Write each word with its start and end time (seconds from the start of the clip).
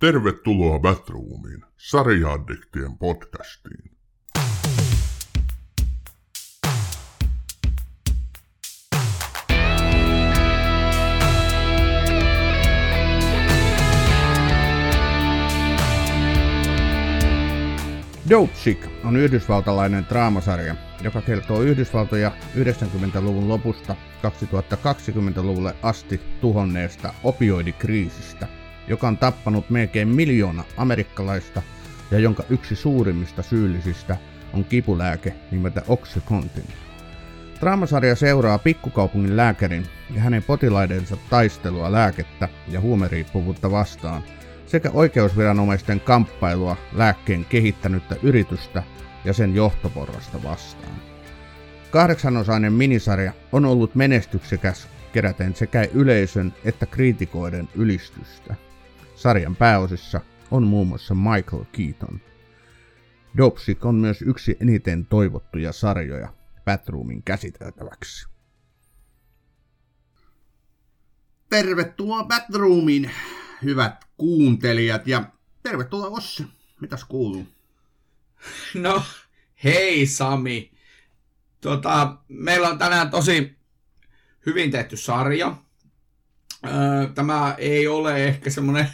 Tervetuloa 0.00 0.78
Batroomiin, 0.78 1.64
sarjaaddiktien 1.76 2.98
podcastiin. 2.98 3.90
Dopesick 18.30 18.86
on 19.04 19.16
yhdysvaltalainen 19.16 20.06
draamasarja, 20.08 20.76
joka 21.02 21.22
kertoo 21.22 21.62
Yhdysvaltoja 21.62 22.32
90-luvun 22.56 23.48
lopusta 23.48 23.96
2020-luvulle 24.22 25.76
asti 25.82 26.20
tuhonneesta 26.40 27.14
opioidikriisistä, 27.24 28.48
joka 28.90 29.08
on 29.08 29.16
tappanut 29.16 29.70
melkein 29.70 30.08
miljoona 30.08 30.64
amerikkalaista 30.76 31.62
ja 32.10 32.18
jonka 32.18 32.42
yksi 32.50 32.76
suurimmista 32.76 33.42
syyllisistä 33.42 34.16
on 34.52 34.64
kipulääke 34.64 35.34
nimeltä 35.50 35.82
Oxycontin. 35.88 36.66
Draamasarja 37.60 38.16
seuraa 38.16 38.58
pikkukaupungin 38.58 39.36
lääkärin 39.36 39.86
ja 40.14 40.20
hänen 40.20 40.42
potilaidensa 40.42 41.16
taistelua 41.30 41.92
lääkettä 41.92 42.48
ja 42.68 42.80
huumeriippuvuutta 42.80 43.70
vastaan– 43.70 44.22
sekä 44.70 44.90
oikeusviranomaisten 44.94 46.00
kamppailua 46.00 46.76
lääkkeen 46.92 47.44
kehittänyttä 47.44 48.16
yritystä 48.22 48.82
ja 49.24 49.32
sen 49.32 49.54
johtoporrasta 49.54 50.42
vastaan. 50.42 50.94
Kahdeksanosainen 51.90 52.72
minisarja 52.72 53.32
on 53.52 53.64
ollut 53.64 53.94
menestyksekäs 53.94 54.88
keräten 55.12 55.54
sekä 55.54 55.86
yleisön 55.94 56.54
että 56.64 56.86
kriitikoiden 56.86 57.68
ylistystä. 57.74 58.54
Sarjan 59.20 59.56
pääosissa 59.56 60.20
on 60.50 60.62
muun 60.62 60.88
muassa 60.88 61.14
Michael 61.14 61.64
Keaton. 61.72 62.20
Dopsic 63.36 63.84
on 63.84 63.94
myös 63.94 64.22
yksi 64.22 64.56
eniten 64.60 65.06
toivottuja 65.06 65.72
sarjoja 65.72 66.34
Batroomin 66.64 67.22
käsiteltäväksi. 67.22 68.28
Tervetuloa 71.48 72.24
Batroomiin! 72.24 73.10
hyvät 73.64 74.04
kuuntelijat 74.16 75.06
ja 75.06 75.24
tervetuloa 75.62 76.08
Ossi. 76.08 76.46
Mitäs 76.80 77.04
kuuluu? 77.04 77.46
No, 78.74 79.02
hei 79.64 80.06
Sami. 80.06 80.72
Tota, 81.60 82.16
meillä 82.28 82.68
on 82.68 82.78
tänään 82.78 83.10
tosi 83.10 83.56
hyvin 84.46 84.70
tehty 84.70 84.96
sarja. 84.96 85.56
Tämä 87.14 87.54
ei 87.58 87.88
ole 87.88 88.24
ehkä 88.24 88.50
semmoinen 88.50 88.90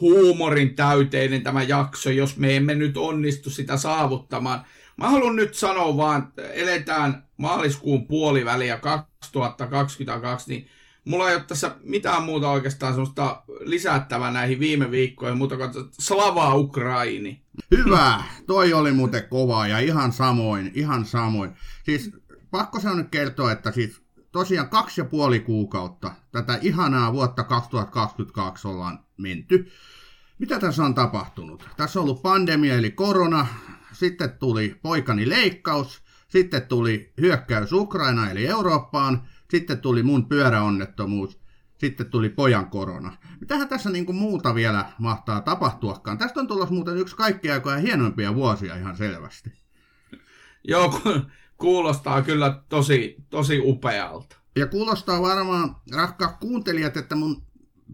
huumorin 0.00 0.74
täyteinen 0.74 1.42
tämä 1.42 1.62
jakso, 1.62 2.10
jos 2.10 2.36
me 2.36 2.56
emme 2.56 2.74
nyt 2.74 2.96
onnistu 2.96 3.50
sitä 3.50 3.76
saavuttamaan. 3.76 4.64
Mä 4.96 5.10
haluan 5.10 5.36
nyt 5.36 5.54
sanoa 5.54 5.96
vaan, 5.96 6.32
eletään 6.52 7.28
maaliskuun 7.36 8.06
puoliväliä 8.06 8.76
2022, 8.76 10.48
niin 10.48 10.68
mulla 11.04 11.30
ei 11.30 11.36
ole 11.36 11.44
tässä 11.48 11.76
mitään 11.82 12.22
muuta 12.22 12.50
oikeastaan 12.50 12.92
semmoista 12.92 13.42
lisättävää 13.60 14.30
näihin 14.30 14.60
viime 14.60 14.90
viikkoihin, 14.90 15.38
mutta 15.38 15.56
Slava 15.90 16.54
Ukraini. 16.54 17.42
Hyvä, 17.76 18.22
toi 18.46 18.72
oli 18.72 18.92
muuten 18.92 19.28
kova 19.28 19.66
ja 19.66 19.78
ihan 19.78 20.12
samoin, 20.12 20.72
ihan 20.74 21.04
samoin. 21.04 21.50
Siis 21.84 22.10
pakko 22.50 22.80
se 22.80 22.88
on 22.88 22.96
nyt 22.96 23.08
kertoa, 23.10 23.52
että 23.52 23.72
siis 23.72 24.02
tosiaan 24.32 24.68
kaksi 24.68 25.00
ja 25.00 25.04
puoli 25.04 25.40
kuukautta 25.40 26.12
tätä 26.32 26.58
ihanaa 26.62 27.12
vuotta 27.12 27.44
2022 27.44 28.68
ollaan 28.68 29.04
menty. 29.16 29.70
Mitä 30.38 30.60
tässä 30.60 30.84
on 30.84 30.94
tapahtunut? 30.94 31.68
Tässä 31.76 31.98
on 31.98 32.02
ollut 32.02 32.22
pandemia 32.22 32.74
eli 32.74 32.90
korona, 32.90 33.46
sitten 33.92 34.30
tuli 34.30 34.78
poikani 34.82 35.28
leikkaus, 35.28 36.02
sitten 36.28 36.62
tuli 36.62 37.12
hyökkäys 37.20 37.72
Ukraina 37.72 38.30
eli 38.30 38.46
Eurooppaan, 38.46 39.22
sitten 39.50 39.80
tuli 39.80 40.02
mun 40.02 40.28
pyöräonnettomuus, 40.28 41.40
sitten 41.78 42.10
tuli 42.10 42.28
pojan 42.28 42.70
korona. 42.70 43.16
Mitähän 43.40 43.68
tässä 43.68 43.90
niin 43.90 44.06
kuin 44.06 44.16
muuta 44.16 44.54
vielä 44.54 44.84
mahtaa 44.98 45.40
tapahtuakaan? 45.40 46.18
Tästä 46.18 46.40
on 46.40 46.46
tulossa 46.46 46.74
muuten 46.74 46.96
yksi 46.96 47.16
kaikkia 47.16 47.54
aikoja 47.54 47.76
hienoimpia 47.78 48.34
vuosia 48.34 48.76
ihan 48.76 48.96
selvästi. 48.96 49.52
Joo, 50.64 51.00
kuulostaa 51.58 52.22
kyllä 52.22 52.62
tosi, 52.68 53.16
tosi 53.30 53.60
upealta. 53.64 54.36
Ja 54.56 54.66
kuulostaa 54.66 55.22
varmaan, 55.22 55.76
rakkaat 55.92 56.36
kuuntelijat, 56.40 56.96
että 56.96 57.14
mun 57.14 57.42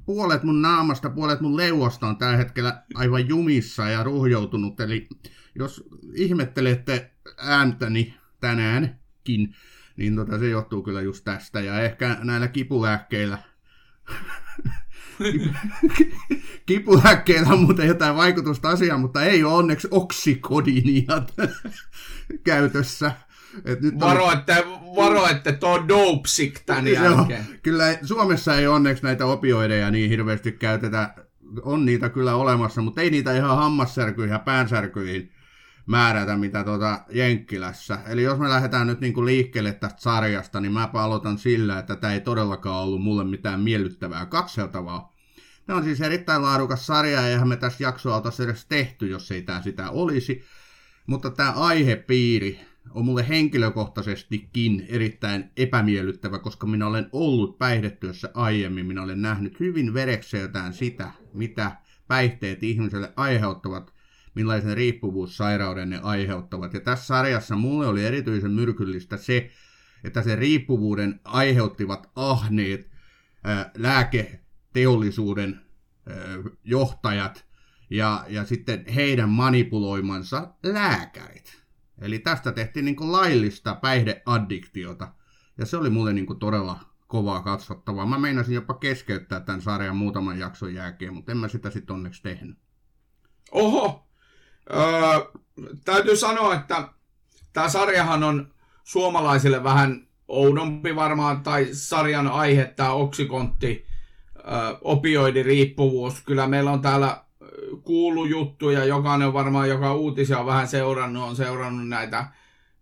puolet 0.06 0.42
mun 0.42 0.62
naamasta, 0.62 1.10
puolet 1.10 1.40
mun 1.40 1.56
leuosta 1.56 2.06
on 2.06 2.16
tällä 2.16 2.36
hetkellä 2.36 2.82
aivan 2.94 3.28
jumissa 3.28 3.88
ja 3.88 4.02
ruhjoutunut. 4.02 4.80
Eli 4.80 5.08
jos 5.54 5.84
ihmettelette 6.14 7.10
ääntäni 7.38 8.14
tänäänkin, 8.40 9.54
niin 9.96 10.16
tota, 10.16 10.38
se 10.38 10.48
johtuu 10.48 10.82
kyllä 10.82 11.00
just 11.00 11.24
tästä. 11.24 11.60
Ja 11.60 11.80
ehkä 11.80 12.18
näillä 12.22 12.48
kipulääkkeillä, 12.48 13.38
kipulääkkeillä 16.66 17.48
on 17.48 17.60
muuten 17.60 17.88
jotain 17.88 18.16
vaikutusta 18.16 18.68
asiaan, 18.68 19.00
mutta 19.00 19.22
ei 19.24 19.44
ole 19.44 19.54
onneksi 19.54 19.88
oksikodinia 19.90 21.22
käytössä. 22.44 23.12
Et 23.64 23.80
nyt 23.80 24.00
varo, 24.00 24.24
on... 24.24 24.32
että, 24.32 24.56
varo, 24.96 25.26
että 25.26 25.52
tuo 25.52 25.88
dopesick 25.88 26.62
tämän 26.66 26.86
jälkeen. 26.86 27.40
On, 27.40 27.58
kyllä 27.62 27.98
Suomessa 28.02 28.56
ei 28.56 28.66
onneksi 28.66 29.02
näitä 29.02 29.26
opioideja 29.26 29.90
niin 29.90 30.10
hirveästi 30.10 30.52
käytetä. 30.52 31.14
On 31.62 31.84
niitä 31.84 32.08
kyllä 32.08 32.34
olemassa, 32.34 32.82
mutta 32.82 33.00
ei 33.00 33.10
niitä 33.10 33.36
ihan 33.36 33.56
hammassärkyihin 33.56 34.32
ja 34.32 34.38
päänsärkyihin 34.38 35.32
määrätä, 35.86 36.36
mitä 36.36 36.64
tuota 36.64 37.00
Jenkkilässä. 37.10 37.98
Eli 38.06 38.22
jos 38.22 38.38
me 38.38 38.48
lähdetään 38.48 38.86
nyt 38.86 39.00
niinku 39.00 39.24
liikkeelle 39.24 39.72
tästä 39.72 40.02
sarjasta, 40.02 40.60
niin 40.60 40.72
mä 40.72 40.88
aloitan 40.92 41.38
sillä, 41.38 41.78
että 41.78 41.96
tämä 41.96 42.12
ei 42.12 42.20
todellakaan 42.20 42.82
ollut 42.82 43.02
mulle 43.02 43.24
mitään 43.24 43.60
miellyttävää 43.60 44.26
katseltavaa. 44.26 45.14
Tämä 45.66 45.76
on 45.76 45.84
siis 45.84 46.00
erittäin 46.00 46.42
laadukas 46.42 46.86
sarja, 46.86 47.20
ja 47.20 47.28
eihän 47.28 47.48
me 47.48 47.56
tässä 47.56 47.84
jaksoa 47.84 48.16
oltaisi 48.16 48.42
edes 48.42 48.66
tehty, 48.66 49.08
jos 49.08 49.30
ei 49.30 49.42
tämä 49.42 49.62
sitä 49.62 49.90
olisi. 49.90 50.44
Mutta 51.06 51.30
tämä 51.30 51.50
aihepiiri 51.50 52.60
on 52.94 53.04
mulle 53.04 53.28
henkilökohtaisestikin 53.28 54.86
erittäin 54.88 55.50
epämiellyttävä, 55.56 56.38
koska 56.38 56.66
minä 56.66 56.86
olen 56.86 57.08
ollut 57.12 57.58
päihdetyössä 57.58 58.30
aiemmin. 58.34 58.86
Minä 58.86 59.02
olen 59.02 59.22
nähnyt 59.22 59.60
hyvin 59.60 59.94
verekseltään 59.94 60.72
sitä, 60.72 61.10
mitä 61.32 61.76
päihteet 62.08 62.62
ihmiselle 62.62 63.12
aiheuttavat 63.16 63.94
millaisen 64.34 64.76
riippuvuussairauden 64.76 65.90
ne 65.90 66.00
aiheuttavat. 66.02 66.74
Ja 66.74 66.80
tässä 66.80 67.06
sarjassa 67.06 67.56
mulle 67.56 67.86
oli 67.86 68.04
erityisen 68.04 68.50
myrkyllistä 68.50 69.16
se, 69.16 69.50
että 70.04 70.22
se 70.22 70.36
riippuvuuden 70.36 71.20
aiheuttivat 71.24 72.10
ahneet 72.16 72.90
ää, 73.44 73.70
lääketeollisuuden 73.76 75.60
ää, 76.06 76.16
johtajat 76.64 77.46
ja, 77.90 78.24
ja 78.28 78.44
sitten 78.44 78.84
heidän 78.94 79.28
manipuloimansa 79.28 80.54
lääkärit. 80.62 81.63
Eli 82.00 82.18
tästä 82.18 82.52
tehtiin 82.52 82.84
niin 82.84 83.12
laillista 83.12 83.74
päihdeaddiktiota. 83.74 85.12
Ja 85.58 85.66
se 85.66 85.76
oli 85.76 85.90
mulle 85.90 86.12
niin 86.12 86.38
todella 86.38 86.80
kovaa 87.06 87.42
katsottavaa. 87.42 88.06
Mä 88.06 88.18
meinasin 88.18 88.54
jopa 88.54 88.74
keskeyttää 88.74 89.40
tämän 89.40 89.62
sarjan 89.62 89.96
muutaman 89.96 90.38
jakson 90.38 90.74
jälkeen, 90.74 91.14
mutta 91.14 91.32
en 91.32 91.38
mä 91.38 91.48
sitä 91.48 91.70
sitten 91.70 91.94
onneksi 91.94 92.22
tehnyt. 92.22 92.58
Oho, 93.52 94.04
Öö, 94.72 95.42
täytyy 95.84 96.16
sanoa, 96.16 96.54
että 96.54 96.88
tämä 97.52 97.68
sarjahan 97.68 98.22
on 98.22 98.54
suomalaisille 98.84 99.64
vähän 99.64 100.08
oudompi 100.28 100.96
varmaan, 100.96 101.42
tai 101.42 101.68
sarjan 101.72 102.28
aihe, 102.28 102.72
tämä 102.76 102.90
oksikontti, 102.90 103.86
öö, 104.36 104.78
opioidiriippuvuus. 104.80 106.20
Kyllä 106.20 106.46
meillä 106.46 106.70
on 106.70 106.82
täällä 106.82 107.23
kuulu 107.82 108.24
juttuja, 108.24 108.84
jokainen 108.84 109.32
varmaan, 109.32 109.68
joka 109.68 109.94
uutisia 109.94 110.38
on 110.38 110.46
vähän 110.46 110.68
seurannut, 110.68 111.28
on 111.28 111.36
seurannut 111.36 111.88
näitä 111.88 112.26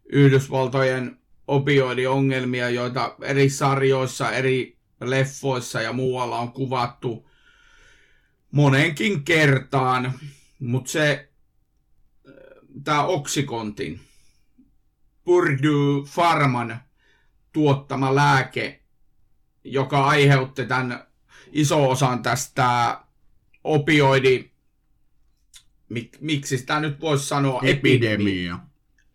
Yhdysvaltojen 0.04 1.18
opioidiongelmia, 1.48 2.70
joita 2.70 3.14
eri 3.22 3.50
sarjoissa, 3.50 4.30
eri 4.30 4.78
leffoissa 5.00 5.82
ja 5.82 5.92
muualla 5.92 6.38
on 6.38 6.52
kuvattu 6.52 7.30
monenkin 8.52 9.24
kertaan. 9.24 10.12
Mutta 10.58 10.90
se 10.90 11.28
tämä 12.84 13.04
Oksikontin 13.04 14.00
Purdue 15.24 16.04
Pharman 16.14 16.80
tuottama 17.52 18.14
lääke, 18.14 18.82
joka 19.64 20.04
aiheutti 20.04 20.66
tämän 20.66 21.06
iso 21.52 21.90
osan 21.90 22.22
tästä 22.22 23.00
opioidi, 23.64 24.51
mik, 25.92 26.20
miksi 26.20 26.58
sitä 26.58 26.80
nyt 26.80 27.00
voisi 27.00 27.26
sanoa 27.26 27.60
epidemia. 27.64 28.58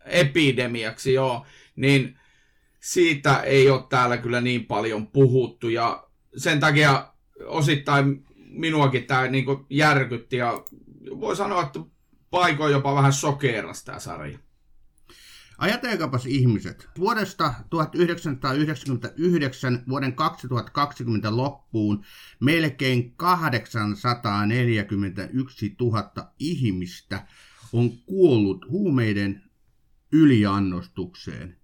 epidemiaksi, 0.04 1.14
joo, 1.14 1.46
niin 1.76 2.18
siitä 2.80 3.40
ei 3.42 3.70
ole 3.70 3.84
täällä 3.88 4.16
kyllä 4.16 4.40
niin 4.40 4.66
paljon 4.66 5.06
puhuttu 5.06 5.68
ja 5.68 6.08
sen 6.36 6.60
takia 6.60 7.12
osittain 7.44 8.24
minuakin 8.36 9.04
tämä 9.04 9.26
niin 9.26 9.44
järkytti 9.70 10.36
ja 10.36 10.64
voi 11.20 11.36
sanoa, 11.36 11.62
että 11.62 11.80
paikoin 12.30 12.72
jopa 12.72 12.94
vähän 12.94 13.12
sokeeras 13.12 13.84
tämä 13.84 13.98
sarja. 13.98 14.38
Ajatelkaapas 15.58 16.26
ihmiset. 16.26 16.88
Vuodesta 16.98 17.54
1999 17.70 19.84
vuoden 19.88 20.14
2020 20.14 21.36
loppuun 21.36 22.04
melkein 22.40 23.14
841 23.16 25.76
000 25.80 26.32
ihmistä 26.38 27.26
on 27.72 27.90
kuollut 28.06 28.68
huumeiden 28.68 29.42
yliannostukseen. 30.12 31.56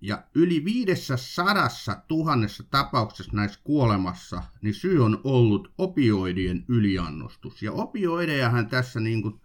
Ja 0.00 0.22
yli 0.34 0.64
500 0.64 1.68
tuhannessa 2.08 2.64
tapauksessa 2.70 3.32
näissä 3.34 3.60
kuolemassa, 3.64 4.42
niin 4.62 4.74
syy 4.74 5.04
on 5.04 5.20
ollut 5.24 5.72
opioidien 5.78 6.64
yliannostus. 6.68 7.62
Ja 7.62 7.72
opioidejahan 7.72 8.68
tässä 8.68 9.00
niin 9.00 9.22
kuin 9.22 9.40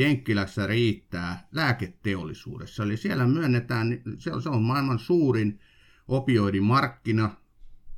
Jenkkilässä 0.00 0.66
riittää 0.66 1.48
lääketeollisuudessa. 1.52 2.82
Eli 2.82 2.96
siellä 2.96 3.26
myönnetään, 3.26 4.02
se 4.18 4.32
on 4.48 4.62
maailman 4.62 4.98
suurin 4.98 5.60
opioidimarkkina. 6.08 7.30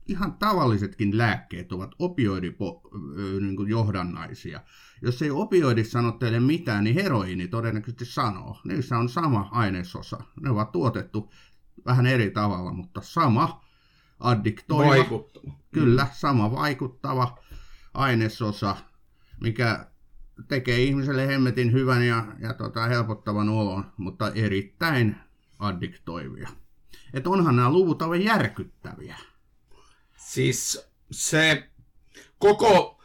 Ihan 0.06 0.32
tavallisetkin 0.32 1.18
lääkkeet 1.18 1.72
ovat 1.72 1.90
opioidijohdannaisia. 1.98 4.60
Jos 5.02 5.22
ei 5.22 5.30
opioidi 5.30 5.84
sano 5.84 6.12
teille 6.12 6.40
mitään, 6.40 6.84
niin 6.84 6.94
heroiini 6.94 7.48
todennäköisesti 7.48 8.04
sanoo. 8.04 8.60
Niissä 8.64 8.98
on 8.98 9.08
sama 9.08 9.48
ainesosa. 9.52 10.20
Ne 10.40 10.50
ovat 10.50 10.72
tuotettu 10.72 11.32
vähän 11.86 12.06
eri 12.06 12.30
tavalla, 12.30 12.72
mutta 12.72 13.00
sama 13.00 13.64
addiktoiva. 14.20 14.90
Vaikuttava. 14.90 15.52
Kyllä, 15.72 16.06
sama 16.12 16.52
vaikuttava 16.52 17.38
ainesosa, 17.94 18.76
mikä 19.40 19.91
tekee 20.48 20.82
ihmiselle 20.82 21.26
hemmetin 21.26 21.72
hyvän 21.72 22.06
ja, 22.06 22.24
ja 22.40 22.54
tota, 22.54 22.86
helpottavan 22.86 23.48
olon, 23.48 23.84
mutta 23.96 24.32
erittäin 24.34 25.16
addiktoivia. 25.58 26.48
Että 27.14 27.30
onhan 27.30 27.56
nämä 27.56 27.72
luvut 27.72 28.02
aivan 28.02 28.24
järkyttäviä. 28.24 29.16
Siis 30.16 30.88
se 31.10 31.70
koko, 32.38 33.02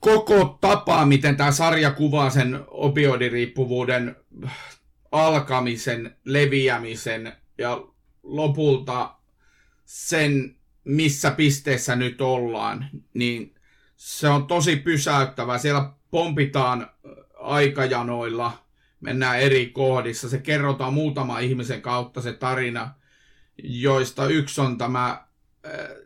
koko 0.00 0.58
tapa, 0.60 1.06
miten 1.06 1.36
tämä 1.36 1.52
sarja 1.52 1.90
kuvaa 1.90 2.30
sen 2.30 2.60
opioidiriippuvuuden 2.66 4.16
alkamisen, 5.12 6.16
leviämisen 6.24 7.32
ja 7.58 7.84
lopulta 8.22 9.14
sen, 9.84 10.56
missä 10.84 11.30
pisteessä 11.30 11.96
nyt 11.96 12.20
ollaan, 12.20 12.90
niin 13.14 13.54
se 13.96 14.28
on 14.28 14.46
tosi 14.46 14.76
pysäyttävää. 14.76 15.58
Siellä 15.58 15.92
pompitaan 16.10 16.90
aikajanoilla, 17.40 18.64
mennään 19.00 19.40
eri 19.40 19.66
kohdissa. 19.66 20.28
Se 20.28 20.38
kerrotaan 20.38 20.94
muutama 20.94 21.38
ihmisen 21.38 21.82
kautta 21.82 22.20
se 22.20 22.32
tarina, 22.32 22.94
joista 23.62 24.26
yksi 24.26 24.60
on 24.60 24.78
tämä 24.78 25.24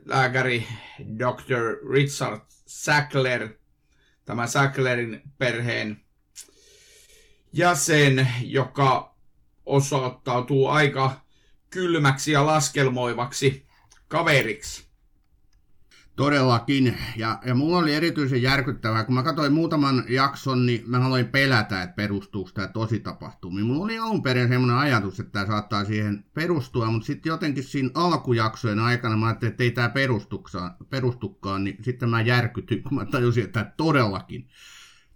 lääkäri 0.04 0.66
Dr. 1.18 1.90
Richard 1.92 2.40
Sackler, 2.66 3.48
tämä 4.24 4.46
Sacklerin 4.46 5.22
perheen 5.38 6.00
jäsen, 7.52 8.28
joka 8.42 9.14
osoittautuu 9.66 10.68
aika 10.68 11.20
kylmäksi 11.70 12.32
ja 12.32 12.46
laskelmoivaksi 12.46 13.66
kaveriksi. 14.08 14.83
Todellakin. 16.16 16.98
Ja, 17.16 17.38
ja 17.46 17.54
mulla 17.54 17.78
oli 17.78 17.94
erityisen 17.94 18.42
järkyttävää, 18.42 19.04
kun 19.04 19.14
mä 19.14 19.22
katsoin 19.22 19.52
muutaman 19.52 20.04
jakson, 20.08 20.66
niin 20.66 20.82
mä 20.86 21.06
aloin 21.06 21.28
pelätä, 21.28 21.82
että 21.82 21.96
perustuuko 21.96 22.50
tämä 22.54 22.68
tosi 22.68 23.00
tapahtumiin. 23.00 23.66
Mulla 23.66 23.84
oli 23.84 23.98
alun 23.98 24.22
perin 24.22 24.48
semmoinen 24.48 24.76
ajatus, 24.76 25.20
että 25.20 25.32
tämä 25.32 25.46
saattaa 25.46 25.84
siihen 25.84 26.24
perustua, 26.34 26.90
mutta 26.90 27.06
sitten 27.06 27.30
jotenkin 27.30 27.64
siinä 27.64 27.90
alkujaksojen 27.94 28.78
aikana 28.78 29.16
mä 29.16 29.26
ajattelin, 29.26 29.50
että 29.50 29.64
ei 29.64 29.70
tämä 29.70 29.92
perustukaan, 30.90 31.64
niin 31.64 31.76
sitten 31.82 32.08
mä 32.08 32.20
järkytyin, 32.20 32.82
kun 32.82 32.94
mä 32.94 33.04
tajusin, 33.04 33.44
että 33.44 33.60
tämä 33.60 33.72
todellakin 33.76 34.48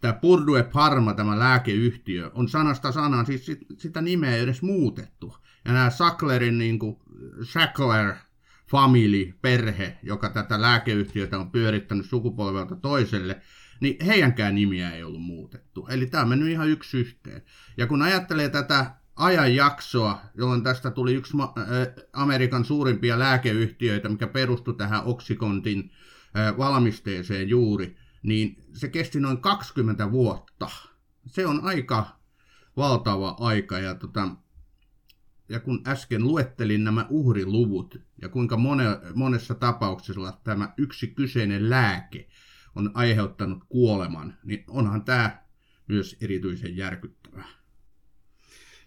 tämä 0.01 0.13
Purdue 0.15 0.63
Parma, 0.63 1.15
tämä 1.15 1.39
lääkeyhtiö, 1.39 2.31
on 2.35 2.49
sanasta 2.49 2.93
sanaan, 2.93 3.27
siis 3.27 3.47
sitä 3.77 4.03
nimeä 4.03 4.37
ei 4.37 4.43
edes 4.43 4.63
muutettu. 4.63 5.37
Ja 5.65 5.73
nämä 5.73 5.91
Sacklerin, 5.91 6.59
niin 6.59 6.79
kuin, 6.79 6.97
Sackler 7.43 8.15
family, 8.71 9.35
perhe, 9.43 9.99
joka 10.03 10.29
tätä 10.29 10.61
lääkeyhtiötä 10.61 11.39
on 11.39 11.51
pyörittänyt 11.51 12.07
sukupolvelta 12.07 12.77
toiselle, 12.77 13.41
niin 13.81 14.05
heidänkään 14.05 14.55
nimiä 14.55 14.91
ei 14.91 15.03
ollut 15.03 15.23
muutettu. 15.23 15.87
Eli 15.91 16.07
tämä 16.07 16.23
on 16.23 16.29
mennyt 16.29 16.49
ihan 16.49 16.69
yksi 16.69 16.99
yhteen. 16.99 17.43
Ja 17.77 17.87
kun 17.87 18.03
ajattelee 18.03 18.49
tätä 18.49 18.91
ajanjaksoa, 19.17 20.21
jolloin 20.35 20.63
tästä 20.63 20.91
tuli 20.91 21.15
yksi 21.15 21.37
Amerikan 22.13 22.65
suurimpia 22.65 23.19
lääkeyhtiöitä, 23.19 24.09
mikä 24.09 24.27
perustui 24.27 24.75
tähän 24.75 25.05
Oxycontin 25.05 25.91
valmisteeseen 26.59 27.49
juuri, 27.49 27.97
niin 28.23 28.65
se 28.73 28.89
kesti 28.89 29.21
noin 29.21 29.41
20 29.41 30.11
vuotta. 30.11 30.71
Se 31.27 31.47
on 31.47 31.65
aika 31.65 32.07
valtava 32.77 33.37
aika 33.41 33.79
ja 33.79 33.95
tota, 33.95 34.29
ja 35.49 35.61
kun 35.61 35.83
äsken 35.87 36.25
luettelin 36.25 36.85
nämä 36.85 37.07
uhriluvut 37.09 38.01
ja 38.23 38.29
kuinka 38.29 38.57
mone, 38.57 38.85
monessa 39.15 39.55
tapauksessa 39.55 40.39
tämä 40.45 40.73
yksi 40.77 41.07
kyseinen 41.07 41.71
lääke 41.71 42.29
on 42.75 42.91
aiheuttanut 42.95 43.65
kuoleman, 43.69 44.37
niin 44.45 44.65
onhan 44.69 45.05
tämä 45.05 45.43
myös 45.87 46.17
erityisen 46.21 46.77
järkyttävää. 46.77 47.49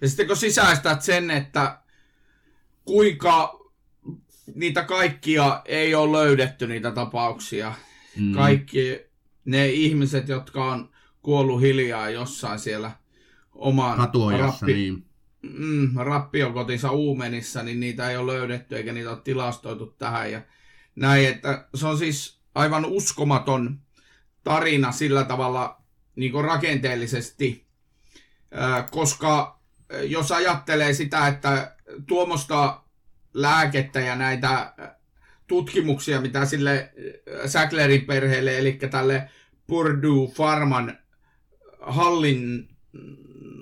Ja 0.01 0.07
sitten 0.07 0.27
kun 0.27 0.37
sisäistät 0.37 1.01
sen, 1.01 1.31
että 1.31 1.81
kuinka 2.85 3.61
niitä 4.55 4.83
kaikkia 4.83 5.61
ei 5.65 5.95
ole 5.95 6.17
löydetty, 6.17 6.67
niitä 6.67 6.91
tapauksia. 6.91 7.73
Mm. 8.17 8.33
Kaikki 8.33 8.99
ne 9.45 9.69
ihmiset, 9.69 10.27
jotka 10.27 10.71
on 10.71 10.89
kuollut 11.21 11.61
hiljaa 11.61 12.09
jossain 12.09 12.59
siellä 12.59 12.91
oman 13.53 13.97
rappi, 14.39 14.73
niin 14.73 15.10
mm, 15.41 15.95
rappiokotinsa 15.95 16.91
Uumenissa, 16.91 17.63
niin 17.63 17.79
niitä 17.79 18.09
ei 18.09 18.17
ole 18.17 18.33
löydetty 18.33 18.75
eikä 18.75 18.93
niitä 18.93 19.09
ole 19.09 19.21
tilastoitu 19.23 19.85
tähän. 19.85 20.31
Ja 20.31 20.41
näin, 20.95 21.27
että 21.27 21.67
se 21.75 21.87
on 21.87 21.97
siis 21.97 22.39
aivan 22.55 22.85
uskomaton 22.85 23.79
tarina 24.43 24.91
sillä 24.91 25.23
tavalla 25.23 25.81
niin 26.15 26.31
kuin 26.31 26.45
rakenteellisesti, 26.45 27.65
koska 28.91 29.59
jos 30.03 30.31
ajattelee 30.31 30.93
sitä, 30.93 31.27
että 31.27 31.75
tuommoista 32.07 32.81
lääkettä 33.33 33.99
ja 33.99 34.15
näitä 34.15 34.73
tutkimuksia, 35.47 36.21
mitä 36.21 36.45
sille 36.45 36.93
Sacklerin 37.45 38.05
perheelle, 38.05 38.57
eli 38.57 38.71
tälle 38.91 39.29
Purdue 39.67 40.31
Pharman 40.35 40.97
hallin, 41.81 42.69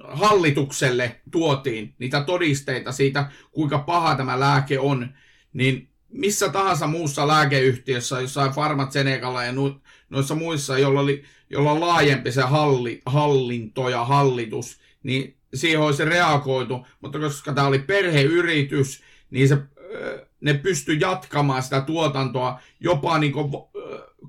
hallitukselle 0.08 1.22
tuotiin 1.32 1.96
niitä 2.00 2.22
todisteita 2.22 2.91
siitä, 2.91 3.32
kuinka 3.51 3.79
paha 3.79 4.15
tämä 4.15 4.39
lääke 4.39 4.79
on, 4.79 5.10
niin 5.53 5.89
missä 6.10 6.50
tahansa 6.50 6.88
muussa 6.88 7.27
lääkeyhtiössä, 7.27 8.22
jossain 8.22 8.51
Farmatsenekalla 8.51 9.44
ja 9.44 9.53
noissa 10.10 10.36
muissa, 10.36 10.77
jolla, 10.77 11.00
oli, 11.00 11.24
jolla 11.50 11.72
on 11.72 11.82
laajempi 11.82 12.32
se 12.32 12.41
halli, 12.41 13.01
hallinto 13.06 13.89
ja 13.89 14.06
hallitus, 14.06 14.79
niin 15.03 15.36
siihen 15.53 15.79
olisi 15.79 16.06
reagoitu, 16.06 16.86
mutta 17.01 17.20
koska 17.20 17.53
tämä 17.53 17.68
oli 17.68 17.79
perheyritys, 17.79 19.03
niin 19.32 19.48
se, 19.48 19.58
ne 20.41 20.53
pystyi 20.53 21.00
jatkamaan 21.00 21.63
sitä 21.63 21.82
tuotantoa 21.82 22.60
jopa 22.79 23.18
niin 23.18 23.32
kuin, 23.32 23.51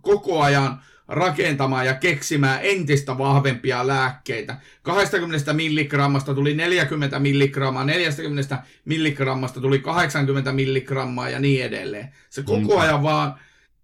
koko 0.00 0.42
ajan 0.42 0.82
rakentamaan 1.10 1.86
ja 1.86 1.94
keksimään 1.94 2.60
entistä 2.62 3.18
vahvempia 3.18 3.86
lääkkeitä. 3.86 4.56
20 4.82 5.52
milligrammasta 5.52 6.34
tuli 6.34 6.54
40 6.54 7.18
milligrammaa, 7.18 7.84
40 7.84 8.62
milligrammasta 8.84 9.60
tuli 9.60 9.78
80 9.78 10.52
milligrammaa 10.52 11.28
ja 11.28 11.40
niin 11.40 11.64
edelleen. 11.64 12.08
Se 12.30 12.42
koko 12.42 12.78
ajan 12.78 13.02
vaan 13.02 13.34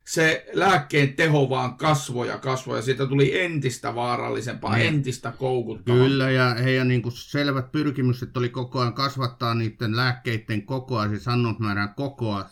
se 0.06 0.46
lääkkeen 0.52 1.12
teho 1.12 1.50
vaan 1.50 1.76
kasvoi 1.76 2.28
ja 2.28 2.38
kasvoi 2.38 2.78
ja 2.78 2.82
siitä 2.82 3.06
tuli 3.06 3.40
entistä 3.40 3.94
vaarallisempaa, 3.94 4.76
niin. 4.76 4.88
entistä 4.88 5.32
koukuttavaa. 5.38 6.00
Kyllä 6.00 6.30
ja 6.30 6.54
heidän 6.54 6.88
niin 6.88 7.02
kuin 7.02 7.12
selvät 7.12 7.72
pyrkimykset 7.72 8.36
oli 8.36 8.48
koko 8.48 8.80
ajan 8.80 8.94
kasvattaa 8.94 9.54
niiden 9.54 9.96
lääkkeiden 9.96 10.62
kokoa, 10.62 11.08
siis 11.08 11.28
annusmäärän 11.28 11.94
kokoa 11.94 12.44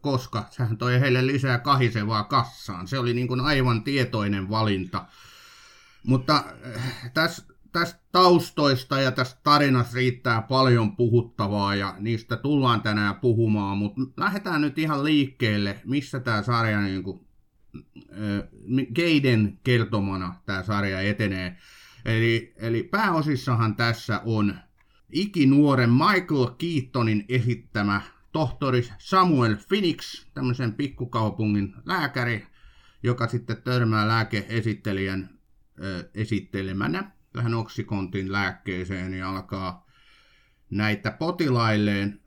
koska 0.00 0.46
sehän 0.50 0.76
toi 0.76 1.00
heille 1.00 1.26
lisää 1.26 1.58
kahisevaa 1.58 2.24
kassaan. 2.24 2.88
Se 2.88 2.98
oli 2.98 3.14
niin 3.14 3.28
kuin 3.28 3.40
aivan 3.40 3.82
tietoinen 3.82 4.50
valinta. 4.50 5.06
Mutta 6.06 6.44
eh, 6.62 7.10
tässä 7.14 7.42
tästä 7.72 8.00
taustoista 8.12 9.00
ja 9.00 9.12
tästä 9.12 9.40
tarinasta 9.42 9.96
riittää 9.96 10.42
paljon 10.42 10.96
puhuttavaa 10.96 11.74
ja 11.74 11.94
niistä 11.98 12.36
tullaan 12.36 12.82
tänään 12.82 13.14
puhumaan, 13.14 13.78
mutta 13.78 14.00
lähdetään 14.16 14.60
nyt 14.60 14.78
ihan 14.78 15.04
liikkeelle, 15.04 15.80
missä 15.84 16.20
tämä 16.20 16.42
sarja 16.42 16.80
niin 16.80 17.02
kuin 17.02 17.26
Keiden 18.94 19.58
kertomana 19.64 20.34
tämä 20.46 20.62
sarja 20.62 21.00
etenee. 21.00 21.56
Eli, 22.04 22.54
eli 22.56 22.82
pääosissahan 22.82 23.76
tässä 23.76 24.20
on 24.24 24.54
ikinuoren 25.12 25.90
Michael 25.90 26.46
Keatonin 26.58 27.24
esittämä 27.28 28.02
tohtori 28.32 28.88
Samuel 28.98 29.56
Phoenix, 29.68 30.26
tämmöisen 30.34 30.74
pikkukaupungin 30.74 31.74
lääkäri, 31.84 32.46
joka 33.02 33.28
sitten 33.28 33.62
törmää 33.62 34.08
lääkeesittelijän 34.08 35.38
ö, 35.82 36.10
esittelemänä 36.14 37.10
tähän 37.32 37.54
oksikontin 37.54 38.32
lääkkeeseen 38.32 39.14
ja 39.14 39.30
alkaa 39.30 39.86
näitä 40.70 41.10
potilailleen 41.10 42.20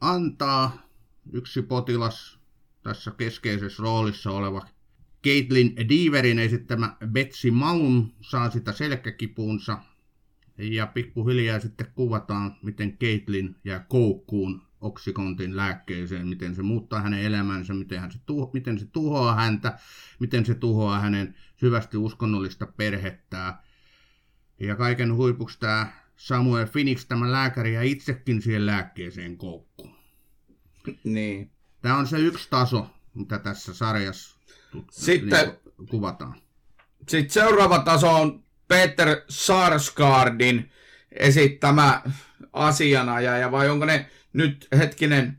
antaa. 0.00 0.86
Yksi 1.32 1.62
potilas 1.62 2.38
tässä 2.82 3.10
keskeisessä 3.10 3.82
roolissa 3.82 4.30
oleva 4.30 4.66
Caitlin 5.24 5.76
Deaverin 5.76 6.38
esittämä 6.38 6.96
Betsy 7.06 7.50
Malm 7.50 8.10
saa 8.20 8.50
sitä 8.50 8.72
selkäkipuunsa 8.72 9.78
ja 10.58 10.86
pikkuhiljaa 10.86 11.60
sitten 11.60 11.92
kuvataan, 11.94 12.56
miten 12.62 12.98
Caitlin 12.98 13.56
jää 13.64 13.86
koukkuun 13.88 14.65
oksikontin 14.80 15.56
lääkkeeseen, 15.56 16.28
miten 16.28 16.54
se 16.54 16.62
muuttaa 16.62 17.00
hänen 17.00 17.20
elämänsä, 17.20 17.74
miten, 17.74 18.00
hän 18.00 18.12
se, 18.12 18.18
tuho, 18.26 18.50
miten 18.52 18.78
se 18.78 18.86
tuhoaa 18.86 19.34
häntä, 19.34 19.78
miten 20.18 20.46
se 20.46 20.54
tuhoaa 20.54 21.00
hänen 21.00 21.34
syvästi 21.56 21.96
uskonnollista 21.96 22.66
perhettää. 22.66 23.62
Ja 24.60 24.76
kaiken 24.76 25.14
huipuksi 25.14 25.60
tämä 25.60 25.92
Samuel 26.16 26.66
Phoenix, 26.66 27.06
tämä 27.06 27.32
lääkäri, 27.32 27.74
ja 27.74 27.82
itsekin 27.82 28.42
siihen 28.42 28.66
lääkkeeseen 28.66 29.36
koukkuun. 29.36 29.96
Niin. 31.04 31.50
Tämä 31.82 31.96
on 31.96 32.06
se 32.06 32.18
yksi 32.18 32.50
taso, 32.50 32.90
mitä 33.14 33.38
tässä 33.38 33.74
sarjassa 33.74 34.38
Sitten, 34.90 35.48
niin 35.78 35.88
kuvataan. 35.88 36.40
Sitten 37.08 37.30
seuraava 37.30 37.78
taso 37.78 38.14
on 38.14 38.44
Peter 38.68 39.20
Sarsgaardin 39.28 40.70
esittämä 41.12 42.02
asianajaja, 42.52 43.52
vai 43.52 43.68
onko 43.68 43.84
ne 43.84 44.10
nyt 44.36 44.68
hetkinen 44.78 45.38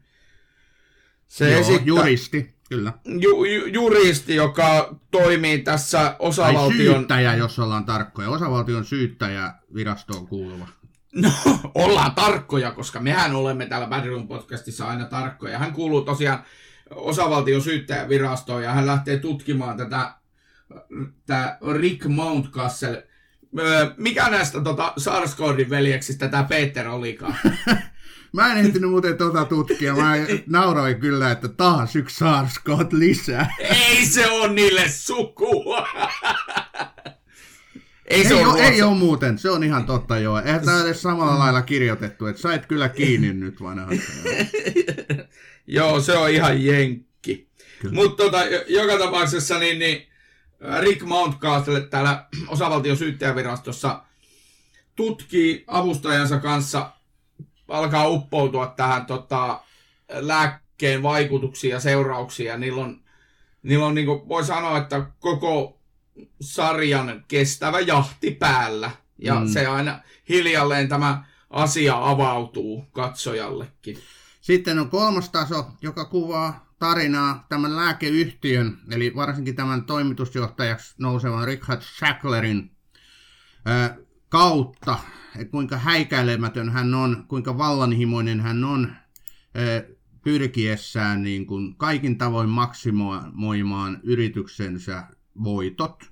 se 1.27 1.51
Joo, 1.51 1.59
esittää, 1.59 1.85
juristi, 1.85 2.55
kyllä. 2.69 2.93
Ju, 3.05 3.43
ju, 3.43 3.65
juristi, 3.65 4.35
joka 4.35 4.95
toimii 5.11 5.59
tässä 5.59 6.15
osavaltion... 6.19 6.67
Tai 6.67 6.95
syyttäjä, 6.95 7.35
jos 7.35 7.59
ollaan 7.59 7.85
tarkkoja. 7.85 8.29
Osavaltion 8.29 8.85
syyttäjä 8.85 9.53
virastoon 9.73 10.27
kuuluva. 10.27 10.67
No, 11.15 11.31
ollaan 11.75 12.11
tarkkoja, 12.15 12.71
koska 12.71 12.99
mehän 12.99 13.35
olemme 13.35 13.65
täällä 13.65 13.87
Badroom 13.87 14.27
podcastissa 14.27 14.87
aina 14.87 15.05
tarkkoja. 15.05 15.59
Hän 15.59 15.73
kuuluu 15.73 16.01
tosiaan 16.01 16.43
osavaltion 16.95 17.61
syyttäjävirastoon 17.61 18.63
ja 18.63 18.71
hän 18.71 18.87
lähtee 18.87 19.19
tutkimaan 19.19 19.77
tätä, 19.77 20.13
tätä 21.25 21.57
Rick 21.79 22.05
Mountcastle. 22.05 23.07
Mikä 23.97 24.29
näistä 24.29 24.61
tota, 24.61 24.93
Sarsgaardin 24.97 25.69
veljeksistä 25.69 26.27
tämä 26.27 26.43
Peter 26.43 26.87
olikaan? 26.87 27.35
Mä 28.33 28.51
en 28.51 28.65
ehtinyt 28.65 28.89
muuten 28.89 29.17
tota 29.17 29.45
tutkia. 29.45 29.95
Mä 29.95 30.13
nauroin 30.47 30.99
kyllä, 30.99 31.31
että 31.31 31.47
taas 31.47 31.95
yksi 31.95 32.15
Sarsgaard 32.15 32.87
lisää. 32.91 33.55
Ei 33.59 34.05
se 34.05 34.27
on 34.27 34.55
niille 34.55 34.89
sukua. 34.89 35.87
Ei, 38.07 38.27
ei, 38.27 38.45
ole, 38.45 38.67
ei 38.67 38.81
ole 38.81 38.97
muuten, 38.97 39.37
se 39.37 39.49
on 39.49 39.63
ihan 39.63 39.85
totta 39.85 40.17
joo. 40.17 40.39
Eihän 40.39 40.65
tämä 40.65 40.83
edes 40.83 41.01
samalla 41.01 41.39
lailla 41.39 41.61
kirjoitettu, 41.61 42.25
että 42.25 42.41
sait 42.41 42.65
kyllä 42.65 42.89
kiinni 42.89 43.33
nyt 43.33 43.61
vanha. 43.61 43.87
joo, 45.67 46.01
se 46.01 46.17
on 46.17 46.29
ihan 46.29 46.65
jenkki. 46.65 47.49
Mutta 47.91 48.23
tota, 48.23 48.45
joka 48.67 48.97
tapauksessa 48.97 49.59
niin, 49.59 49.79
niin 49.79 50.07
Rick 50.79 51.03
Mountcastle 51.03 51.81
täällä 51.81 52.25
osavaltion 52.47 52.97
syyttäjävirastossa 52.97 54.03
tutkii 54.95 55.63
avustajansa 55.67 56.39
kanssa, 56.39 56.91
alkaa 57.67 58.07
uppoutua 58.07 58.67
tähän 58.67 59.05
tota, 59.05 59.61
lääkkeen 60.11 61.03
vaikutuksiin 61.03 61.71
ja 61.71 61.79
seurauksiin. 61.79 62.47
Ja 62.47 62.57
niillä 62.57 62.83
on, 62.83 63.01
niillä 63.63 63.85
on 63.85 63.95
niin 63.95 64.07
kuin, 64.07 64.29
voi 64.29 64.45
sanoa, 64.45 64.77
että 64.77 65.05
koko 65.19 65.79
sarjan 66.41 67.25
kestävä 67.27 67.79
jahti 67.79 68.31
päällä. 68.31 68.91
Ja 69.17 69.35
mm. 69.35 69.47
se 69.47 69.67
aina 69.67 69.99
hiljalleen 70.29 70.89
tämä 70.89 71.23
asia 71.49 72.09
avautuu 72.09 72.85
katsojallekin. 72.91 73.97
Sitten 74.41 74.79
on 74.79 74.89
kolmas 74.89 75.29
taso, 75.29 75.65
joka 75.81 76.05
kuvaa 76.05 76.67
tarinaa 76.79 77.45
tämän 77.49 77.75
lääkeyhtiön, 77.75 78.77
eli 78.91 79.15
varsinkin 79.15 79.55
tämän 79.55 79.83
toimitusjohtajaksi 79.83 80.95
nousevan 80.97 81.47
Richard 81.47 81.81
Shacklerin 81.81 82.71
kautta, 84.29 84.99
että 85.39 85.51
kuinka 85.51 85.77
häikäilemätön 85.77 86.69
hän 86.69 86.93
on, 86.93 87.25
kuinka 87.27 87.57
vallanhimoinen 87.57 88.41
hän 88.41 88.63
on 88.63 88.91
ää, 89.55 89.63
pyrkiessään 90.23 91.23
niin 91.23 91.45
kuin 91.45 91.75
kaikin 91.75 92.17
tavoin 92.17 92.49
maksimoimaan 92.49 93.99
yrityksensä 94.03 95.07
voitot. 95.43 96.03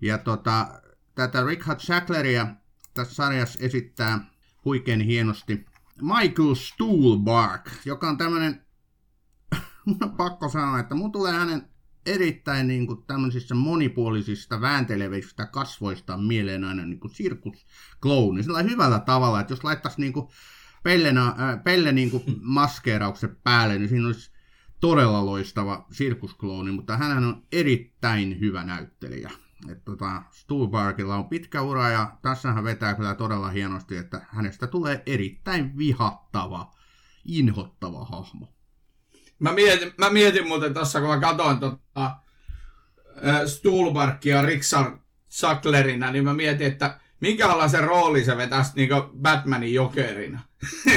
Ja 0.00 0.18
tota, 0.18 0.80
tätä 1.14 1.44
Richard 1.44 1.80
Shackleria 1.80 2.46
tässä 2.94 3.14
sarjassa 3.14 3.58
esittää 3.62 4.30
huikein 4.64 5.00
hienosti 5.00 5.66
Michael 6.02 6.54
Stuhlbark, 6.54 7.70
joka 7.84 8.08
on 8.08 8.18
tämmöinen, 8.18 8.64
pakko 10.16 10.48
sanoa, 10.48 10.78
että 10.78 10.94
mun 10.94 11.12
tulee 11.12 11.32
hänen 11.32 11.68
erittäin 12.06 12.68
niin 12.68 12.86
kuin 12.86 13.02
tämmöisistä 13.06 13.54
monipuolisista 13.54 14.60
vääntelevistä 14.60 15.46
kasvoista 15.46 16.16
mieleen 16.16 16.64
aina 16.64 16.84
niin 16.84 17.00
kuin 17.00 17.14
sirkusklouni. 17.14 18.42
Sillä 18.42 18.62
hyvällä 18.62 18.98
tavalla, 18.98 19.40
että 19.40 19.52
jos 19.52 19.64
laittaisi 19.64 20.00
niin 20.00 20.12
kuin 20.12 20.28
pellenä, 20.82 21.26
äh, 21.26 21.62
pelle 21.64 21.92
niin 21.92 22.10
kuin 22.10 22.22
maskeeraukset 22.40 23.42
päälle, 23.42 23.78
niin 23.78 23.88
siinä 23.88 24.06
olisi 24.06 24.30
todella 24.80 25.26
loistava 25.26 25.86
sirkusklooni, 25.92 26.72
mutta 26.72 26.96
hän 26.96 27.24
on 27.24 27.42
erittäin 27.52 28.40
hyvä 28.40 28.64
näyttelijä. 28.64 29.30
että 29.68 29.84
tota, 29.84 30.22
Stuhlbargilla 30.30 31.16
on 31.16 31.28
pitkä 31.28 31.62
ura 31.62 31.88
ja 31.88 32.16
tässä 32.22 32.52
hän 32.52 32.64
vetää 32.64 32.94
kyllä 32.94 33.14
todella 33.14 33.50
hienosti, 33.50 33.96
että 33.96 34.26
hänestä 34.28 34.66
tulee 34.66 35.02
erittäin 35.06 35.78
vihattava, 35.78 36.74
inhottava 37.24 38.04
hahmo. 38.04 38.59
Mä 39.40 39.52
mietin, 39.52 39.92
mä 39.98 40.10
mietin 40.10 40.48
muuten 40.48 40.74
tuossa, 40.74 41.00
kun 41.00 41.08
mä 41.08 41.20
katsoin 41.20 41.60
tota, 41.60 42.16
Stuhlbargia 43.46 44.42
Richard 44.42 44.98
Sacklerina, 45.28 46.10
niin 46.10 46.24
mä 46.24 46.34
mietin, 46.34 46.66
että 46.66 47.00
minkälaisen 47.20 47.84
rooli 47.84 48.24
se 48.24 48.36
vetäisi 48.36 48.72
niin 48.76 48.88
Batmanin 49.22 49.74
jokerina. 49.74 50.40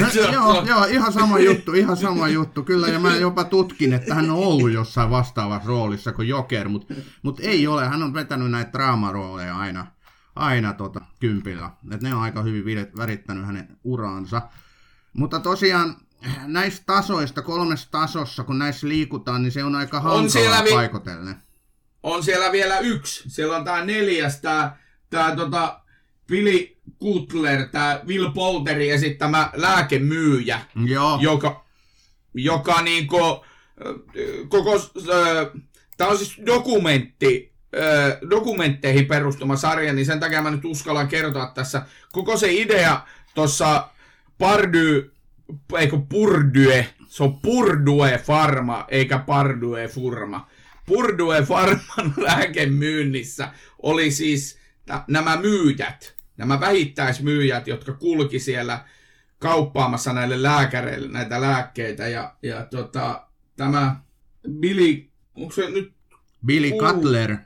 No, 0.00 0.06
joo, 0.32 0.64
joo, 0.66 0.84
ihan 0.84 1.12
sama 1.12 1.38
juttu, 1.38 1.72
ihan 1.72 1.96
sama 1.96 2.28
juttu. 2.28 2.62
Kyllä, 2.62 2.88
ja 2.88 2.98
mä 2.98 3.16
jopa 3.16 3.44
tutkin, 3.44 3.92
että 3.92 4.14
hän 4.14 4.30
on 4.30 4.36
ollut 4.36 4.72
jossain 4.72 5.10
vastaavassa 5.10 5.68
roolissa 5.68 6.12
kuin 6.12 6.28
Joker, 6.28 6.68
mutta 6.68 6.94
mut 7.22 7.40
ei 7.40 7.66
ole. 7.66 7.88
Hän 7.88 8.02
on 8.02 8.14
vetänyt 8.14 8.50
näitä 8.50 8.72
draamarooleja 8.72 9.56
aina, 9.56 9.86
aina 10.36 10.72
tota, 10.72 11.00
kympillä. 11.20 11.70
Et 11.90 12.02
ne 12.02 12.14
on 12.14 12.22
aika 12.22 12.42
hyvin 12.42 12.86
värittänyt 12.96 13.46
hänen 13.46 13.78
uraansa. 13.84 14.42
Mutta 15.12 15.40
tosiaan 15.40 15.96
näistä 16.46 16.82
tasoista, 16.86 17.42
kolmessa 17.42 17.90
tasossa, 17.90 18.44
kun 18.44 18.58
näissä 18.58 18.88
liikutaan, 18.88 19.42
niin 19.42 19.52
se 19.52 19.64
on 19.64 19.74
aika 19.74 20.00
hankalaa 20.00 20.64
vi- 20.64 20.70
paikotellen. 20.70 21.36
On 22.02 22.22
siellä 22.22 22.52
vielä 22.52 22.78
yksi. 22.78 23.30
Siellä 23.30 23.56
on 23.56 23.64
tämä 23.64 23.84
neljäs, 23.84 24.40
tämä 24.40 24.76
tää, 25.10 25.36
tota, 25.36 25.80
Billy 26.26 26.76
Kutler, 26.98 27.68
tämä 27.68 28.00
Will 28.06 28.30
Polterin 28.30 28.92
esittämä 28.92 29.50
lääkemyyjä, 29.54 30.60
Joo. 30.84 31.18
joka, 31.20 31.64
joka 32.34 32.82
niinku, 32.82 33.44
koko, 34.48 34.80
tämä 35.96 36.10
on 36.10 36.18
siis 36.18 36.40
dokumentti, 36.46 37.52
dokumentteihin 38.30 39.06
perustuma 39.06 39.56
sarja, 39.56 39.92
niin 39.92 40.06
sen 40.06 40.20
takia 40.20 40.42
mä 40.42 40.50
nyt 40.50 40.64
uskallan 40.64 41.08
kertoa 41.08 41.52
tässä. 41.54 41.82
Koko 42.12 42.36
se 42.36 42.52
idea 42.52 43.00
tuossa 43.34 43.88
Pardy, 44.38 45.13
eikö 45.78 45.98
Purdue, 46.08 46.86
se 47.06 47.22
on 47.22 47.40
Purdue 47.40 48.22
Pharma, 48.26 48.84
eikä 48.88 49.18
Pardue 49.18 49.88
Furma. 49.88 50.48
Purdue 50.86 51.42
Pharman 51.46 52.14
lääkemyynnissä 52.26 53.48
oli 53.82 54.10
siis 54.10 54.58
nämä 55.08 55.36
myyjät, 55.36 56.16
nämä 56.36 56.60
vähittäismyyjät, 56.60 57.66
jotka 57.66 57.92
kulki 57.92 58.38
siellä 58.38 58.84
kauppaamassa 59.38 60.12
näille 60.12 60.42
lääkäreille 60.42 61.08
näitä 61.08 61.40
lääkkeitä. 61.40 62.08
Ja, 62.08 62.34
ja 62.42 62.66
tota, 62.66 63.26
tämä 63.56 63.96
Billy, 64.50 65.08
onko 65.34 65.52
se 65.52 65.70
nyt... 65.70 65.92
Billy? 66.46 66.70
Cutler. 66.70 67.36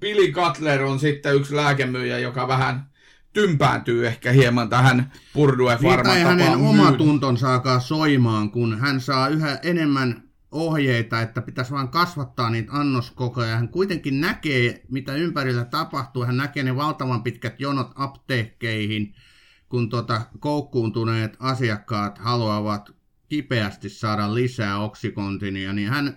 Billy 0.00 0.32
Cutler 0.32 0.82
on 0.82 0.98
sitten 0.98 1.34
yksi 1.34 1.56
lääkemyyjä, 1.56 2.18
joka 2.18 2.48
vähän 2.48 2.90
tympääntyy 3.36 4.06
ehkä 4.06 4.32
hieman 4.32 4.68
tähän 4.68 5.12
Purdue 5.32 5.78
Pharma 5.80 6.14
niin, 6.14 6.26
hänen 6.26 6.56
oma 6.56 6.92
tuntonsa 6.92 7.54
alkaa 7.54 7.80
soimaan, 7.80 8.50
kun 8.50 8.78
hän 8.78 9.00
saa 9.00 9.28
yhä 9.28 9.58
enemmän 9.62 10.22
ohjeita, 10.50 11.22
että 11.22 11.42
pitäisi 11.42 11.72
vain 11.72 11.88
kasvattaa 11.88 12.50
niitä 12.50 12.72
annoskokoja. 12.72 13.56
Hän 13.56 13.68
kuitenkin 13.68 14.20
näkee, 14.20 14.82
mitä 14.90 15.14
ympärillä 15.14 15.64
tapahtuu. 15.64 16.24
Hän 16.24 16.36
näkee 16.36 16.62
ne 16.62 16.76
valtavan 16.76 17.22
pitkät 17.22 17.60
jonot 17.60 17.90
apteekkeihin, 17.94 19.14
kun 19.68 19.88
tota, 19.88 20.20
koukkuuntuneet 20.40 21.36
asiakkaat 21.40 22.18
haluavat 22.18 22.90
kipeästi 23.28 23.88
saada 23.88 24.34
lisää 24.34 24.78
oksikontinia, 24.78 25.72
niin 25.72 25.88
hän, 25.88 26.16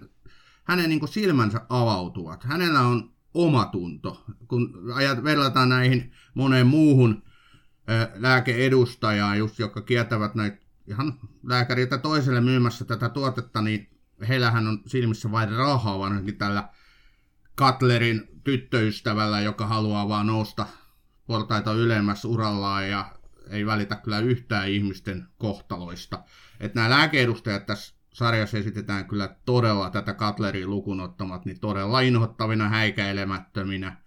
hänen 0.64 0.90
niin 0.90 1.08
silmänsä 1.08 1.62
avautuvat. 1.70 2.44
Hänellä 2.44 2.82
on 2.82 3.12
omatunto. 3.46 4.26
Kun 4.48 4.92
ajat, 4.94 5.24
verrataan 5.24 5.70
näihin 5.70 6.12
moneen 6.34 6.68
muuhun 6.68 7.24
lääkeedustajaan, 8.16 9.38
just, 9.38 9.60
jotka 9.60 9.82
kiertävät 9.82 10.36
näitä 10.36 10.58
ihan 10.88 11.14
lääkäriltä 11.44 11.98
toiselle 11.98 12.42
myymässä 12.42 12.86
tätä 12.86 13.10
tuotetta, 13.10 13.62
niin 13.62 13.90
heillähän 14.28 14.68
on 14.68 14.82
silmissä 14.86 15.32
vain 15.32 15.52
rahaa, 15.52 16.00
varsinkin 16.00 16.38
tällä 16.38 16.70
Cutlerin 17.58 18.28
tyttöystävällä, 18.44 19.42
joka 19.42 19.68
haluaa 19.68 20.10
vaan 20.10 20.28
nousta 20.28 20.66
portaita 21.28 21.74
ylemmäs 21.74 22.26
urallaan 22.26 22.90
ja 22.90 23.12
ei 23.50 23.66
välitä 23.66 23.96
kyllä 23.96 24.20
yhtään 24.20 24.70
ihmisten 24.70 25.28
kohtaloista. 25.38 26.24
Että 26.60 26.80
nämä 26.80 26.90
lääkeedustajat 26.90 27.66
tässä 27.66 27.96
sarjassa 28.20 28.58
esitetään 28.58 29.06
kyllä 29.06 29.36
todella 29.46 29.90
tätä 29.90 30.14
Cutlerin 30.14 30.70
lukunottamat, 30.70 31.46
niin 31.46 31.60
todella 31.60 32.00
inhottavina, 32.00 32.70
häikäilemättöminä, 32.70 33.98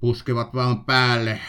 puskevat 0.00 0.54
vaan 0.54 0.84
päälle. 0.84 1.40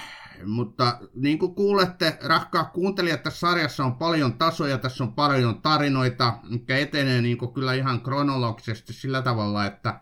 Mutta 0.46 1.00
niin 1.16 1.40
kuin 1.40 1.56
kuulette, 1.56 2.18
rakkaat 2.24 2.74
kuuntelijat, 2.74 3.24
tässä 3.24 3.40
sarjassa 3.40 3.86
on 3.86 3.96
paljon 3.96 4.34
tasoja, 4.34 4.78
tässä 4.78 5.04
on 5.04 5.14
paljon 5.14 5.62
tarinoita, 5.62 6.34
mikä 6.50 6.78
etenee 6.78 7.22
niin 7.22 7.38
kuin 7.38 7.54
kyllä 7.54 7.74
ihan 7.74 8.02
kronologisesti 8.02 8.94
sillä 8.94 9.22
tavalla, 9.22 9.66
että 9.66 10.00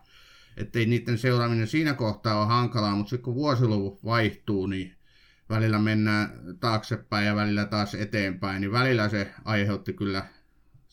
ettei 0.57 0.85
niiden 0.85 1.17
seuraaminen 1.17 1.67
siinä 1.67 1.93
kohtaa 1.93 2.39
ole 2.39 2.47
hankalaa, 2.47 2.95
mutta 2.95 3.09
sitten 3.09 3.23
kun 3.23 3.35
vuosiluvut 3.35 4.03
vaihtuu, 4.03 4.67
niin 4.67 4.95
välillä 5.49 5.79
mennään 5.79 6.29
taaksepäin 6.59 7.27
ja 7.27 7.35
välillä 7.35 7.65
taas 7.65 7.95
eteenpäin, 7.95 8.61
niin 8.61 8.71
välillä 8.71 9.09
se 9.09 9.33
aiheutti 9.45 9.93
kyllä 9.93 10.25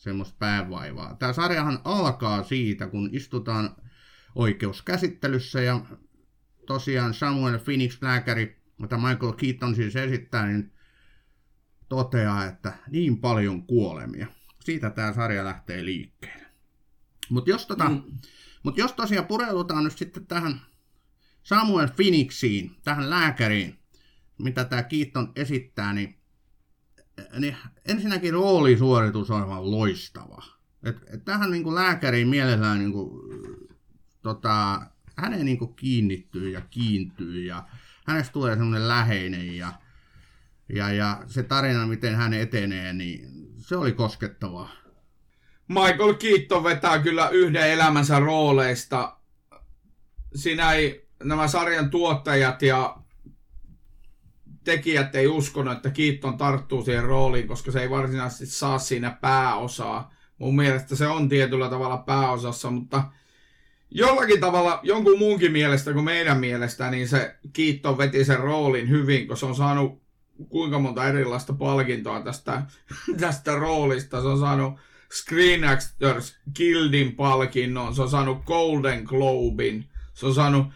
semmoista 0.09 0.35
päävaivaa. 0.39 1.15
Tämä 1.15 1.33
sarjahan 1.33 1.79
alkaa 1.83 2.43
siitä, 2.43 2.87
kun 2.87 3.09
istutaan 3.11 3.75
oikeuskäsittelyssä 4.35 5.61
ja 5.61 5.81
tosiaan 6.67 7.13
Samuel 7.13 7.59
Phoenix 7.59 8.01
lääkäri 8.01 8.57
mitä 8.77 8.97
Michael 8.97 9.33
Keaton 9.33 9.75
siis 9.75 9.95
esittää, 9.95 10.47
niin 10.47 10.73
toteaa, 11.89 12.45
että 12.45 12.73
niin 12.89 13.17
paljon 13.17 13.67
kuolemia. 13.67 14.27
Siitä 14.63 14.89
tämä 14.89 15.13
sarja 15.13 15.45
lähtee 15.45 15.85
liikkeelle. 15.85 16.47
Mutta 17.29 17.49
jos, 17.49 17.65
tota, 17.65 17.89
mm. 17.89 18.03
mut 18.63 18.77
jos 18.77 18.93
tosiaan 18.93 19.27
pureudutaan 19.27 19.83
nyt 19.83 19.97
sitten 19.97 20.27
tähän 20.27 20.61
Samuel 21.43 21.87
Phoenixiin, 21.95 22.75
tähän 22.83 23.09
lääkäriin, 23.09 23.79
mitä 24.37 24.65
tämä 24.65 24.83
Keaton 24.83 25.31
esittää, 25.35 25.93
niin, 25.93 26.16
niin 27.39 27.55
ensinnäkin 27.85 28.33
roolisuoritus 28.33 29.31
on 29.31 29.41
aivan 29.41 29.71
loistava. 29.71 30.43
Et, 30.83 30.97
et 31.13 31.25
tähän 31.25 31.51
niin 31.51 31.75
lääkäriin 31.75 32.27
mielellään 32.27 32.79
niin 32.79 32.91
kuin, 32.91 33.09
tota, 34.21 34.81
häneen 35.17 35.45
niin 35.45 35.75
kiinnittyy 35.75 36.49
ja 36.49 36.61
kiintyy 36.61 37.43
ja 37.43 37.63
hänestä 38.07 38.33
tulee 38.33 38.55
semmoinen 38.55 38.87
läheinen 38.87 39.57
ja, 39.57 39.73
ja, 40.69 40.91
ja 40.91 41.23
se 41.27 41.43
tarina, 41.43 41.87
miten 41.87 42.15
hän 42.15 42.33
etenee, 42.33 42.93
niin 42.93 43.29
se 43.57 43.75
oli 43.75 43.91
koskettavaa. 43.91 44.71
Michael 45.67 46.13
Keaton 46.13 46.63
vetää 46.63 46.99
kyllä 46.99 47.29
yhden 47.29 47.71
elämänsä 47.71 48.19
rooleista. 48.19 49.17
Siinä 50.35 50.71
ei 50.71 51.07
nämä 51.23 51.47
sarjan 51.47 51.89
tuottajat 51.89 52.61
ja 52.61 52.96
tekijät 54.67 55.15
ei 55.15 55.27
uskonut, 55.27 55.73
että 55.73 55.89
Keaton 55.89 56.37
tarttuu 56.37 56.83
siihen 56.83 57.03
rooliin, 57.03 57.47
koska 57.47 57.71
se 57.71 57.81
ei 57.81 57.89
varsinaisesti 57.89 58.45
saa 58.45 58.79
siinä 58.79 59.17
pääosaa. 59.21 60.13
Mun 60.37 60.55
mielestä 60.55 60.95
se 60.95 61.07
on 61.07 61.29
tietyllä 61.29 61.69
tavalla 61.69 61.97
pääosassa, 61.97 62.71
mutta 62.71 63.03
jollakin 63.91 64.39
tavalla 64.39 64.79
jonkun 64.83 65.19
muunkin 65.19 65.51
mielestä 65.51 65.93
kuin 65.93 66.05
meidän 66.05 66.39
mielestä, 66.39 66.89
niin 66.91 67.07
se 67.07 67.35
Kiitto 67.53 67.97
veti 67.97 68.25
sen 68.25 68.39
roolin 68.39 68.89
hyvin, 68.89 69.27
kun 69.27 69.37
se 69.37 69.45
on 69.45 69.55
saanut 69.55 70.01
kuinka 70.49 70.79
monta 70.79 71.07
erilaista 71.07 71.53
palkintoa 71.53 72.21
tästä, 72.21 72.61
tästä 73.21 73.55
roolista. 73.55 74.21
Se 74.21 74.27
on 74.27 74.39
saanut 74.39 74.73
Screen 75.13 75.63
Actors 75.63 76.35
Guildin 76.57 77.15
palkinnon, 77.15 77.95
se 77.95 78.01
on 78.01 78.09
saanut 78.09 78.45
Golden 78.45 79.03
Globin, 79.03 79.85
se 80.13 80.25
on 80.25 80.33
saanut 80.33 80.67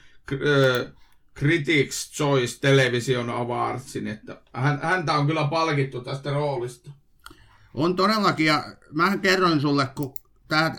Critics 1.39 2.11
Choice 2.17 2.59
Television 2.59 3.29
Awardsin, 3.29 4.07
että 4.07 4.41
hän, 4.53 4.79
häntä 4.81 5.13
on 5.13 5.27
kyllä 5.27 5.47
palkittu 5.47 6.01
tästä 6.01 6.31
roolista. 6.31 6.91
On 7.73 7.95
todellakin, 7.95 8.45
ja 8.45 8.63
mä 8.93 9.17
kerroin 9.17 9.61
sulle, 9.61 9.87
kun 9.95 10.13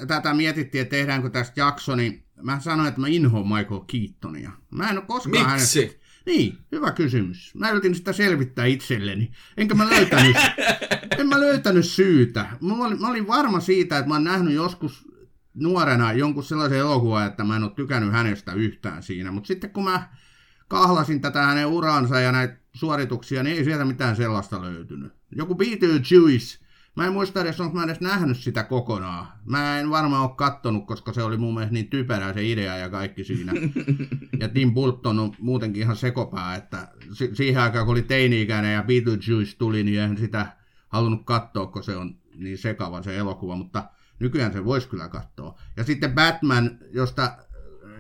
tätä 0.07 0.35
mietittiin, 0.35 0.83
että 0.83 0.97
tehdäänkö 0.97 1.31
tästä 1.31 1.61
jakso, 1.61 1.97
niin 1.97 2.25
mä 2.43 2.61
sanoin, 2.61 2.89
että 2.89 3.01
mä 3.01 3.09
inhoan 3.09 3.49
Michael 3.49 3.81
Keatonia. 3.81 4.51
Mä 4.71 4.91
en 4.91 4.99
ole 4.99 5.07
koskaan 5.07 5.51
Miksi? 5.51 5.81
Hänet... 5.81 6.03
Niin, 6.27 6.59
hyvä 6.73 6.91
kysymys. 6.91 7.55
Mä 7.55 7.71
yritin 7.71 7.95
sitä 7.95 8.13
selvittää 8.13 8.65
itselleni. 8.65 9.33
Enkä 9.57 9.75
mä 9.75 9.91
löytänyt, 9.91 10.37
en 11.19 11.29
mä 11.29 11.41
löytänyt 11.41 11.85
syytä. 11.87 12.47
Mä 12.61 12.85
olin, 12.85 13.01
mä 13.01 13.09
olin 13.09 13.27
varma 13.27 13.61
siitä, 13.61 13.99
että 13.99 14.09
mä 14.09 14.15
oon 14.15 14.25
nähnyt 14.25 14.55
joskus 14.55 15.09
nuorena 15.55 16.13
jonkun 16.13 16.45
sellaisen 16.45 16.79
elokuvan, 16.79 17.27
että 17.27 17.45
mä 17.45 17.57
en 17.57 17.63
ole 17.63 17.73
tykännyt 17.77 18.13
hänestä 18.13 18.53
yhtään 18.53 19.03
siinä. 19.03 19.33
Mutta 19.33 19.47
sitten 19.47 19.71
kun 19.71 19.85
mä 19.85 20.09
kahlasin 20.73 21.21
tätä 21.21 21.43
hänen 21.43 21.67
uransa 21.67 22.21
ja 22.21 22.33
näitä 22.33 22.57
suorituksia, 22.73 23.43
niin 23.43 23.57
ei 23.57 23.65
sieltä 23.65 23.85
mitään 23.85 24.17
sellaista 24.17 24.63
löytynyt. 24.63 25.13
Joku 25.37 25.55
Beetlejuice 25.55 26.63
Mä 26.97 27.07
en 27.07 27.13
muista 27.13 27.41
edes, 27.41 27.61
onko 27.61 27.77
mä 27.77 27.85
edes 27.85 28.01
nähnyt 28.01 28.39
sitä 28.39 28.63
kokonaan. 28.63 29.27
Mä 29.45 29.79
en 29.79 29.91
varmaan 29.91 30.23
ole 30.23 30.37
kattonut, 30.37 30.87
koska 30.87 31.13
se 31.13 31.23
oli 31.23 31.37
mun 31.37 31.55
mielestä 31.55 31.73
niin 31.73 31.89
typerä 31.89 32.33
se 32.33 32.51
idea 32.51 32.77
ja 32.77 32.89
kaikki 32.89 33.25
siinä. 33.25 33.53
Ja 34.41 34.49
Tim 34.49 34.75
Burton 34.75 35.19
on 35.19 35.33
muutenkin 35.39 35.83
ihan 35.83 35.97
sekopää, 35.97 36.57
että 36.57 36.89
siihen 37.35 37.63
aikaan 37.63 37.87
kun 37.87 37.93
oli 37.93 38.03
teini-ikäinen 38.03 38.75
ja 38.75 38.83
Beetlejuice 38.83 39.57
tuli, 39.59 39.83
niin 39.85 40.01
en 40.01 40.19
sitä 40.19 40.47
halunnut 40.89 41.23
katsoa, 41.25 41.67
kun 41.67 41.83
se 41.83 41.97
on 41.97 42.17
niin 42.35 42.59
sekava 42.59 43.03
se 43.03 43.17
elokuva, 43.17 43.57
mutta 43.57 43.85
nykyään 44.19 44.53
se 44.53 44.65
voisi 44.65 44.89
kyllä 44.89 45.09
katsoa. 45.09 45.59
Ja 45.77 45.85
sitten 45.85 46.13
Batman, 46.13 46.79
josta, 46.93 47.37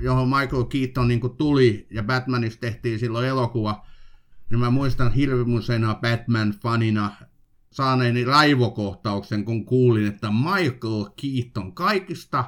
johon 0.02 0.28
Michael 0.28 0.64
Keaton 0.64 1.08
niin 1.08 1.36
tuli, 1.38 1.86
ja 1.90 2.02
Batmanista 2.02 2.60
tehtiin 2.60 2.98
silloin 2.98 3.28
elokuva, 3.28 3.86
niin 4.50 4.60
mä 4.60 4.70
muistan 4.70 5.12
hirvimusena 5.12 5.94
Batman-fanina 5.94 7.10
saaneeni 7.72 8.24
raivokohtauksen, 8.24 9.44
kun 9.44 9.64
kuulin, 9.64 10.06
että 10.06 10.30
Michael 10.30 11.04
Keaton 11.20 11.74
kaikista 11.74 12.44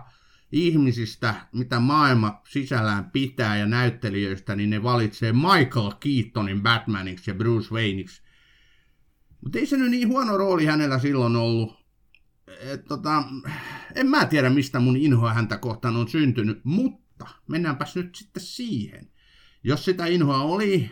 ihmisistä, 0.53 1.35
mitä 1.53 1.81
maailma 1.81 2.41
sisällään 2.49 3.11
pitää 3.11 3.57
ja 3.57 3.67
näyttelijöistä, 3.67 4.57
niin 4.57 4.71
ne 4.71 4.83
valitsee 4.83 5.33
Michael 5.33 5.93
Keatonin 6.01 6.63
Batmaniksi 6.63 7.31
ja 7.31 7.35
Bruce 7.35 7.75
Wayneiksi. 7.75 8.23
Mutta 9.41 9.59
ei 9.59 9.67
se 9.67 9.77
nyt 9.77 9.91
niin 9.91 10.09
huono 10.09 10.37
rooli 10.37 10.67
hänellä 10.67 10.99
silloin 10.99 11.37
ollut. 11.37 11.85
Et, 12.61 12.85
tota, 12.85 13.25
en 13.95 14.07
mä 14.07 14.27
tiedä, 14.27 14.51
mistä 14.51 14.81
mun 14.81 14.97
inhoa 14.97 15.35
häntä 15.35 15.59
kohtaan 15.59 15.97
on 15.97 16.09
syntynyt, 16.09 16.61
mutta 16.65 17.04
mennäänpäs 17.49 17.97
nyt 17.97 18.15
sitten 18.15 18.43
siihen. 18.43 19.11
Jos 19.65 19.85
sitä 19.85 20.07
inhoa 20.07 20.43
oli, 20.43 20.91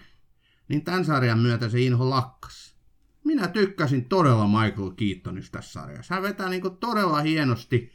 niin 0.68 0.84
tämän 0.84 1.04
sarjan 1.04 1.38
myötä 1.38 1.68
se 1.68 1.80
inho 1.80 2.10
lakkas 2.10 2.72
minä 3.24 3.48
tykkäsin 3.48 4.04
todella 4.04 4.46
Michael 4.46 4.90
Keatonista 4.90 5.58
tässä 5.58 5.72
sarjassa. 5.72 6.14
Hän 6.14 6.22
vetää 6.22 6.48
niin 6.48 6.76
todella 6.80 7.20
hienosti 7.20 7.92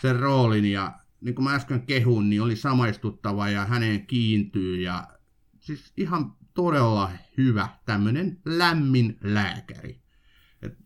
sen 0.00 0.18
roolin 0.18 0.64
ja 0.64 0.98
niin 1.20 1.34
kuin 1.34 1.44
mä 1.44 1.54
äsken 1.54 1.86
kehun, 1.86 2.30
niin 2.30 2.42
oli 2.42 2.56
samaistuttava 2.56 3.48
ja 3.48 3.64
häneen 3.64 4.06
kiintyy 4.06 4.80
ja 4.80 5.06
siis 5.60 5.92
ihan 5.96 6.36
todella 6.54 7.10
hyvä 7.36 7.68
tämmöinen 7.84 8.40
lämmin 8.44 9.18
lääkäri. 9.22 10.02
Et 10.62 10.78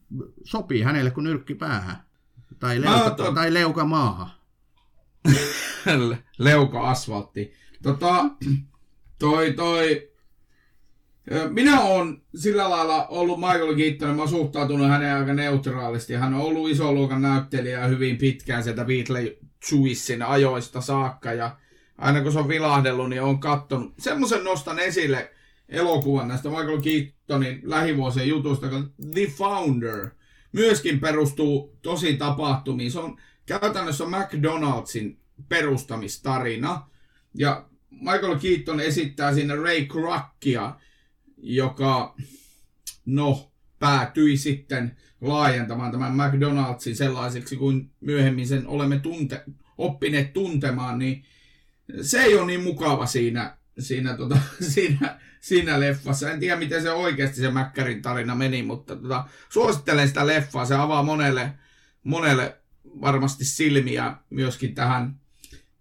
sopii 0.44 0.82
hänelle 0.82 1.10
kuin 1.10 1.24
nyrkki 1.24 1.54
päähän. 1.54 1.96
Tai 2.58 2.80
leuka, 2.80 3.10
to... 3.10 3.32
tai 3.32 3.54
leuka 3.54 3.84
maahan. 3.84 4.30
leuka 6.38 6.90
asfaltti. 6.90 7.52
Tota, 7.82 8.24
toi, 9.18 9.52
toi, 9.52 10.10
minä 11.50 11.80
olen 11.80 12.22
sillä 12.36 12.70
lailla 12.70 13.06
ollut 13.06 13.40
Michael 13.40 13.76
Keaton, 13.76 14.16
mä 14.16 14.26
suhtautunut 14.26 14.88
hänen 14.88 15.16
aika 15.16 15.34
neutraalisti. 15.34 16.14
Hän 16.14 16.34
on 16.34 16.40
ollut 16.40 16.70
iso 16.70 16.92
luokan 16.92 17.22
näyttelijä 17.22 17.86
hyvin 17.86 18.16
pitkään 18.16 18.62
sieltä 18.62 18.84
Beatle 18.84 19.36
Juicin 19.70 20.22
ajoista 20.22 20.80
saakka. 20.80 21.32
Ja 21.32 21.56
aina 21.98 22.22
kun 22.22 22.32
se 22.32 22.38
on 22.38 22.48
vilahdellut, 22.48 23.08
niin 23.08 23.22
on 23.22 23.40
kattonut. 23.40 23.94
Semmoisen 23.98 24.44
nostan 24.44 24.78
esille 24.78 25.30
elokuvan 25.68 26.28
näistä 26.28 26.48
Michael 26.48 26.80
Keatonin 26.80 27.60
lähivuosien 27.62 28.28
jutusta, 28.28 28.66
The 29.14 29.26
Founder. 29.26 30.10
Myöskin 30.52 31.00
perustuu 31.00 31.76
tosi 31.82 32.16
tapahtumiin. 32.16 32.90
Se 32.90 32.98
on 32.98 33.16
käytännössä 33.58 34.04
McDonaldsin 34.04 35.18
perustamistarina. 35.48 36.88
Ja 37.34 37.68
Michael 37.90 38.38
Keaton 38.38 38.80
esittää 38.80 39.34
siinä 39.34 39.54
Ray 39.54 39.84
Krockia, 39.84 40.74
joka, 41.36 42.14
no, 43.06 43.52
päätyi 43.78 44.36
sitten 44.36 44.96
laajentamaan 45.20 45.92
tämän 45.92 46.12
McDonaldsin 46.12 46.96
sellaiseksi 46.96 47.56
kuin 47.56 47.90
myöhemmin 48.00 48.48
sen 48.48 48.66
olemme 48.66 48.98
tunte, 48.98 49.44
oppineet 49.78 50.32
tuntemaan, 50.32 50.98
niin 50.98 51.24
se 52.02 52.22
ei 52.22 52.36
ole 52.36 52.46
niin 52.46 52.62
mukava 52.62 53.06
siinä, 53.06 53.56
siinä, 53.78 54.16
tota, 54.16 54.38
siinä, 54.74 55.20
siinä 55.40 55.80
leffassa. 55.80 56.30
En 56.30 56.40
tiedä, 56.40 56.56
miten 56.56 56.82
se 56.82 56.90
oikeasti 56.90 57.40
se 57.40 57.50
Mäkkärin 57.50 58.02
tarina 58.02 58.34
meni, 58.34 58.62
mutta 58.62 58.96
tota, 58.96 59.28
suosittelen 59.48 60.08
sitä 60.08 60.26
leffaa. 60.26 60.64
Se 60.64 60.74
avaa 60.74 61.02
monelle, 61.02 61.52
monelle 62.04 62.59
varmasti 63.00 63.44
silmiä 63.44 64.16
myöskin 64.30 64.74
tähän, 64.74 65.20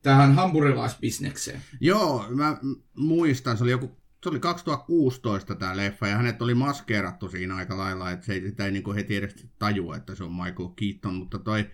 tähän 0.02 0.36
hampurilaisbisnekseen. 0.36 1.62
Joo, 1.80 2.26
mä 2.30 2.58
muistan, 2.96 3.58
se 3.58 3.64
oli 3.64 3.72
joku 3.72 4.00
se 4.24 4.30
oli 4.30 4.40
2016 4.40 5.56
tämä 5.56 5.78
leffa 5.78 6.08
ja 6.08 6.18
hänet 6.18 6.42
oli 6.42 6.54
maskeerattu 6.54 7.30
siinä 7.30 7.56
aika 7.56 7.78
lailla, 7.78 8.12
että 8.12 8.26
se 8.26 8.34
ei, 8.34 8.42
sitä 8.42 8.66
ei 8.66 8.72
niin 8.72 8.96
heti 8.96 9.16
edes 9.16 9.48
tajua, 9.60 9.96
että 9.96 10.16
se 10.16 10.24
on 10.24 10.34
Michael 10.34 10.70
Keaton, 10.76 11.14
mutta 11.14 11.40
toi, 11.40 11.70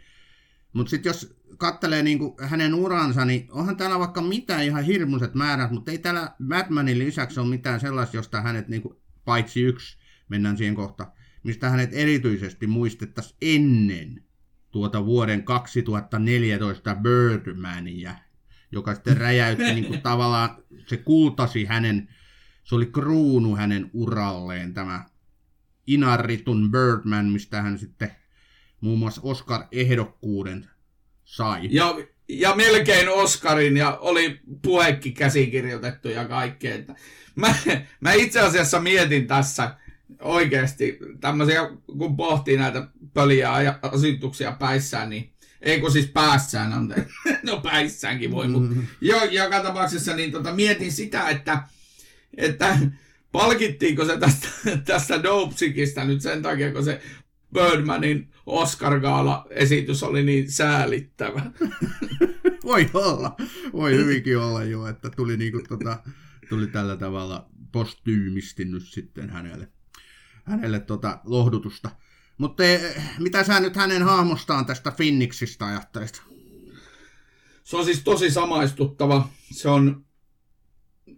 mutta 0.74 0.90
sitten 0.90 1.10
jos 1.10 1.36
kattelee 1.58 2.04
niin 2.04 2.20
kuin 2.20 2.34
hänen 2.40 2.74
uransa, 2.74 3.26
niin 3.26 3.48
onhan 3.52 3.78
täällä 3.78 4.00
vaikka 4.00 4.22
mitään 4.22 4.64
ihan 4.64 4.84
hirmuiset 4.84 5.36
määrät, 5.36 5.72
mutta 5.72 5.92
ei 5.92 5.98
täällä 5.98 6.32
Batmanin 6.48 7.00
lisäksi 7.00 7.40
ole 7.40 7.48
mitään 7.48 7.80
sellaista, 7.80 8.18
josta 8.18 8.42
hänet 8.42 8.68
niin 8.68 8.82
kuin, 8.82 8.96
paitsi 9.26 9.62
yksi, 9.62 9.98
mennään 10.30 10.58
siihen 10.58 10.76
kohta, 10.76 11.12
mistä 11.44 11.70
hänet 11.70 11.90
erityisesti 11.94 12.68
muistettaisiin 12.68 13.38
ennen 13.42 14.25
tuota 14.76 15.06
vuoden 15.06 15.44
2014 15.44 16.96
Birdmania, 16.96 18.16
joka 18.72 18.94
sitten 18.96 19.18
räjäytti 19.18 19.74
niin 19.74 19.86
kuin, 19.86 20.02
tavallaan, 20.12 20.58
se 20.88 20.98
kultasi 20.98 21.66
hänen, 21.66 22.10
se 22.64 22.76
oli 22.76 22.86
kruunu 22.86 23.56
hänen 23.56 23.90
uralleen 23.94 24.74
tämä 24.74 25.06
Inaritun 25.88 26.72
Birdman, 26.72 27.26
mistä 27.26 27.62
hän 27.62 27.80
sitten 27.80 28.12
muun 28.82 29.00
muassa 29.00 29.22
Oscar-ehdokkuuden 29.24 30.70
sai. 31.26 31.68
Ja, 31.72 31.96
ja 32.30 32.56
melkein 32.56 33.10
Oscarin 33.10 33.78
ja 33.78 33.98
oli 33.98 34.40
puhekki 34.62 35.12
käsikirjoitettu 35.12 36.10
ja 36.10 36.26
kaikkea. 36.26 36.78
Mä, 37.36 37.56
mä 38.00 38.14
itse 38.14 38.40
asiassa 38.40 38.80
mietin 38.80 39.28
tässä 39.28 39.78
oikeasti 40.22 41.00
tämmöisiä, 41.22 41.70
kun 41.98 42.18
pohtii 42.18 42.58
näitä 42.58 42.88
pöliä 43.14 43.62
ja 43.62 43.80
asetuksia 43.82 44.52
päissään, 44.52 45.10
niin 45.10 45.34
ei 45.62 45.82
kun 45.82 45.92
siis 45.92 46.08
päässään, 46.08 46.74
anteeksi. 46.74 47.14
no 47.44 47.62
päissäänkin 47.62 48.32
voi, 48.32 48.48
mutta 48.48 48.76
mm. 48.76 48.88
jo, 49.02 49.24
joka 49.24 49.64
tapauksessa 49.64 50.16
niin 50.16 50.32
tota, 50.32 50.54
mietin 50.54 50.92
sitä, 50.92 51.30
että, 51.30 51.64
että 52.38 52.78
palkittiinko 53.32 54.06
se 54.06 54.18
tästä, 54.18 54.48
tästä 54.86 55.24
Dopesickista 55.24 56.04
nyt 56.04 56.22
sen 56.22 56.42
takia, 56.42 56.72
kun 56.72 56.86
se 56.86 57.02
Birdmanin 57.54 58.30
Oscar 58.46 59.00
Gaala-esitys 59.00 60.04
oli 60.04 60.24
niin 60.24 60.52
säälittävä. 60.52 61.52
voi 62.64 62.90
olla, 62.94 63.36
voi 63.74 63.94
hyvinkin 63.94 64.38
olla 64.38 64.64
jo, 64.64 64.88
että 64.88 65.10
tuli, 65.10 65.38
niinku 65.38 65.62
tota, 65.70 66.04
tuli 66.50 66.68
tällä 66.68 66.98
tavalla 66.98 67.50
postyymisti 67.72 68.66
nyt 68.66 68.84
sitten 68.86 69.30
hänelle, 69.30 69.68
hänelle 70.46 70.80
tota 70.80 71.20
lohdutusta. 71.24 71.90
Mutta 72.38 72.64
eh, 72.64 72.96
mitä 73.20 73.44
sä 73.44 73.60
nyt 73.60 73.76
hänen 73.76 74.04
hahmostaan 74.04 74.66
tästä 74.66 74.92
Finniksistä 74.92 75.66
ajattelit? 75.66 76.22
Se 77.64 77.78
on 77.78 77.86
siis 77.86 78.04
tosi 78.04 78.32
samaistuttava. 78.32 79.30
Se 79.52 79.70
on, 79.70 80.06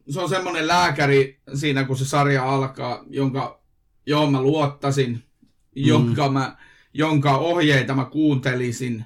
se 0.09 0.19
on 0.19 0.29
semmoinen 0.29 0.67
lääkäri 0.67 1.41
siinä, 1.53 1.83
kun 1.83 1.97
se 1.97 2.05
sarja 2.05 2.53
alkaa, 2.53 3.03
jonka, 3.09 3.63
johon 4.05 4.31
mä 4.31 4.41
luottasin, 4.41 5.11
mm. 5.11 5.21
jonka, 5.75 6.29
mä, 6.29 6.57
jonka 6.93 7.37
ohjeita 7.37 7.95
mä 7.95 8.05
kuuntelisin, 8.05 9.05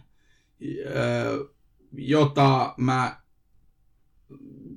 jota 1.92 2.74
mä 2.78 3.22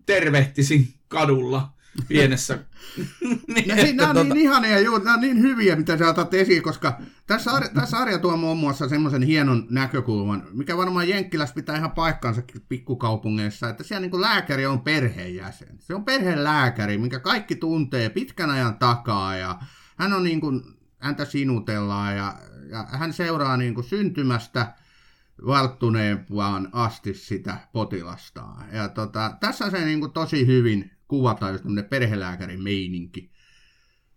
tervehtisin 0.07 0.95
kadulla 1.09 1.74
pienessä. 2.09 2.59
niin, 3.55 3.69
no, 3.69 3.75
nämä 3.95 4.11
on 4.11 4.17
tota... 4.17 4.35
niin 4.35 4.37
ihania, 4.37 4.81
joo, 4.81 4.99
nämä 4.99 5.15
on 5.15 5.21
niin 5.21 5.43
hyviä, 5.43 5.77
mitä 5.77 5.99
sä 5.99 6.09
otat 6.09 6.35
esiin, 6.35 6.63
koska 6.63 6.99
tässä, 7.27 7.51
sarja, 7.51 7.69
tässä 7.69 7.99
sarja 7.99 8.19
tuo 8.19 8.37
muun 8.37 8.59
muassa 8.59 8.89
semmoisen 8.89 9.23
hienon 9.23 9.67
näkökulman, 9.71 10.43
mikä 10.53 10.77
varmaan 10.77 11.09
Jenkkilässä 11.09 11.55
pitää 11.55 11.77
ihan 11.77 11.91
paikkaansa 11.91 12.43
pikkukaupungeissa, 12.69 13.69
että 13.69 13.83
siellä 13.83 14.07
niin 14.07 14.21
lääkäri 14.21 14.67
on 14.67 14.81
perheenjäsen. 14.81 15.77
Se 15.79 15.95
on 15.95 16.05
perhelääkäri, 16.05 16.99
minkä 16.99 17.21
kaikki 17.21 17.57
tuntee 17.57 18.09
pitkän 18.09 18.51
ajan 18.51 18.79
takaa 18.79 19.37
ja 19.37 19.59
hän 19.97 20.13
on 20.13 20.25
niin 20.25 20.41
kuin, 20.41 20.63
häntä 20.99 21.25
sinutellaan 21.25 22.17
ja, 22.17 22.35
ja 22.71 22.87
hän 22.93 23.13
seuraa 23.13 23.57
niin 23.57 23.75
kuin 23.75 23.85
syntymästä 23.85 24.75
valttuneempaan 25.47 26.69
asti 26.73 27.15
sitä 27.15 27.57
potilastaan. 27.73 28.67
Ja 28.73 28.89
tota, 28.89 29.37
tässä 29.41 29.71
se 29.71 29.85
niin 29.85 30.01
kuin 30.01 30.13
tosi 30.13 30.47
hyvin 30.47 30.94
kuvataan 31.09 31.53
just 31.53 31.63
tämmöinen 31.63 31.91
perhelääkärin 31.91 32.63
meininki. 32.63 33.31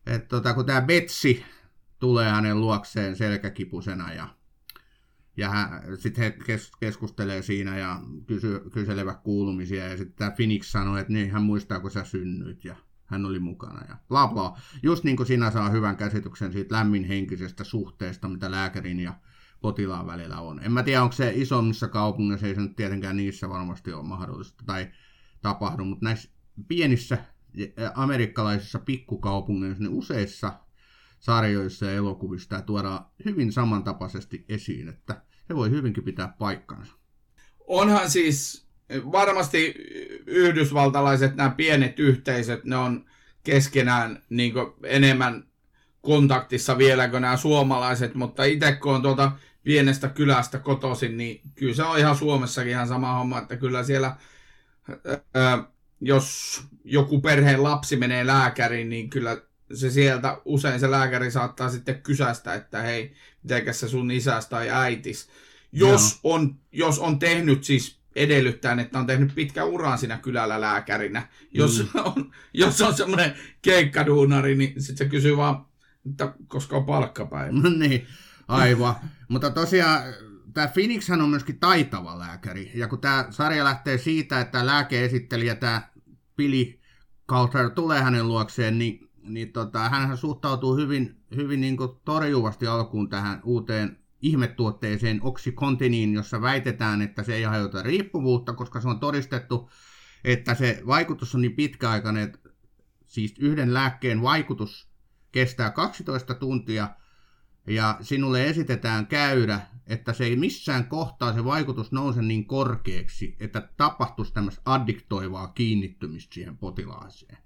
Et 0.05 0.27
tota, 0.27 0.53
kun 0.53 0.65
tämä 0.65 0.81
Betsi 0.81 1.45
tulee 1.99 2.29
hänen 2.29 2.61
luokseen 2.61 3.15
selkäkipusena 3.15 4.13
ja, 4.13 4.27
ja 5.37 5.51
sitten 5.95 6.23
he 6.23 6.31
kes, 6.31 6.71
keskustelee 6.79 7.41
siinä 7.41 7.77
ja 7.77 8.01
kysy, 8.27 8.61
kyselevät 8.73 9.19
kuulumisia 9.19 9.87
ja 9.87 9.97
sitten 9.97 10.15
tämä 10.15 10.31
Phoenix 10.31 10.65
sanoo, 10.65 10.97
että 10.97 11.13
niin 11.13 11.31
hän 11.31 11.43
muistaa, 11.43 11.79
kun 11.79 11.91
sä 11.91 12.03
synnyit 12.03 12.65
ja 12.65 12.75
hän 13.05 13.25
oli 13.25 13.39
mukana 13.39 13.85
ja 13.89 13.97
bla 14.07 14.27
bla. 14.27 14.57
Just 14.83 15.03
niin 15.03 15.17
kuin 15.17 15.27
sinä 15.27 15.51
saa 15.51 15.69
hyvän 15.69 15.97
käsityksen 15.97 16.51
siitä 16.51 16.75
lämminhenkisestä 16.75 17.63
suhteesta, 17.63 18.29
mitä 18.29 18.51
lääkärin 18.51 18.99
ja 18.99 19.13
potilaan 19.61 20.07
välillä 20.07 20.39
on. 20.39 20.63
En 20.63 20.71
mä 20.71 20.83
tiedä, 20.83 21.03
onko 21.03 21.13
se 21.13 21.31
isommissa 21.35 21.87
kaupungeissa, 21.87 22.47
ei 22.47 22.55
se 22.55 22.61
nyt 22.61 22.75
tietenkään 22.75 23.17
niissä 23.17 23.49
varmasti 23.49 23.93
ole 23.93 24.03
mahdollista 24.03 24.63
tai 24.65 24.91
tapahdu, 25.41 25.85
mutta 25.85 26.05
näissä 26.05 26.29
pienissä 26.67 27.17
amerikkalaisissa 27.95 28.79
pikkukaupungeissa, 28.79 29.83
niin 29.83 29.93
useissa 29.93 30.53
sarjoissa 31.19 31.85
ja 31.85 31.91
elokuvissa 31.91 32.61
tuodaan 32.61 33.05
hyvin 33.25 33.51
samantapaisesti 33.51 34.45
esiin, 34.49 34.89
että 34.89 35.21
se 35.47 35.55
voi 35.55 35.69
hyvinkin 35.69 36.03
pitää 36.03 36.35
paikkansa. 36.39 36.93
Onhan 37.67 38.09
siis 38.09 38.67
varmasti 39.11 39.73
yhdysvaltalaiset, 40.25 41.35
nämä 41.35 41.49
pienet 41.49 41.99
yhteisöt, 41.99 42.63
ne 42.63 42.77
on 42.77 43.05
keskenään 43.43 44.23
niin 44.29 44.53
enemmän 44.83 45.47
kontaktissa 46.01 46.77
vielä 46.77 47.07
kuin 47.07 47.21
nämä 47.21 47.37
suomalaiset, 47.37 48.15
mutta 48.15 48.43
itse 48.43 48.71
kun 48.71 48.95
on 48.95 49.01
tuolta 49.01 49.31
pienestä 49.63 50.09
kylästä 50.09 50.59
kotoisin, 50.59 51.17
niin 51.17 51.41
kyllä 51.55 51.73
se 51.73 51.83
on 51.83 51.99
ihan 51.99 52.15
Suomessakin 52.15 52.71
ihan 52.71 52.87
sama 52.87 53.13
homma, 53.13 53.39
että 53.39 53.57
kyllä 53.57 53.83
siellä 53.83 54.15
ää, 55.33 55.71
jos 56.01 56.61
joku 56.83 57.21
perheen 57.21 57.63
lapsi 57.63 57.95
menee 57.95 58.27
lääkäriin, 58.27 58.89
niin 58.89 59.09
kyllä 59.09 59.41
se 59.73 59.89
sieltä 59.91 60.41
usein 60.45 60.79
se 60.79 60.91
lääkäri 60.91 61.31
saattaa 61.31 61.69
sitten 61.69 62.01
kysästä, 62.01 62.53
että 62.53 62.81
hei, 62.81 63.13
mitenkä 63.43 63.73
se 63.73 63.87
sun 63.87 64.11
isäs 64.11 64.47
tai 64.47 64.69
äitis. 64.69 65.29
Jos 65.71 66.19
on, 66.23 66.55
jos 66.71 66.99
on 66.99 67.19
tehnyt 67.19 67.63
siis 67.63 67.99
edellyttäen, 68.15 68.79
että 68.79 68.99
on 68.99 69.07
tehnyt 69.07 69.35
pitkä 69.35 69.63
uran 69.63 69.97
siinä 69.97 70.17
kylällä 70.17 70.61
lääkärinä. 70.61 71.27
Jos 71.51 71.79
mm. 71.93 72.01
on, 72.05 72.31
jos 72.53 72.81
on 72.81 72.97
semmoinen 72.97 73.35
keikkaduunari, 73.61 74.55
niin 74.55 74.81
sitten 74.81 74.97
se 74.97 75.05
kysyy 75.05 75.37
vaan, 75.37 75.65
että 76.11 76.33
koska 76.47 76.77
on 76.77 76.85
palkkapäivä. 76.85 77.51
niin, 77.79 78.07
aivan. 78.47 78.95
Mutta 79.27 79.49
tosiaan 79.51 80.03
tämä 80.57 80.67
Phoenix 80.67 81.09
on 81.09 81.29
myöskin 81.29 81.59
taitava 81.59 82.19
lääkäri. 82.19 82.71
Ja 82.75 82.87
kun 82.87 83.01
tämä 83.01 83.27
sarja 83.29 83.63
lähtee 83.63 83.97
siitä, 83.97 84.41
että 84.41 84.65
lääkeesittelijä, 84.65 85.55
tämä 85.55 85.89
Billy 86.37 86.79
Coulter 87.29 87.69
tulee 87.69 88.01
hänen 88.01 88.27
luokseen, 88.27 88.77
niin, 88.77 89.09
niin 89.23 89.53
tota, 89.53 89.89
hän 89.89 90.17
suhtautuu 90.17 90.75
hyvin, 90.75 91.21
hyvin 91.35 91.61
niin 91.61 91.77
torjuvasti 92.05 92.67
alkuun 92.67 93.09
tähän 93.09 93.41
uuteen 93.43 93.99
ihmetuotteeseen 94.21 95.19
Oxycontiniin, 95.23 96.13
jossa 96.13 96.41
väitetään, 96.41 97.01
että 97.01 97.23
se 97.23 97.35
ei 97.35 97.45
aiheuta 97.45 97.83
riippuvuutta, 97.83 98.53
koska 98.53 98.81
se 98.81 98.87
on 98.87 98.99
todistettu, 98.99 99.69
että 100.23 100.55
se 100.55 100.81
vaikutus 100.87 101.35
on 101.35 101.41
niin 101.41 101.55
pitkäaikainen, 101.55 102.23
että 102.23 102.49
siis 103.05 103.35
yhden 103.39 103.73
lääkkeen 103.73 104.21
vaikutus 104.21 104.89
kestää 105.31 105.71
12 105.71 106.33
tuntia, 106.33 106.89
ja 107.67 107.97
sinulle 108.01 108.47
esitetään 108.47 109.07
käydä 109.07 109.61
että 109.87 110.13
se 110.13 110.25
ei 110.25 110.35
missään 110.35 110.85
kohtaa 110.85 111.33
se 111.33 111.45
vaikutus 111.45 111.91
nouse 111.91 112.21
niin 112.21 112.45
korkeaksi, 112.45 113.35
että 113.39 113.69
tapahtuisi 113.77 114.33
tämmöistä 114.33 114.61
addiktoivaa 114.65 115.47
kiinnittymistä 115.47 116.33
siihen 116.33 116.57
potilaaseen. 116.57 117.37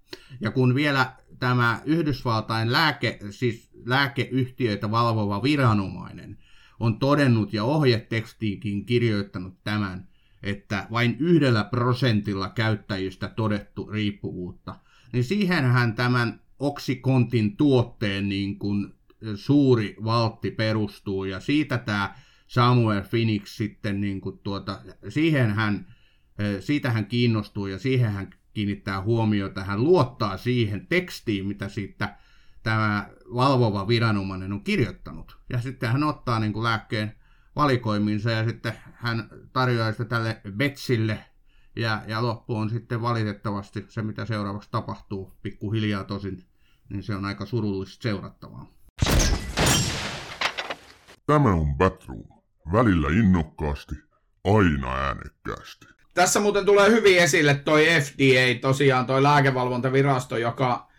Ja 0.41 0.51
kun 0.51 0.75
vielä 0.75 1.13
tämä 1.39 1.81
Yhdysvaltain 1.85 2.71
lääke, 2.71 3.19
siis 3.29 3.69
lääkeyhtiöitä 3.85 4.91
valvova 4.91 5.43
viranomainen 5.43 6.37
on 6.79 6.99
todennut 6.99 7.53
ja 7.53 7.63
ohjetekstiinkin 7.63 8.85
kirjoittanut 8.85 9.63
tämän, 9.63 10.07
että 10.43 10.87
vain 10.91 11.15
yhdellä 11.19 11.63
prosentilla 11.63 12.49
käyttäjistä 12.49 13.27
todettu 13.27 13.89
riippuvuutta, 13.91 14.75
niin 15.13 15.23
siihenhän 15.23 15.95
tämän 15.95 16.41
oksikontin 16.59 17.57
tuotteen 17.57 18.29
niin 18.29 18.59
kuin 18.59 18.93
suuri 19.35 19.95
valtti 20.03 20.51
perustuu, 20.51 21.23
ja 21.23 21.39
siitä 21.39 21.77
tämä 21.77 22.15
Samuel 22.51 23.03
Phoenix 23.09 23.55
sitten, 23.55 24.01
niin 24.01 24.21
kuin 24.21 24.39
tuota, 24.39 24.81
siihen 25.09 25.51
hän, 25.51 25.95
siitä 26.59 26.91
hän 26.91 27.05
kiinnostuu 27.05 27.67
ja 27.67 27.79
siihen 27.79 28.11
hän 28.11 28.29
kiinnittää 28.53 29.01
huomiota, 29.01 29.63
hän 29.63 29.83
luottaa 29.83 30.37
siihen 30.37 30.87
tekstiin, 30.87 31.45
mitä 31.45 31.69
siitä 31.69 32.17
tämä 32.63 33.09
valvova 33.33 33.87
viranomainen 33.87 34.53
on 34.53 34.63
kirjoittanut. 34.63 35.37
Ja 35.49 35.61
sitten 35.61 35.91
hän 35.91 36.03
ottaa 36.03 36.39
niin 36.39 36.53
kuin 36.53 36.63
lääkkeen 36.63 37.15
valikoimiinsa 37.55 38.31
ja 38.31 38.49
sitten 38.49 38.73
hän 38.93 39.29
tarjoaa 39.53 39.91
sitä 39.91 40.05
tälle 40.05 40.41
Betsille 40.57 41.25
ja, 41.75 42.03
ja 42.07 42.21
loppu 42.21 42.55
on 42.55 42.69
sitten 42.69 43.01
valitettavasti 43.01 43.85
se, 43.87 44.01
mitä 44.01 44.25
seuraavaksi 44.25 44.69
tapahtuu, 44.71 45.33
pikkuhiljaa 45.41 46.03
tosin, 46.03 46.45
niin 46.89 47.03
se 47.03 47.15
on 47.15 47.25
aika 47.25 47.45
surullista 47.45 48.03
seurattavaa. 48.03 48.71
Tämä 51.25 51.53
on 51.53 51.75
Batroom. 51.77 52.40
Välillä 52.71 53.07
innokkaasti, 53.07 53.95
aina 54.43 54.95
äänekkäästi. 54.95 55.85
Tässä 56.13 56.39
muuten 56.39 56.65
tulee 56.65 56.89
hyvin 56.89 57.17
esille 57.17 57.53
toi 57.53 57.85
FDA, 57.85 58.59
tosiaan 58.61 59.05
toi 59.05 59.23
lääkevalvontavirasto, 59.23 60.37
joka 60.37 60.91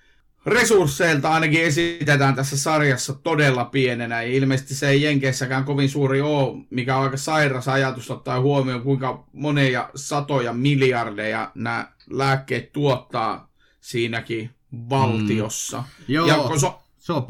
resursseilta 0.46 1.32
ainakin 1.32 1.62
esitetään 1.62 2.34
tässä 2.34 2.58
sarjassa 2.58 3.14
todella 3.14 3.64
pienenä. 3.64 4.22
Ja 4.22 4.28
ilmeisesti 4.28 4.74
se 4.74 4.88
ei 4.88 5.02
Jenkeissäkään 5.02 5.64
kovin 5.64 5.88
suuri 5.88 6.20
ole, 6.20 6.64
mikä 6.70 6.96
on 6.96 7.02
aika 7.02 7.16
sairas 7.16 7.68
ajatus 7.68 8.10
ottaa 8.10 8.40
huomioon, 8.40 8.82
kuinka 8.82 9.24
monia 9.32 9.90
satoja 9.94 10.52
miljardeja 10.52 11.50
nämä 11.54 11.92
lääkkeet 12.10 12.72
tuottaa 12.72 13.50
siinäkin 13.80 14.50
valtiossa. 14.90 15.78
Mm. 15.78 15.84
Joo, 16.14 16.26
ja 16.26 16.58
so... 16.58 16.82
se 16.98 17.12
on 17.12 17.26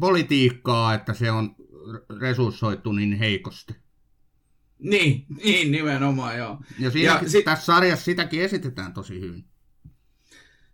politiikkaa, 0.00 0.94
että 0.94 1.14
se 1.14 1.30
on 1.30 1.55
resurssoitu 2.20 2.92
niin 2.92 3.12
heikosti. 3.12 3.76
Niin, 4.78 5.26
niin 5.44 5.72
nimenomaan 5.72 6.38
joo. 6.38 6.58
Ja, 6.78 6.90
ja 6.94 7.20
sit... 7.26 7.44
tässä 7.44 7.64
sarjassa 7.64 8.04
sitäkin 8.04 8.42
esitetään 8.42 8.92
tosi 8.92 9.20
hyvin. 9.20 9.44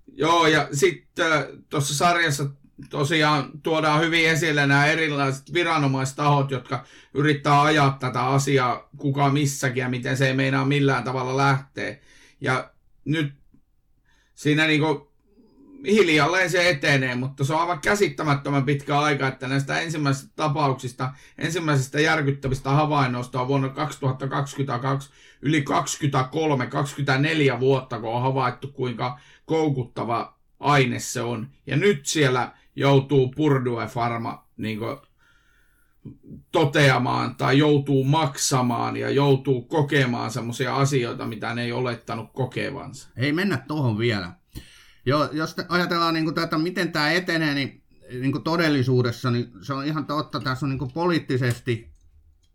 Joo, 0.07 0.47
ja 0.47 0.69
sitten 0.73 1.33
äh, 1.33 1.45
tuossa 1.69 1.95
sarjassa 1.95 2.51
tosiaan 2.91 3.51
tuodaan 3.63 4.01
hyvin 4.01 4.29
esille 4.29 4.67
nämä 4.67 4.87
erilaiset 4.87 5.53
viranomaistahot, 5.53 6.51
jotka 6.51 6.85
yrittää 7.15 7.63
ajaa 7.63 7.97
tätä 8.01 8.27
asiaa 8.27 8.89
kuka 8.97 9.31
missäkin 9.31 9.81
ja 9.81 9.89
miten 9.89 10.17
se 10.17 10.27
ei 10.27 10.35
meinaa 10.35 10.65
millään 10.65 11.05
tavalla 11.05 11.37
lähteä. 11.37 11.97
Ja 12.41 12.73
nyt 13.05 13.35
siinä 14.35 14.67
niinku 14.67 15.12
hiljalleen 15.87 16.51
se 16.51 16.69
etenee, 16.69 17.15
mutta 17.15 17.45
se 17.45 17.55
on 17.55 17.61
aivan 17.61 17.81
käsittämättömän 17.81 18.65
pitkä 18.65 18.99
aika, 18.99 19.29
että 19.29 19.49
näistä 19.49 19.81
ensimmäisistä 19.81 20.33
tapauksista, 20.37 21.11
ensimmäisistä 21.39 22.01
järkyttävistä 22.01 22.71
havainnoista 22.71 23.41
on 23.41 23.49
vuonna 23.49 23.69
2022 23.69 25.11
yli 25.43 25.65
23-24 27.57 27.61
vuotta, 27.61 28.01
kun 28.01 28.11
on 28.11 28.23
havaittu, 28.23 28.69
kuinka 28.69 29.19
koukuttava 29.45 30.39
aine 30.61 30.99
se 30.99 31.21
on. 31.21 31.49
Ja 31.67 31.77
nyt 31.77 32.07
siellä 32.07 32.53
joutuu 32.77 33.33
Purdue 33.37 33.89
Pharma 33.93 34.47
niin 34.57 34.79
kuin, 34.79 34.97
toteamaan 36.53 37.35
tai 37.35 37.59
joutuu 37.59 38.05
maksamaan 38.05 38.97
ja 38.97 39.11
joutuu 39.11 39.63
kokemaan 39.63 40.31
semmoisia 40.31 40.77
asioita, 40.77 41.27
mitä 41.27 41.55
ne 41.55 41.63
ei 41.63 41.73
olettanut 41.73 42.31
kokevansa. 42.33 43.09
Ei 43.17 43.33
mennä 43.33 43.57
tuohon 43.69 43.99
vielä. 43.99 44.33
Jo, 45.07 45.31
jos 45.33 45.57
ajatellaan 45.69 46.15
niin 46.15 46.25
kuin 46.25 46.35
tätä, 46.35 46.59
miten 46.59 46.93
tämä 46.93 47.11
etenee, 47.11 47.55
niin, 47.55 47.83
niin 48.11 48.33
kuin 48.33 48.45
todellisuudessa 48.45 49.31
niin 49.31 49.53
se 49.63 49.75
on 49.75 49.85
ihan 49.85 50.07
totta. 50.07 50.41
Tässä 50.41 50.67
on 50.67 50.71
niin 50.71 50.79
kuin 50.79 50.93
poliittisesti 50.93 51.93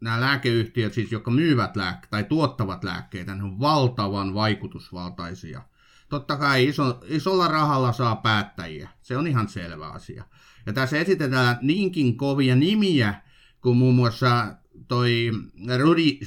nämä 0.01 0.21
lääkeyhtiöt, 0.21 0.93
siis, 0.93 1.11
jotka 1.11 1.31
myyvät 1.31 1.75
lääkkeitä 1.75 2.07
tai 2.09 2.23
tuottavat 2.23 2.83
lääkkeitä, 2.83 3.35
ne 3.35 3.43
on 3.43 3.59
valtavan 3.59 4.33
vaikutusvaltaisia. 4.33 5.61
Totta 6.09 6.37
kai 6.37 6.67
iso, 6.67 7.01
isolla 7.07 7.47
rahalla 7.47 7.91
saa 7.91 8.15
päättäjiä, 8.15 8.89
se 9.01 9.17
on 9.17 9.27
ihan 9.27 9.47
selvä 9.47 9.87
asia. 9.87 10.23
Ja 10.65 10.73
tässä 10.73 10.97
esitetään 10.97 11.57
niinkin 11.61 12.17
kovia 12.17 12.55
nimiä, 12.55 13.21
kuin 13.61 13.77
muun 13.77 13.95
muassa 13.95 14.55
toi 14.87 15.31
Rudy 15.77 16.17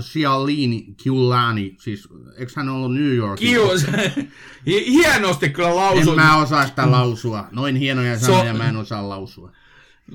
Cialini, 0.00 0.94
Ciulani, 1.02 1.76
siis 1.80 2.08
eikö 2.36 2.52
hän 2.56 2.68
ollut 2.68 2.94
New 2.94 3.14
Yorkissa? 3.14 3.52
Kius, 3.52 3.86
hienosti 4.92 5.50
kyllä 5.50 5.76
lausua. 5.76 6.12
En 6.12 6.20
mä 6.20 6.36
osaa 6.36 6.66
sitä 6.66 6.90
lausua. 6.90 7.48
Noin 7.50 7.76
hienoja 7.76 8.18
sanoja 8.18 8.52
so, 8.52 8.58
mä 8.58 8.68
en 8.68 8.76
osaa 8.76 9.08
lausua. 9.08 9.52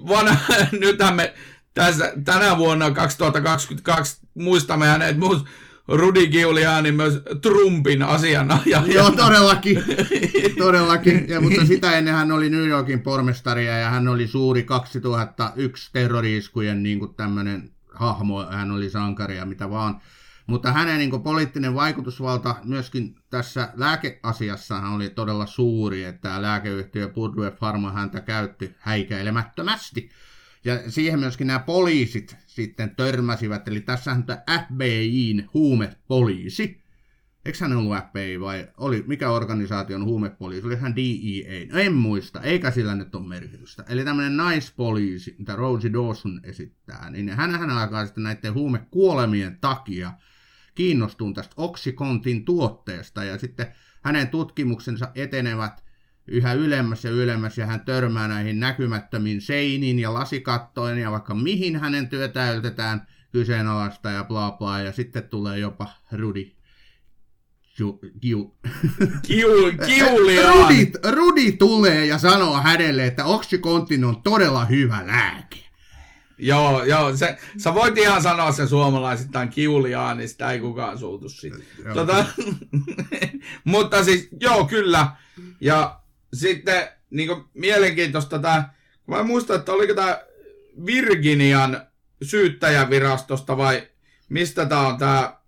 Vuonna, 0.08 0.38
nythän 0.82 1.16
me 1.16 1.34
tässä, 1.74 2.14
tänä 2.26 2.58
vuonna 2.58 2.92
2022 2.92 4.18
muistamme 4.34 4.88
hänet 4.88 5.18
muus, 5.18 5.46
Rudi 5.88 6.28
Giuliani 6.28 6.92
myös 6.92 7.22
Trumpin 7.42 8.04
asianajaja. 8.04 8.84
Joo, 8.94 9.12
todellakin. 9.12 9.84
todellakin. 10.64 11.30
Ja, 11.30 11.42
mutta 11.42 11.66
sitä 11.66 11.98
ennen 11.98 12.14
hän 12.14 12.32
oli 12.32 12.50
New 12.50 12.68
Yorkin 12.68 13.02
pormestaria 13.02 13.78
ja 13.78 13.90
hän 13.90 14.08
oli 14.08 14.28
suuri 14.28 14.64
2001 14.64 15.90
terroriiskujen 15.94 16.84
niin 16.84 17.00
kuin 17.00 17.16
tämmöinen 17.16 17.72
hahmo. 18.00 18.46
Hän 18.46 18.72
oli 18.72 18.90
sankari 18.90 19.38
ja 19.38 19.46
mitä 19.46 19.70
vaan. 19.70 20.02
Mutta 20.48 20.72
hänen 20.72 20.98
niin 20.98 21.10
kuin, 21.10 21.24
poliittinen 21.24 21.76
vaikutusvalta 21.76 22.56
myöskin 22.64 23.16
tässä 23.30 23.70
lääkeasiassa 23.76 24.80
oli 24.80 25.10
todella 25.10 25.46
suuri, 25.46 26.04
että 26.04 26.42
lääkeyhtiö 26.42 27.10
Purdue 27.10 27.52
Pharma 27.52 27.92
häntä 27.92 28.22
käytti 28.22 28.76
häikäilemättömästi. 28.80 30.10
Ja 30.66 30.92
siihen 30.92 31.20
myöskin 31.20 31.48
nämä 31.48 31.60
poliisit 31.60 32.38
sitten 32.48 32.96
törmäsivät, 32.96 33.68
eli 33.68 33.82
tässä 33.82 34.12
on 34.12 34.24
tämä 34.24 34.44
FBIin 34.68 35.50
huumepoliisi. 35.54 36.79
Eikö 37.50 37.58
hän 37.62 37.78
ollut 37.78 37.98
FBI 37.98 38.40
vai 38.40 38.68
oli, 38.78 39.04
mikä 39.08 39.30
organisaation 39.30 40.04
huumepoliisi? 40.04 40.68
Oli 40.68 40.76
hän 40.76 40.96
DEA? 40.96 41.66
No 41.72 41.80
en 41.80 41.94
muista, 41.94 42.42
eikä 42.42 42.72
sillä 42.72 42.96
nyt 42.96 43.16
ole 43.16 43.28
merkitystä. 43.28 43.86
Eli 43.90 44.04
tämmöinen 44.04 44.38
naispoliisi, 44.38 45.36
mitä 45.38 45.56
Rosie 45.56 45.94
Dawson 45.94 46.40
esittää, 46.44 47.10
niin 47.10 47.30
hän, 47.30 47.72
alkaa 47.72 48.06
sitten 48.06 48.24
näiden 48.24 48.54
huumekuolemien 48.54 49.58
takia 49.62 50.12
kiinnostua 50.76 51.34
tästä 51.34 51.54
oksikontin 51.58 52.46
tuotteesta 52.46 53.24
ja 53.24 53.38
sitten 53.38 53.68
hänen 54.02 54.28
tutkimuksensa 54.28 55.12
etenevät 55.16 55.84
yhä 56.28 56.54
ylemmäs 56.54 57.06
ja 57.06 57.12
ylemmäs 57.12 57.58
ja 57.58 57.66
hän 57.66 57.82
törmää 57.86 58.28
näihin 58.28 58.60
näkymättömiin 58.60 59.42
seiniin 59.42 60.00
ja 60.00 60.14
lasikattoihin 60.14 61.02
ja 61.02 61.12
vaikka 61.12 61.36
mihin 61.36 61.80
hänen 61.80 62.10
työtä 62.10 62.52
yltetään 62.52 63.08
kyseenalaista 63.32 64.10
ja 64.10 64.24
bla 64.24 64.52
bla 64.52 64.80
ja 64.80 64.92
sitten 64.92 65.24
tulee 65.24 65.60
jopa 65.60 65.88
Rudi 66.12 66.59
Kiu, 68.20 68.56
kiu, 69.86 70.18
Rudi, 70.54 70.92
Rudi 71.12 71.52
tulee 71.52 72.06
ja 72.06 72.18
sanoo 72.18 72.58
hänelle, 72.62 73.06
että 73.06 73.26
Oxycontin 73.26 74.06
on 74.06 74.22
todella 74.22 74.66
hyvä 74.66 75.08
lääke. 75.08 75.58
Joo, 76.38 76.84
joo, 76.84 77.18
se, 77.18 77.38
sä 77.58 77.74
voit 77.74 77.98
ihan 77.98 78.22
sanoa 78.22 78.52
sen 78.52 78.68
suomalaisittain 78.68 79.50
kiuliaan, 79.50 80.18
niin 80.18 80.30
sitä 80.30 80.52
ei 80.52 80.60
kukaan 80.60 80.98
suutu 80.98 81.30
siitä. 81.30 81.58
Tota, 81.94 82.26
mutta 83.64 84.04
siis, 84.04 84.30
joo, 84.42 84.66
kyllä. 84.66 85.08
Ja 85.62 86.00
sitten 86.34 86.88
niin 87.10 87.28
kuin, 87.28 87.44
mielenkiintoista 87.54 88.40
tämä, 88.40 88.70
mä 89.08 89.24
muistan, 89.24 89.56
että 89.56 89.72
oliko 89.72 89.94
tämä 89.94 90.22
Virginian 90.86 91.82
syyttäjävirastosta 92.22 93.58
vai 93.58 93.88
mistä 94.30 94.66
tämä 94.66 94.88
on 94.88 94.98
tämä 94.98 95.40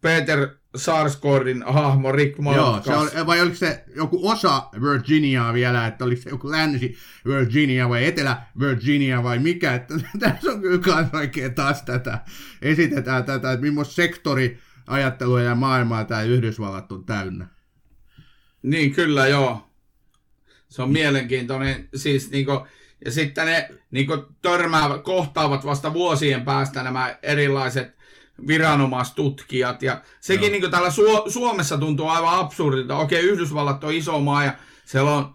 Peter 0.00 0.48
Sarsgaardin 0.76 1.64
hahmo 1.66 2.12
Rick 2.12 2.38
Malkas. 2.38 2.86
Joo, 2.86 3.08
se 3.08 3.18
on, 3.20 3.26
vai 3.26 3.40
oliko 3.40 3.56
se 3.56 3.84
joku 3.96 4.28
osa 4.28 4.68
Virginiaa 4.82 5.54
vielä, 5.54 5.86
että 5.86 6.04
oliko 6.04 6.22
se 6.22 6.30
joku 6.30 6.50
länsi 6.50 6.96
Virginia 7.26 7.88
vai 7.88 8.06
etelä 8.06 8.42
Virginia 8.58 9.22
vai 9.22 9.38
mikä, 9.38 9.74
että 9.74 9.94
tässä 10.18 10.52
on 10.52 10.60
kyllä 10.60 11.08
oikein 11.12 11.54
taas 11.54 11.82
tätä, 11.82 12.18
esitetään 12.62 13.24
tätä, 13.24 13.52
että 13.52 13.62
millaista 13.62 13.94
sektori 13.94 14.58
ajattelua 14.86 15.42
ja 15.42 15.54
maailmaa 15.54 16.04
tämä 16.04 16.22
Yhdysvallat 16.22 16.92
on 16.92 17.04
täynnä. 17.04 17.46
Niin, 18.62 18.94
kyllä 18.94 19.26
joo. 19.26 19.70
Se 20.68 20.82
on 20.82 20.90
mielenkiintoinen. 20.90 21.88
Siis 21.94 22.30
niinku, 22.30 22.66
ja 23.04 23.10
sitten 23.10 23.46
ne 23.46 23.68
niinku, 23.90 24.16
törmäävät, 24.42 25.02
kohtaavat 25.02 25.64
vasta 25.64 25.92
vuosien 25.92 26.42
päästä 26.44 26.82
nämä 26.82 27.16
erilaiset 27.22 28.01
viranomaistutkijat. 28.46 29.82
Ja 29.82 30.02
sekin 30.20 30.52
niinku, 30.52 30.68
täällä 30.68 30.88
Su- 30.88 31.30
Suomessa 31.30 31.78
tuntuu 31.78 32.08
aivan 32.08 32.38
absurdilta. 32.38 32.96
Okei, 32.96 33.24
Yhdysvallat 33.24 33.84
on 33.84 33.92
iso 33.92 34.20
maa 34.20 34.44
ja 34.44 34.52
siellä 34.84 35.14
on 35.14 35.34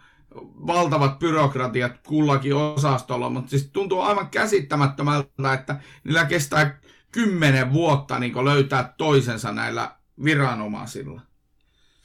valtavat 0.68 1.20
byrokratiat 1.20 1.92
kullakin 2.08 2.56
osastolla, 2.56 3.30
mutta 3.30 3.50
siis 3.50 3.70
tuntuu 3.74 4.02
aivan 4.02 4.30
käsittämättömältä, 4.30 5.54
että 5.54 5.80
niillä 6.04 6.26
kestää 6.26 6.80
kymmenen 7.12 7.74
vuotta 7.74 8.20
niin 8.20 8.46
löytää 8.46 8.94
toisensa 8.98 9.52
näillä 9.52 9.96
viranomaisilla. 10.24 11.22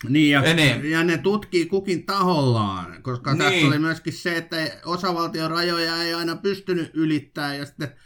Niin, 0.08 0.30
ja, 0.30 0.42
ja 0.90 1.04
ne 1.04 1.18
tutkii 1.18 1.66
kukin 1.66 2.06
tahollaan, 2.06 3.02
koska 3.02 3.34
niin. 3.34 3.38
tässä 3.38 3.66
oli 3.66 3.78
myöskin 3.78 4.12
se, 4.12 4.36
että 4.36 4.56
osavaltion 4.84 5.50
rajoja 5.50 6.02
ei 6.02 6.14
aina 6.14 6.36
pystynyt 6.36 6.90
ylittämään, 6.94 7.58
ja 7.58 7.66
sitten, 7.66 7.96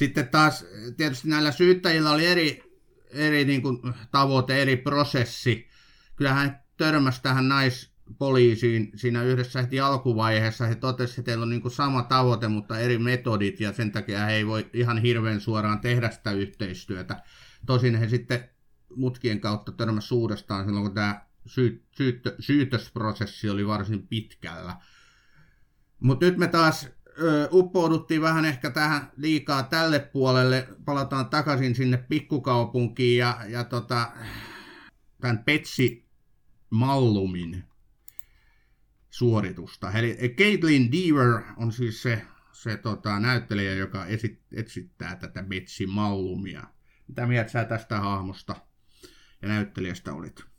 sitten 0.00 0.28
taas 0.28 0.66
tietysti 0.96 1.28
näillä 1.28 1.52
syyttäjillä 1.52 2.10
oli 2.10 2.26
eri, 2.26 2.62
eri 3.10 3.44
niin 3.44 3.62
kuin, 3.62 3.78
tavoite, 4.10 4.62
eri 4.62 4.76
prosessi. 4.76 5.68
Kyllähän 6.16 6.60
törmäsi 6.76 7.22
tähän 7.22 7.48
naispoliisiin 7.48 8.92
siinä 8.96 9.22
yhdessä 9.22 9.62
heti 9.62 9.80
alkuvaiheessa. 9.80 10.66
He 10.66 10.74
totesivat, 10.74 11.18
että 11.18 11.30
heillä 11.30 11.42
on 11.42 11.50
niin 11.50 11.62
kuin 11.62 11.72
sama 11.72 12.02
tavoite, 12.02 12.48
mutta 12.48 12.78
eri 12.78 12.98
metodit, 12.98 13.60
ja 13.60 13.72
sen 13.72 13.92
takia 13.92 14.24
he 14.24 14.32
ei 14.32 14.46
voi 14.46 14.70
ihan 14.72 14.98
hirveän 14.98 15.40
suoraan 15.40 15.80
tehdä 15.80 16.10
sitä 16.10 16.32
yhteistyötä. 16.32 17.22
Tosin 17.66 17.96
he 17.96 18.08
sitten 18.08 18.48
mutkien 18.96 19.40
kautta 19.40 19.72
törmäsi 19.72 20.14
uudestaan 20.14 20.64
silloin, 20.64 20.84
kun 20.84 20.94
tämä 20.94 21.26
syy, 21.46 21.84
syyttö, 21.90 22.36
syytösprosessi 22.38 23.50
oli 23.50 23.66
varsin 23.66 24.06
pitkällä. 24.08 24.76
Mutta 26.00 26.26
nyt 26.26 26.36
me 26.36 26.46
taas 26.46 26.88
uppouduttiin 27.52 28.22
vähän 28.22 28.44
ehkä 28.44 28.70
tähän 28.70 29.12
liikaa 29.16 29.62
tälle 29.62 29.98
puolelle. 29.98 30.68
Palataan 30.84 31.26
takaisin 31.26 31.74
sinne 31.74 31.96
pikkukaupunkiin 31.96 33.18
ja, 33.18 33.38
ja 33.48 33.64
tota, 33.64 34.12
tämän 35.20 35.38
Petsi 35.44 36.04
Mallumin 36.70 37.64
suoritusta. 39.10 39.92
Eli 39.92 40.34
Caitlin 40.36 40.92
Deaver 40.92 41.42
on 41.56 41.72
siis 41.72 42.02
se, 42.02 42.22
se 42.52 42.76
tota, 42.76 43.20
näyttelijä, 43.20 43.74
joka 43.74 44.06
esit, 44.06 44.40
etsittää 44.52 45.16
tätä 45.16 45.42
Betsy 45.42 45.86
Mallumia. 45.86 46.62
Mitä 47.08 47.26
mieltä 47.26 47.50
sä 47.50 47.64
tästä 47.64 48.00
hahmosta 48.00 48.56
ja 49.42 49.48
näyttelijästä 49.48 50.12
olit? 50.12 50.50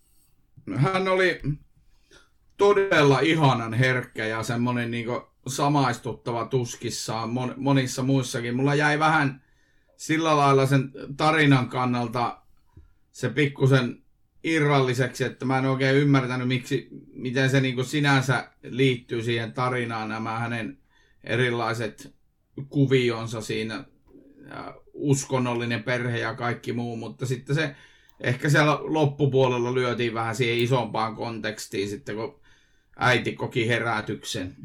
hän 0.75 1.07
oli 1.07 1.41
todella 2.57 3.19
ihanan 3.19 3.73
herkkä 3.73 4.25
ja 4.25 4.43
semmoinen 4.43 4.91
niin 4.91 5.05
samaistuttava 5.47 6.45
tuskissaan 6.45 7.29
monissa 7.57 8.03
muissakin. 8.03 8.55
Mulla 8.55 8.75
jäi 8.75 8.99
vähän 8.99 9.43
sillä 9.97 10.37
lailla 10.37 10.65
sen 10.65 10.91
tarinan 11.17 11.69
kannalta 11.69 12.41
se 13.11 13.29
pikkusen 13.29 14.03
irralliseksi, 14.43 15.23
että 15.23 15.45
mä 15.45 15.57
en 15.57 15.65
oikein 15.65 15.95
ymmärtänyt, 15.95 16.47
miksi, 16.47 16.87
miten 17.13 17.49
se 17.49 17.61
niin 17.61 17.85
sinänsä 17.85 18.51
liittyy 18.63 19.23
siihen 19.23 19.53
tarinaan, 19.53 20.09
nämä 20.09 20.39
hänen 20.39 20.77
erilaiset 21.23 22.15
kuvionsa 22.69 23.41
siinä, 23.41 23.83
uskonnollinen 24.93 25.83
perhe 25.83 26.19
ja 26.19 26.35
kaikki 26.35 26.73
muu, 26.73 26.95
mutta 26.95 27.25
sitten 27.25 27.55
se 27.55 27.75
ehkä 28.19 28.49
siellä 28.49 28.79
loppupuolella 28.81 29.73
lyötiin 29.73 30.13
vähän 30.13 30.35
siihen 30.35 30.57
isompaan 30.57 31.15
kontekstiin 31.15 31.89
sitten, 31.89 32.15
kun 32.15 32.39
äiti 32.95 33.33
koki 33.33 33.67
herätyksen. 33.67 34.55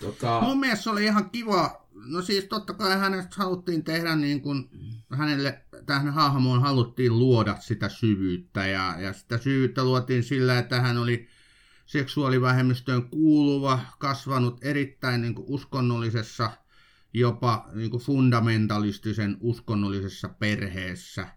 Tota... 0.00 0.40
Mun 0.40 0.60
mielestä 0.60 0.82
se 0.82 0.90
oli 0.90 1.04
ihan 1.04 1.30
kiva. 1.30 1.86
No 1.94 2.22
siis 2.22 2.44
totta 2.44 2.74
kai 2.74 2.98
hänestä 2.98 3.34
haluttiin 3.36 3.84
tehdä 3.84 4.16
niin 4.16 4.40
kuin, 4.40 4.68
hänelle, 5.10 5.64
tähän 5.86 6.12
hahmoon 6.12 6.62
haluttiin 6.62 7.18
luoda 7.18 7.56
sitä 7.60 7.88
syvyyttä 7.88 8.66
ja, 8.66 8.94
ja 8.98 9.12
sitä 9.12 9.38
syvyyttä 9.38 9.84
luotiin 9.84 10.22
sillä, 10.22 10.58
että 10.58 10.80
hän 10.80 10.98
oli 10.98 11.28
seksuaalivähemmistöön 11.86 13.10
kuuluva, 13.10 13.80
kasvanut 13.98 14.64
erittäin 14.64 15.22
niin 15.22 15.34
kuin 15.34 15.46
uskonnollisessa, 15.48 16.50
jopa 17.12 17.68
niin 17.72 17.90
kuin 17.90 18.02
fundamentalistisen 18.02 19.36
uskonnollisessa 19.40 20.28
perheessä– 20.28 21.28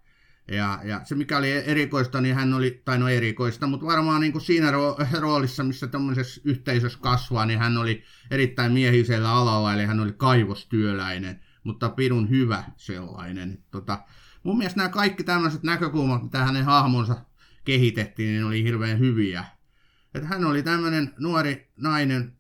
ja, 0.52 0.80
ja 0.84 1.02
se 1.04 1.16
mikä 1.16 1.38
oli 1.38 1.52
erikoista, 1.52 2.22
niin 2.22 2.36
hän 2.36 2.54
oli, 2.54 2.82
tai 2.86 2.98
no 2.98 3.08
erikoista, 3.08 3.68
mutta 3.68 3.86
varmaan 3.86 4.22
niin 4.22 4.32
kuin 4.32 4.42
siinä 4.42 4.72
roolissa, 5.20 5.64
missä 5.64 5.88
tämmöisessä 5.88 6.42
yhteisössä 6.46 7.00
kasvaa, 7.02 7.46
niin 7.46 7.60
hän 7.60 7.78
oli 7.78 8.04
erittäin 8.32 8.72
miehisellä 8.72 9.32
alalla, 9.32 9.74
eli 9.74 9.86
hän 9.86 10.00
oli 10.00 10.14
kaivostyöläinen, 10.18 11.40
mutta 11.64 11.90
pidun 11.90 12.30
hyvä 12.30 12.64
sellainen. 12.76 13.64
Tota, 13.72 14.04
mun 14.44 14.58
mielestä 14.58 14.78
nämä 14.78 14.90
kaikki 14.90 15.24
tämmöiset 15.24 15.64
näkökulmat, 15.64 16.24
mitä 16.24 16.46
hänen 16.46 16.66
hahmonsa 16.66 17.26
kehitettiin, 17.66 18.30
niin 18.30 18.44
oli 18.44 18.64
hirveän 18.64 19.00
hyviä. 19.00 19.46
Että 20.16 20.28
hän 20.28 20.46
oli 20.46 20.64
tämmöinen 20.64 21.14
nuori 21.20 21.72
nainen, 21.78 22.34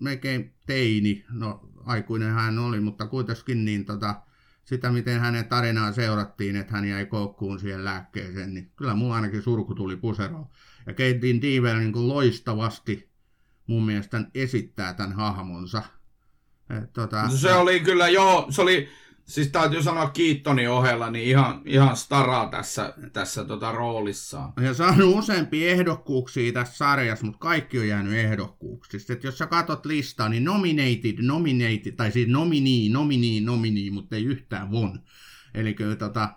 melkein 0.00 0.54
teini, 0.66 1.24
no 1.30 1.68
aikuinen 1.84 2.32
hän 2.32 2.58
oli, 2.58 2.80
mutta 2.80 3.06
kuitenkin 3.06 3.64
niin 3.64 3.84
tota, 3.84 4.22
sitä, 4.68 4.90
miten 4.90 5.20
hänen 5.20 5.44
tarinaa 5.44 5.92
seurattiin, 5.92 6.56
että 6.56 6.72
hän 6.72 6.88
jäi 6.88 7.06
koukkuun 7.06 7.60
siihen 7.60 7.84
lääkkeeseen, 7.84 8.54
niin 8.54 8.72
kyllä 8.76 8.94
mulla 8.94 9.14
ainakin 9.14 9.42
surku 9.42 9.74
tuli 9.74 9.96
puseroon. 9.96 10.46
Ja 10.86 10.92
Caitlin 10.92 11.42
Deaver 11.42 11.76
niin 11.76 12.08
loistavasti 12.08 13.10
mun 13.66 13.86
mielestä 13.86 14.24
esittää 14.34 14.94
tämän 14.94 15.12
hahmonsa. 15.12 15.82
Et, 16.82 16.92
tota, 16.92 17.28
se 17.28 17.54
oli 17.54 17.80
kyllä, 17.80 18.08
joo, 18.08 18.46
se 18.50 18.62
oli 18.62 18.88
Siis 19.28 19.48
täytyy 19.48 19.82
sanoa 19.82 20.10
Kiittoni 20.10 20.66
ohella, 20.66 21.10
niin 21.10 21.28
ihan, 21.28 21.62
ihan 21.64 21.96
staraa 21.96 22.48
tässä, 22.48 22.94
tässä 23.12 23.44
tota 23.44 23.72
roolissaan. 23.72 24.52
Ja 24.60 24.74
saanut 24.74 25.16
useampia 25.16 25.70
ehdokkuuksia 25.70 26.52
tässä 26.52 26.76
sarjassa, 26.76 27.26
mutta 27.26 27.38
kaikki 27.38 27.78
on 27.78 27.88
jäänyt 27.88 28.12
ehdokkuuksista. 28.12 29.12
Et 29.12 29.24
jos 29.24 29.38
sä 29.38 29.46
katot 29.46 29.86
listaa, 29.86 30.28
niin 30.28 30.44
nominated, 30.44 31.22
nominated, 31.22 31.92
tai 31.96 32.12
siis 32.12 32.28
nominee, 32.28 32.88
nominee, 32.90 33.40
nominee, 33.40 33.90
mutta 33.90 34.16
ei 34.16 34.24
yhtään 34.24 34.70
won. 34.70 35.00
Eli 35.54 35.76
tota, 35.98 36.28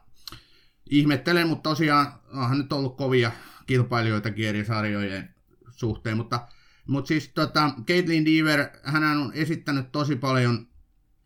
ihmettelen, 0.89 1.47
mutta 1.47 1.69
tosiaan 1.69 2.13
onhan 2.33 2.57
nyt 2.57 2.73
ollut 2.73 2.97
kovia 2.97 3.31
kilpailijoita 3.67 4.29
eri 4.37 4.65
sarjojen 4.65 5.35
suhteen, 5.71 6.17
mutta, 6.17 6.47
mutta 6.87 7.07
siis 7.07 7.29
tota, 7.29 7.71
Caitlin 7.87 8.25
Deaver, 8.25 8.69
hän 8.83 9.03
on 9.03 9.31
esittänyt 9.33 9.91
tosi 9.91 10.15
paljon 10.15 10.70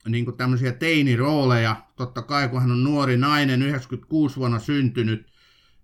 niin 0.08 0.26
kuin 0.26 0.38
tämmöisiä 0.38 0.72
teinirooleja. 0.72 1.86
Totta 1.96 2.22
kai, 2.22 2.50
kun 2.50 2.62
hän 2.62 2.72
on 2.72 2.84
nuori 2.84 3.18
nainen, 3.18 3.62
96 3.62 4.36
vuonna 4.36 4.60
syntynyt, 4.60 5.32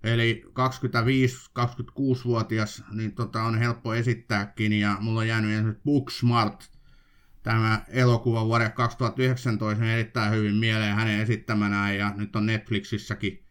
eli 0.04 0.44
25-26-vuotias, 0.48 2.84
niin 2.92 3.16
tota 3.16 3.44
on 3.44 3.58
helppo 3.58 3.94
esittääkin. 3.94 4.74
Ja 4.74 4.98
mulla 5.00 5.20
on 5.20 5.28
jäänyt 5.28 5.52
esimerkiksi 5.52 5.84
Booksmart, 5.86 6.72
tämä 7.44 7.82
elokuva 7.88 8.46
vuoden 8.46 8.72
2019 8.72 9.84
niin 9.84 9.94
erittäin 9.94 10.34
hyvin 10.34 10.56
mieleen 10.56 10.96
hänen 10.96 11.20
esittämänään. 11.20 11.98
Ja 11.98 12.14
nyt 12.16 12.36
on 12.36 12.46
Netflixissäkin 12.46 13.46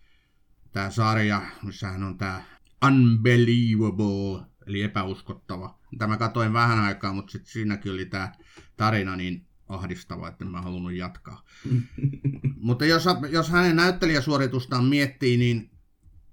tämä 0.72 0.90
sarja, 0.90 1.42
missä 1.62 1.88
hän 1.88 2.02
on 2.02 2.18
tämä 2.18 2.42
Unbelievable, 2.86 4.46
eli 4.66 4.82
epäuskottava. 4.82 5.78
Tämä 5.98 6.16
katoin 6.16 6.52
vähän 6.52 6.78
aikaa, 6.78 7.12
mutta 7.12 7.32
sitten 7.32 7.52
siinäkin 7.52 7.92
oli 7.92 8.06
tämä 8.06 8.32
tarina, 8.76 9.16
niin 9.16 9.46
ahdistava, 9.70 10.28
että 10.28 10.44
mä 10.44 10.62
halunnut 10.62 10.92
jatkaa. 10.92 11.44
Mutta 12.56 12.84
jos, 12.84 13.04
jos 13.30 13.50
hänen 13.50 13.76
näyttelijäsuoritustaan 13.76 14.84
miettii, 14.84 15.36
niin 15.36 15.70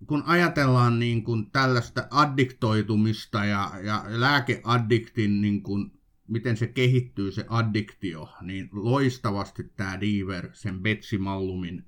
kun 0.07 0.23
ajatellaan 0.25 0.99
niin 0.99 1.23
kuin 1.23 1.51
tällaista 1.51 2.07
addiktoitumista 2.11 3.45
ja, 3.45 3.71
ja 3.83 4.03
lääkeaddiktin, 4.07 5.41
niin 5.41 5.63
kuin, 5.63 5.91
miten 6.27 6.57
se 6.57 6.67
kehittyy 6.67 7.31
se 7.31 7.45
addiktio, 7.49 8.29
niin 8.41 8.69
loistavasti 8.71 9.63
tämä 9.63 10.01
Diver, 10.01 10.49
sen 10.53 10.79
Betsy 10.79 11.17
Mallumin 11.17 11.85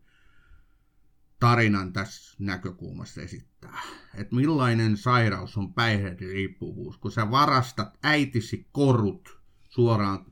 tarinan 1.39 1.93
tässä 1.93 2.35
näkökulmasta 2.39 3.21
esittää. 3.21 3.81
Että 4.15 4.35
millainen 4.35 4.97
sairaus 4.97 5.57
on 5.57 5.73
päihderiippuvuus, 5.73 6.97
kun 6.97 7.11
sä 7.11 7.31
varastat 7.31 7.97
äitisi 8.03 8.67
korut 8.71 9.39
suoraan 9.69 10.25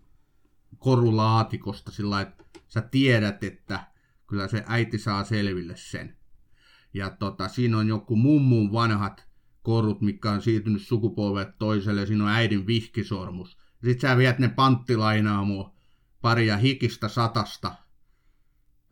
korulaatikosta 0.80 1.92
sillä 1.92 2.22
että 2.22 2.44
sä 2.68 2.82
tiedät, 2.82 3.44
että 3.44 3.80
kyllä 4.28 4.48
se 4.48 4.64
äiti 4.68 4.98
saa 4.98 5.24
selville 5.24 5.76
sen. 5.76 6.18
Ja 6.94 7.10
tota, 7.10 7.48
siinä 7.48 7.78
on 7.78 7.88
joku 7.88 8.16
mummun 8.16 8.72
vanhat 8.72 9.28
korut, 9.62 10.02
mikä 10.02 10.32
on 10.32 10.42
siirtynyt 10.42 10.82
sukupolvet 10.82 11.58
toiselle, 11.58 12.02
ja 12.02 12.08
siinä 12.08 12.24
on 12.24 12.30
äidin 12.30 12.68
vihkisormus. 12.68 13.58
Sitten 13.84 14.10
sä 14.10 14.18
viet 14.18 14.40
ne 14.40 14.48
panttilainaamu 14.48 15.66
paria 16.22 16.58
hikistä 16.58 17.08
satasta 17.08 17.76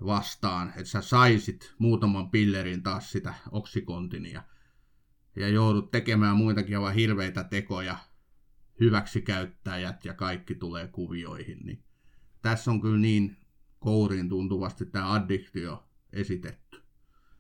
vastaan, 0.06 0.70
että 0.70 0.86
sä 0.86 1.02
saisit 1.02 1.76
muutaman 1.80 2.30
pillerin 2.30 2.84
taas 2.84 3.12
sitä 3.12 3.34
oksikontinia. 3.52 4.44
Ja 5.36 5.48
joudut 5.48 5.92
tekemään 5.92 6.38
muitakin 6.38 6.78
aivan 6.78 6.94
hirveitä 6.94 7.44
tekoja 7.44 7.98
hyväksikäyttäjät 8.80 10.06
ja 10.06 10.14
kaikki 10.14 10.56
tulee 10.56 10.88
kuvioihin, 10.88 11.60
niin 11.64 11.84
tässä 12.42 12.72
on 12.72 12.82
kyllä 12.82 13.00
niin 13.00 13.38
kouriin 13.80 14.30
tuntuvasti 14.30 14.86
tämä 14.86 15.14
addiktio 15.14 15.90
esitetty. 16.14 16.82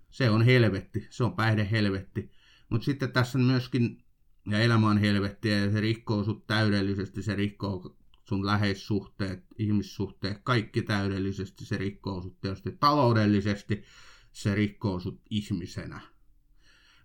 Se 0.10 0.30
on 0.30 0.42
helvetti, 0.42 1.08
se 1.10 1.24
on 1.24 1.36
päihde 1.36 1.68
helvetti. 1.72 2.32
Mutta 2.70 2.86
sitten 2.86 3.12
tässä 3.12 3.38
myöskin 3.38 4.06
ja 4.52 4.60
elämä 4.60 4.90
on 4.90 4.98
helvettiä 4.98 5.60
ja 5.60 5.72
se 5.72 5.82
rikkoo 5.82 6.24
sut 6.24 6.48
täydellisesti, 6.48 7.24
se 7.24 7.36
rikkoo 7.36 7.98
sun 8.24 8.46
läheissuhteet, 8.46 9.46
ihmissuhteet, 9.58 10.38
kaikki 10.44 10.82
täydellisesti, 10.82 11.66
se 11.66 11.78
rikkoo 11.78 12.22
sut 12.22 12.42
tietysti 12.42 12.72
taloudellisesti, 12.72 13.84
se 14.32 14.56
rikkoo 14.56 15.00
sut 15.00 15.22
ihmisenä. 15.30 16.02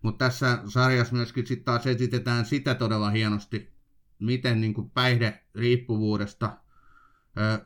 Mutta 0.02 0.24
tässä 0.24 0.62
sarjassa 0.68 1.14
myöskin 1.14 1.46
sitten 1.46 1.64
taas 1.64 1.86
esitetään 1.86 2.46
sitä 2.46 2.74
todella 2.74 3.10
hienosti, 3.10 3.72
miten 4.20 4.60
niin 4.60 4.74
kuin 4.74 4.90
päihderiippuvuudesta, 4.90 6.56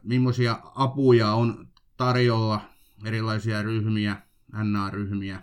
millaisia 0.02 0.61
apuja 0.74 1.32
on 1.32 1.68
tarjolla, 1.96 2.61
erilaisia 3.05 3.62
ryhmiä, 3.62 4.16
NA-ryhmiä 4.52 5.42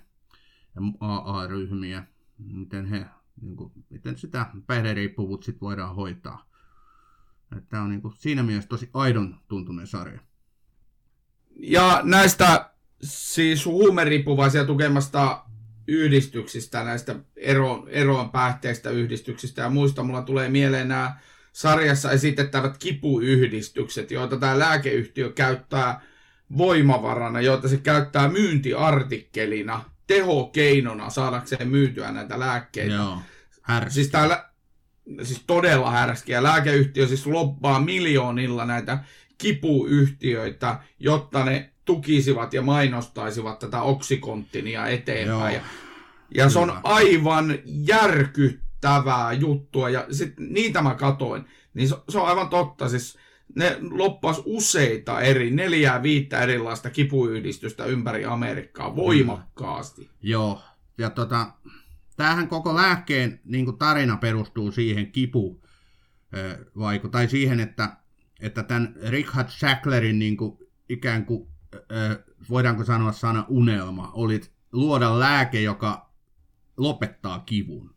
ja 0.75 0.81
AA-ryhmiä, 0.99 2.03
miten, 2.37 2.85
he, 2.85 3.05
niin 3.41 3.55
kuin, 3.55 3.71
miten 3.89 4.17
sitä 4.17 4.45
päihderiippuvuutta 4.67 5.45
sit 5.45 5.61
voidaan 5.61 5.95
hoitaa. 5.95 6.49
Tämä 7.69 7.83
on 7.83 7.89
niin 7.89 8.01
kuin, 8.01 8.13
siinä 8.17 8.43
mielessä 8.43 8.69
tosi 8.69 8.89
aidon 8.93 9.39
tuntunen 9.47 9.87
sarja. 9.87 10.19
Ja 11.55 12.01
näistä 12.03 12.71
siis 13.03 13.65
huumeriippuvaisia 13.65 14.65
tukemasta 14.65 15.45
yhdistyksistä, 15.91 16.83
näistä 16.83 17.15
eroon, 17.35 17.89
eroon 17.89 18.29
päihteistä 18.29 18.89
yhdistyksistä 18.89 19.61
ja 19.61 19.69
muista, 19.69 20.03
mulla 20.03 20.21
tulee 20.21 20.49
mieleen 20.49 20.87
nämä 20.87 21.15
sarjassa 21.53 22.11
esitettävät 22.11 22.77
kipuyhdistykset, 22.77 24.11
joita 24.11 24.37
tämä 24.37 24.59
lääkeyhtiö 24.59 25.31
käyttää 25.31 26.01
voimavarana, 26.57 27.41
joita 27.41 27.67
se 27.67 27.77
käyttää 27.77 28.27
myyntiartikkelina, 28.27 29.85
tehokeinona 30.07 31.09
saadakseen 31.09 31.67
myytyä 31.67 32.11
näitä 32.11 32.39
lääkkeitä. 32.39 32.95
Joo, 32.95 33.17
siis, 33.87 34.09
täällä, 34.09 34.45
siis 35.23 35.43
todella 35.47 35.91
härskiä. 35.91 36.43
Lääkeyhtiö 36.43 37.07
siis 37.07 37.27
loppaa 37.27 37.79
miljoonilla 37.79 38.65
näitä 38.65 39.03
kipuyhtiöitä, 39.37 40.79
jotta 40.99 41.45
ne 41.45 41.71
tukisivat 41.85 42.53
ja 42.53 42.61
mainostaisivat 42.61 43.59
tätä 43.59 43.81
oksikontinia 43.81 44.87
eteenpäin. 44.87 45.27
Joo, 45.27 45.49
ja, 45.49 45.61
ja 46.35 46.49
se 46.49 46.59
on 46.59 46.73
aivan 46.83 47.59
järkyttävää 47.65 49.33
juttua. 49.33 49.89
Ja 49.89 50.05
sit 50.11 50.33
niitä 50.39 50.81
mä 50.81 50.95
katoin. 50.95 51.45
Niin 51.73 51.89
se, 51.89 51.95
se 52.09 52.17
on 52.17 52.27
aivan 52.27 52.49
totta. 52.49 52.89
Siis 52.89 53.17
ne 53.55 53.77
loppas 53.91 54.41
useita 54.45 55.21
eri, 55.21 55.51
neljää 55.51 56.03
viittä 56.03 56.39
erilaista 56.39 56.89
kipuyhdistystä 56.89 57.85
ympäri 57.85 58.25
Amerikkaa 58.25 58.95
voimakkaasti. 58.95 60.01
Mm. 60.01 60.09
Joo, 60.21 60.61
ja 60.97 61.09
tota, 61.09 61.51
tämähän 62.17 62.47
koko 62.47 62.75
lääkkeen 62.75 63.39
niin 63.45 63.77
tarina 63.77 64.17
perustuu 64.17 64.71
siihen 64.71 65.11
kipu, 65.11 65.61
vaiku, 66.77 67.07
tai 67.07 67.27
siihen, 67.27 67.59
että, 67.59 67.89
että 68.39 68.63
tämän 68.63 68.95
Richard 69.09 69.49
Sacklerin 69.49 70.19
niin 70.19 70.37
kuin, 70.37 70.57
ikään 70.89 71.25
kuin, 71.25 71.47
voidaanko 72.49 72.83
sanoa 72.83 73.11
sana 73.11 73.45
unelma, 73.49 74.11
oli 74.13 74.41
luoda 74.71 75.19
lääke, 75.19 75.61
joka 75.61 76.10
lopettaa 76.83 77.39
kivun. 77.39 77.95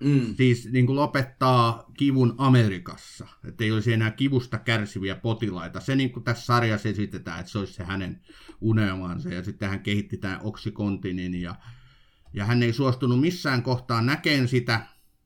Mm. 0.00 0.34
Siis 0.34 0.68
niin 0.72 0.86
kuin 0.86 0.96
lopettaa 0.96 1.84
kivun 1.96 2.34
Amerikassa, 2.38 3.26
että 3.48 3.64
ei 3.64 3.72
olisi 3.72 3.92
enää 3.92 4.10
kivusta 4.10 4.58
kärsiviä 4.58 5.14
potilaita. 5.14 5.80
Se 5.80 5.96
niin 5.96 6.12
kuin 6.12 6.24
tässä 6.24 6.46
sarjassa 6.46 6.88
esitetään, 6.88 7.40
että 7.40 7.52
se 7.52 7.58
olisi 7.58 7.72
se 7.72 7.84
hänen 7.84 8.20
unelmansa 8.60 9.28
ja 9.28 9.44
sitten 9.44 9.68
hän 9.68 9.80
kehitti 9.80 10.16
tämän 10.16 10.40
oksikontinin 10.42 11.34
ja, 11.34 11.54
ja 12.32 12.44
hän 12.44 12.62
ei 12.62 12.72
suostunut 12.72 13.20
missään 13.20 13.62
kohtaa 13.62 14.02
näkeen 14.02 14.48
sitä. 14.48 14.80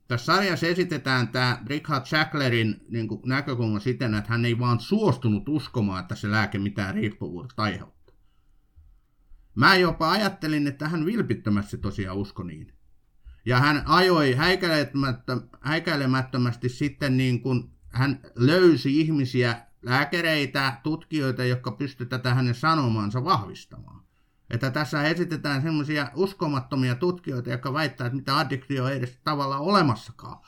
Tässä 0.09 0.35
sarjassa 0.35 0.67
esitetään 0.67 1.29
tämä 1.29 1.63
Richard 1.67 2.07
Shacklerin 2.07 2.81
niin 2.89 3.09
kuin 3.09 3.21
näkökulma 3.27 3.81
siten, 3.81 4.15
että 4.15 4.31
hän 4.31 4.45
ei 4.45 4.59
vaan 4.59 4.81
suostunut 4.81 5.49
uskomaan, 5.49 6.03
että 6.03 6.15
se 6.15 6.31
lääke 6.31 6.59
mitään 6.59 6.95
riippuvuutta 6.95 7.63
aiheuttaa. 7.63 8.02
Mä 9.55 9.77
jopa 9.77 10.11
ajattelin, 10.11 10.67
että 10.67 10.89
hän 10.89 11.07
vilpittömästi 11.07 11.79
tosiaan 11.79 12.17
usko 12.17 12.43
niin. 12.43 12.73
Ja 13.45 13.61
hän 13.61 13.83
ajoi 13.87 14.37
häikäilemättömästi 15.61 16.69
sitten 16.69 17.17
niin 17.17 17.43
kuin 17.43 17.71
hän 17.89 18.21
löysi 18.35 19.01
ihmisiä, 19.01 19.57
lääkäreitä, 19.83 20.81
tutkijoita, 20.83 21.45
jotka 21.45 21.71
pystyivät 21.71 22.09
tätä 22.09 22.35
hänen 22.35 22.55
sanomaansa 22.55 23.25
vahvistamaan. 23.25 24.03
Että 24.51 24.71
tässä 24.71 25.03
esitetään 25.03 25.63
semmoisia 25.63 26.11
uskomattomia 26.15 26.95
tutkijoita, 26.95 27.51
jotka 27.51 27.73
väittää, 27.73 28.07
että 28.07 28.17
mitä 28.17 28.39
addiktio 28.39 28.89
ei 28.89 28.97
edes 28.97 29.19
tavallaan 29.25 29.63
olemassakaan. 29.63 30.39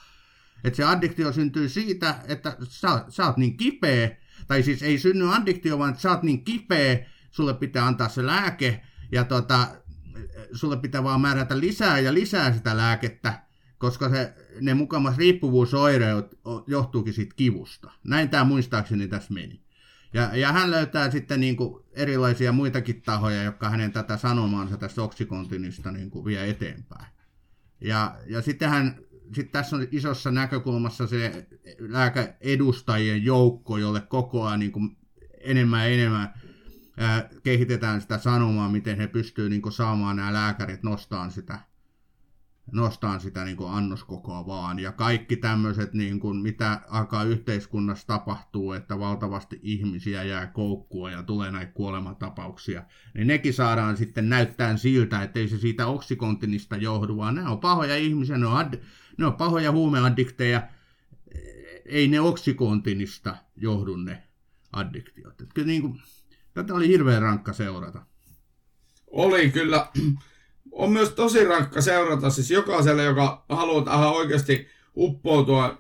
Että 0.65 0.77
se 0.77 0.85
addiktio 0.85 1.33
syntyy 1.33 1.69
siitä, 1.69 2.15
että 2.29 2.57
sä, 2.63 3.05
sä 3.09 3.27
oot 3.27 3.37
niin 3.37 3.57
kipeä, 3.57 4.17
tai 4.47 4.63
siis 4.63 4.83
ei 4.83 4.99
synny 4.99 5.35
addiktio, 5.35 5.79
vaan 5.79 5.91
että 5.91 6.03
sä 6.03 6.11
oot 6.11 6.23
niin 6.23 6.45
kipeä, 6.45 7.07
sulle 7.31 7.55
pitää 7.55 7.87
antaa 7.87 8.09
se 8.09 8.27
lääke, 8.27 8.83
ja 9.15 9.25
tota, 9.25 9.69
sulle 10.53 10.77
pitää 10.77 11.05
vaan 11.05 11.21
määrätä 11.21 11.61
lisää 11.61 11.99
ja 11.99 12.15
lisää 12.15 12.53
sitä 12.53 12.77
lääkettä, 12.77 13.43
koska 13.79 14.09
se, 14.09 14.35
ne 14.61 14.75
mukamas 14.75 15.17
riippuvuusoireet 15.17 16.39
johtuukin 16.67 17.15
siitä 17.15 17.35
kivusta. 17.37 17.91
Näin 18.05 18.29
tämä 18.29 18.45
muistaakseni 18.45 19.09
tässä 19.09 19.35
meni. 19.35 19.61
Ja, 20.15 20.37
ja 20.37 20.53
hän 20.53 20.71
löytää 20.71 21.11
sitten 21.11 21.41
niin 21.41 21.57
kuin 21.57 21.85
erilaisia 21.93 22.53
muitakin 22.53 23.03
tahoja, 23.03 23.43
jotka 23.43 23.71
hänen 23.71 23.93
tätä 23.93 24.17
sanomaansa 24.17 24.77
tästä 24.77 25.03
oksikontinista 25.03 25.93
niin 25.93 26.11
kuin 26.11 26.25
vie 26.25 26.51
eteenpäin. 26.51 27.07
Ja, 27.81 28.17
ja 28.27 28.43
sitten 28.43 28.69
hän, 28.69 28.99
sitten 29.35 29.53
tässä 29.53 29.77
on 29.77 29.87
isossa 29.91 30.31
näkökulmassa 30.31 31.07
se 31.07 31.47
lääkeedustajien 31.79 33.25
joukko, 33.25 33.79
jolle 33.79 34.01
koko 34.01 34.45
ajan 34.45 34.61
niin 34.61 34.73
kuin 34.73 34.97
enemmän 35.41 35.81
ja 35.81 35.95
enemmän 35.95 36.35
kehitetään 37.43 38.01
sitä 38.01 38.19
sanomaa, 38.19 38.69
miten 38.69 38.97
he 38.97 39.07
pystyvät 39.07 39.51
niin 39.51 39.73
saamaan 39.73 40.17
nämä 40.17 40.33
lääkärit 40.33 40.83
nostaan 40.83 41.31
sitä, 41.31 41.59
nostaan 42.73 43.21
sitä 43.21 43.45
niin 43.45 43.57
annoskokoa 43.69 44.47
vaan. 44.47 44.79
Ja 44.79 44.93
kaikki 44.93 45.37
tämmöiset, 45.37 45.95
niin 45.95 46.21
kuin, 46.21 46.37
mitä 46.37 46.81
alkaa 46.89 47.25
yhteiskunnassa 47.25 48.07
tapahtuu, 48.07 48.73
että 48.73 48.99
valtavasti 48.99 49.61
ihmisiä 49.63 50.23
jää 50.23 50.47
koukkua 50.47 51.11
ja 51.11 51.23
tulee 51.23 51.51
näitä 51.51 51.73
kuolematapauksia, 51.73 52.83
niin 53.15 53.27
nekin 53.27 53.55
saadaan 53.55 53.97
sitten 53.97 54.29
näyttää 54.29 54.77
siltä, 54.77 55.23
että 55.23 55.41
ei 55.41 55.49
se 55.49 55.59
siitä 55.59 55.87
oksikontinista 55.87 56.77
johdu, 56.77 57.17
vaan 57.17 57.35
nämä 57.35 57.51
on 57.51 57.61
pahoja 57.61 57.97
ihmisiä, 57.97 58.39
ne 58.39 58.47
on, 58.47 58.57
ad, 58.57 58.75
ne 59.19 59.27
on 59.27 59.35
pahoja 59.35 59.73
huumeaddikteja, 59.73 60.63
ei 61.85 62.09
ne 62.09 62.21
oksikontinista 62.21 63.37
johdu 63.57 63.97
ne 63.97 64.23
addiktiot. 64.73 65.41
Että 65.41 65.65
niin 65.65 65.83
kuin, 65.83 66.01
Tätä 66.55 66.75
oli 66.75 66.89
hirveän 66.89 67.23
rankka 67.23 67.53
seurata. 67.53 68.03
Oli 69.07 69.51
kyllä. 69.51 69.87
On 70.73 70.93
myös 70.93 71.11
tosi 71.11 71.45
rankka 71.45 71.81
seurata 71.81 72.31
siis 72.31 72.51
jokaiselle, 72.51 73.05
joka 73.05 73.45
haluaa 73.49 73.85
tähän 73.85 74.11
oikeasti 74.11 74.69
uppoutua 74.97 75.79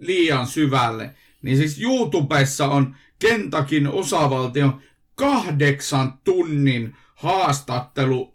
liian 0.00 0.46
syvälle. 0.46 1.14
Niin 1.42 1.56
siis 1.56 1.80
YouTubessa 1.80 2.68
on 2.68 2.96
Kentakin 3.18 3.88
osavaltion 3.88 4.80
kahdeksan 5.14 6.18
tunnin 6.24 6.96
haastattelu, 7.14 8.34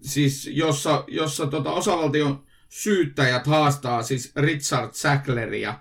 siis 0.00 0.50
jossa, 0.52 1.04
jossa 1.08 1.46
tota 1.46 1.72
osavaltion 1.72 2.44
syyttäjät 2.68 3.46
haastaa 3.46 4.02
siis 4.02 4.32
Richard 4.36 4.90
Sackleria 4.92 5.78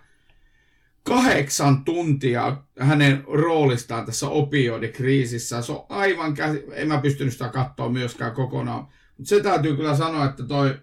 kahdeksan 1.04 1.86
tuntia 1.86 2.58
hänen 2.80 3.24
roolistaan 3.28 4.06
tässä 4.06 4.28
opioidikriisissä. 4.28 5.62
Se 5.62 5.72
on 5.72 5.86
aivan 5.89 6.34
käsi... 6.34 6.64
En 6.72 6.88
mä 6.88 7.01
pystynyt 7.01 7.34
sitä 7.34 7.49
katsoa 7.49 7.89
myöskään 7.89 8.32
kokonaan. 8.32 8.88
Mutta 9.18 9.30
se 9.30 9.43
täytyy 9.43 9.76
kyllä 9.76 9.95
sanoa, 9.95 10.26
että 10.26 10.43
toi 10.43 10.80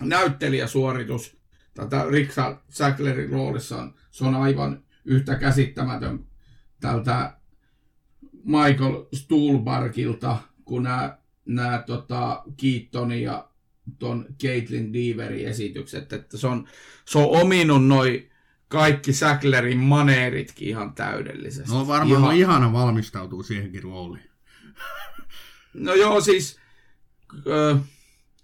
näyttelijäsuoritus 0.00 1.36
tätä 1.74 2.04
Richard 2.10 2.56
Sacklerin 2.68 3.30
roolissa 3.30 3.76
on, 3.76 3.94
se 4.10 4.24
on 4.24 4.34
aivan 4.34 4.84
yhtä 5.04 5.34
käsittämätön 5.34 6.26
tältä 6.80 7.36
Michael 8.44 9.04
Stuhlbargilta 9.12 10.36
kuin 10.64 10.82
nämä, 10.82 11.18
nämä 11.44 11.82
tota, 11.86 12.42
Keaton 12.56 13.12
ja 13.12 13.48
ton 13.98 14.26
Caitlin 14.42 14.92
Deaverin 14.92 15.48
esitykset. 15.48 16.12
Että 16.12 16.36
se 16.36 16.46
on, 16.46 16.68
se 17.04 17.18
on 17.18 17.40
ominut 17.40 17.86
noin 17.86 18.30
kaikki 18.74 19.12
Sacklerin 19.12 19.78
maneeritkin 19.78 20.68
ihan 20.68 20.94
täydellisesti. 20.94 21.72
No 21.72 21.86
varmaan 21.86 22.18
ihan... 22.18 22.24
on 22.30 22.34
ihana 22.34 22.72
valmistautuu 22.72 23.42
siihenkin 23.42 23.82
rooliin. 23.82 24.30
No 25.74 25.94
joo, 25.94 26.20
siis, 26.20 26.58
äh, 27.36 27.80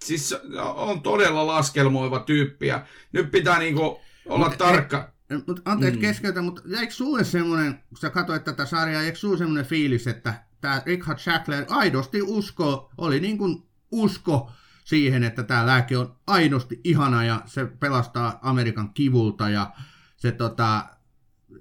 siis 0.05 0.35
on 0.75 1.03
todella 1.03 1.47
laskelmoiva 1.47 2.21
tyyppi 2.21 2.67
ja 2.67 2.87
nyt 3.13 3.31
pitää 3.31 3.59
niinku 3.59 4.01
olla 4.27 4.49
mut, 4.49 4.59
tarkka. 4.59 5.13
E, 5.31 5.35
mut, 5.47 5.63
anteeksi 5.65 5.99
mm. 5.99 6.01
keskeytä, 6.01 6.43
mutta 6.43 6.63
jäikö 6.67 6.93
sulle 6.93 7.25
semmoinen, 7.25 7.75
kun 7.89 7.99
sä 7.99 8.11
katsoit 8.11 8.45
tätä 8.45 8.67
sarjaa, 8.67 9.03
jäikö 9.03 9.19
sulle 9.19 9.39
semmoinen 9.39 9.67
fiilis, 9.67 10.07
että 10.07 10.35
tämä 10.61 10.83
Richard 10.87 11.19
Shackler 11.19 11.65
aidosti 11.69 12.23
usko, 12.23 12.91
oli 12.99 13.21
niin 13.21 13.39
kuin 13.39 13.63
usko 13.91 14.51
siihen, 14.85 15.25
että 15.25 15.43
tämä 15.43 15.67
lääke 15.67 15.99
on 15.99 16.17
aidosti 16.27 16.81
ihana 16.85 17.25
ja 17.25 17.43
se 17.47 17.67
pelastaa 17.67 18.39
Amerikan 18.43 18.95
kivulta 18.95 19.49
ja 19.49 19.73
se, 20.21 20.33
tota, 20.33 20.85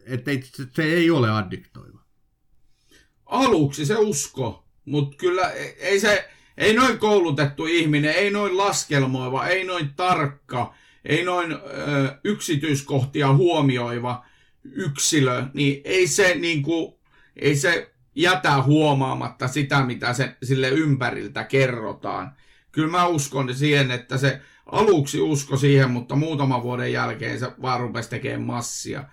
ettei, 0.05 0.43
se, 0.75 0.83
ei 0.83 1.11
ole 1.11 1.31
addiktoiva. 1.31 1.99
Aluksi 3.25 3.85
se 3.85 3.95
usko, 3.97 4.65
mutta 4.85 5.17
kyllä 5.17 5.51
e- 5.51 5.75
ei 5.79 5.99
se, 5.99 6.29
ei 6.57 6.73
noin 6.73 6.97
koulutettu 6.97 7.65
ihminen, 7.65 8.15
ei 8.15 8.31
noin 8.31 8.57
laskelmoiva, 8.57 9.47
ei 9.47 9.63
noin 9.63 9.93
tarkka, 9.95 10.73
ei 11.05 11.23
noin 11.23 11.51
ö, 11.51 11.57
yksityiskohtia 12.23 13.33
huomioiva 13.33 14.25
yksilö, 14.63 15.43
niin 15.53 15.81
ei 15.83 16.07
se, 16.07 16.35
niin 16.35 16.63
kuin, 16.63 16.93
ei 17.35 17.55
se 17.55 17.93
jätä 18.15 18.61
huomaamatta 18.61 19.47
sitä, 19.47 19.85
mitä 19.85 20.13
se, 20.13 20.35
sille 20.43 20.69
ympäriltä 20.69 21.43
kerrotaan. 21.43 22.35
Kyllä 22.71 22.87
mä 22.87 23.07
uskon 23.07 23.55
siihen, 23.55 23.91
että 23.91 24.17
se 24.17 24.41
aluksi 24.65 25.21
usko 25.21 25.57
siihen, 25.57 25.91
mutta 25.91 26.15
muutaman 26.15 26.63
vuoden 26.63 26.93
jälkeen 26.93 27.39
se 27.39 27.51
vaan 27.61 27.79
rupesi 27.79 28.09
tekemään 28.09 28.41
massia. 28.41 29.03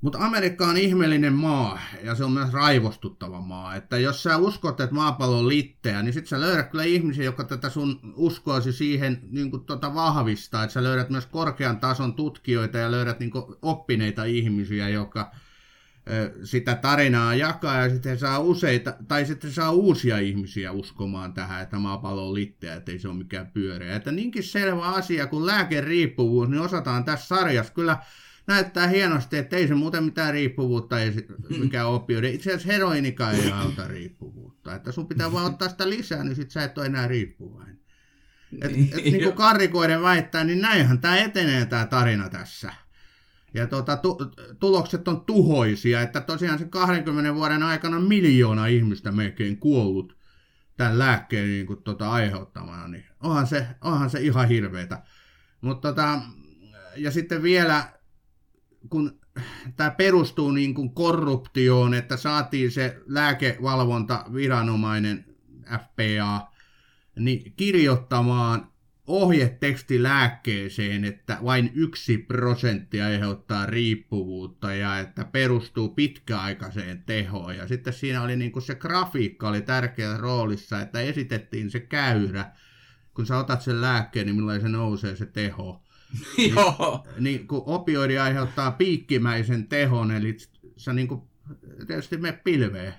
Mutta 0.00 0.18
Amerikka 0.18 0.66
on 0.66 0.76
ihmeellinen 0.76 1.32
maa 1.32 1.80
ja 2.02 2.14
se 2.14 2.24
on 2.24 2.32
myös 2.32 2.52
raivostuttava 2.52 3.40
maa. 3.40 3.76
Että 3.76 3.98
jos 3.98 4.22
sä 4.22 4.36
uskot, 4.36 4.80
että 4.80 4.94
maapallo 4.94 5.38
on 5.38 5.48
litteä, 5.48 6.02
niin 6.02 6.12
sit 6.12 6.26
sä 6.26 6.40
löydät 6.40 6.70
kyllä 6.70 6.84
ihmisiä, 6.84 7.24
jotka 7.24 7.44
tätä 7.44 7.70
sun 7.70 8.14
uskoisi 8.16 8.72
siihen 8.72 9.20
niin 9.30 9.50
tota 9.66 9.94
vahvistaa. 9.94 10.64
Että 10.64 10.74
sä 10.74 10.82
löydät 10.82 11.10
myös 11.10 11.26
korkean 11.26 11.80
tason 11.80 12.14
tutkijoita 12.14 12.78
ja 12.78 12.90
löydät 12.90 13.20
niin 13.20 13.30
oppineita 13.62 14.24
ihmisiä, 14.24 14.88
jotka 14.88 15.30
sitä 16.44 16.74
tarinaa 16.74 17.34
jakaa 17.34 17.76
ja 17.76 17.90
sitten 17.90 18.18
saa 18.18 18.38
useita, 18.38 18.94
tai 19.08 19.26
sitten 19.26 19.52
saa 19.52 19.70
uusia 19.70 20.18
ihmisiä 20.18 20.72
uskomaan 20.72 21.32
tähän, 21.32 21.62
että 21.62 21.78
maapallo 21.78 22.28
on 22.28 22.34
litteä, 22.34 22.74
että 22.74 22.92
ei 22.92 22.98
se 22.98 23.08
ole 23.08 23.16
mikään 23.16 23.46
pyöreä. 23.46 23.96
Että 23.96 24.12
niinkin 24.12 24.42
selvä 24.42 24.86
asia 24.86 25.26
kuin 25.26 25.46
lääkeriippuvuus, 25.46 26.48
niin 26.48 26.60
osataan 26.60 27.04
tässä 27.04 27.36
sarjassa 27.36 27.72
kyllä 27.72 27.98
näyttää 28.46 28.86
hienosti, 28.86 29.36
että 29.36 29.56
ei 29.56 29.68
se 29.68 29.74
muuten 29.74 30.04
mitään 30.04 30.32
riippuvuutta, 30.32 31.00
ei 31.00 31.26
mikään 31.58 31.86
opioidi. 31.86 32.34
Itse 32.34 32.50
asiassa 32.50 32.72
heroinikaan 32.72 33.34
ei 33.34 33.52
auta 33.52 33.88
riippuvuutta. 33.88 34.74
Että 34.74 34.92
sun 34.92 35.06
pitää 35.06 35.32
vaan 35.32 35.46
ottaa 35.46 35.68
sitä 35.68 35.88
lisää, 35.88 36.24
niin 36.24 36.36
sit 36.36 36.50
sä 36.50 36.62
et 36.62 36.78
ole 36.78 36.86
enää 36.86 37.08
riippuvainen. 37.08 37.78
Et, 38.62 38.70
et, 38.70 39.04
niin 39.04 39.22
kuin 39.22 39.36
karrikoiden 39.36 40.02
väittää, 40.02 40.44
niin 40.44 40.60
näinhän 40.60 41.00
tämä 41.00 41.18
etenee 41.18 41.66
tämä 41.66 41.86
tarina 41.86 42.28
tässä. 42.28 42.72
Ja 43.54 43.66
tuota, 43.66 43.96
tu, 43.96 44.18
tulokset 44.60 45.08
on 45.08 45.20
tuhoisia, 45.20 46.00
että 46.00 46.20
tosiaan 46.20 46.58
se 46.58 46.64
20 46.64 47.34
vuoden 47.34 47.62
aikana 47.62 48.00
miljoona 48.00 48.66
ihmistä 48.66 49.12
melkein 49.12 49.58
kuollut 49.58 50.16
tämän 50.76 50.98
lääkkeen 50.98 51.48
niin 51.48 51.66
kuin, 51.66 51.82
tuota, 51.82 52.10
aiheuttamana, 52.10 52.88
niin 52.88 53.04
onhan 53.20 53.46
se, 53.46 53.66
onhan 53.80 54.10
se 54.10 54.20
ihan 54.20 54.48
hirveetä. 54.48 55.02
Mutta 55.60 55.88
tota, 55.88 56.20
ja 56.96 57.10
sitten 57.10 57.42
vielä 57.42 57.98
kun 58.90 59.20
tämä 59.76 59.90
perustuu 59.90 60.50
niin 60.50 60.74
kuin 60.74 60.94
korruptioon, 60.94 61.94
että 61.94 62.16
saatiin 62.16 62.70
se 62.70 63.02
lääkevalvontaviranomainen 63.06 65.24
FPA 65.64 66.52
niin 67.18 67.52
kirjoittamaan 67.56 68.72
ohjeteksti 69.08 70.02
lääkkeeseen, 70.02 71.04
että 71.04 71.38
vain 71.44 71.70
yksi 71.74 72.18
prosentti 72.18 73.00
aiheuttaa 73.00 73.66
riippuvuutta 73.66 74.74
ja 74.74 74.98
että 74.98 75.24
perustuu 75.24 75.88
pitkäaikaiseen 75.88 77.02
tehoon. 77.06 77.56
Ja 77.56 77.68
sitten 77.68 77.92
siinä 77.92 78.22
oli 78.22 78.36
niin 78.36 78.52
kuin 78.52 78.62
se 78.62 78.74
grafiikka 78.74 79.48
oli 79.48 79.62
tärkeä 79.62 80.16
roolissa, 80.16 80.80
että 80.80 81.00
esitettiin 81.00 81.70
se 81.70 81.80
käyrä, 81.80 82.52
kun 83.14 83.26
sä 83.26 83.38
otat 83.38 83.62
sen 83.62 83.80
lääkkeen, 83.80 84.26
niin 84.26 84.36
millainen 84.36 84.62
se 84.62 84.68
nousee 84.68 85.16
se 85.16 85.26
teho. 85.26 85.82
Joo. 86.54 87.06
Niin, 87.14 87.24
niin 87.24 87.46
kun 87.48 87.62
opioidi 87.66 88.18
aiheuttaa 88.18 88.70
piikkimäisen 88.70 89.66
tehon, 89.66 90.10
eli 90.10 90.36
sä 90.76 90.92
niin 90.92 91.08
kuin, 91.08 91.22
tietysti 91.86 92.16
me 92.16 92.32
pilveen. 92.32 92.94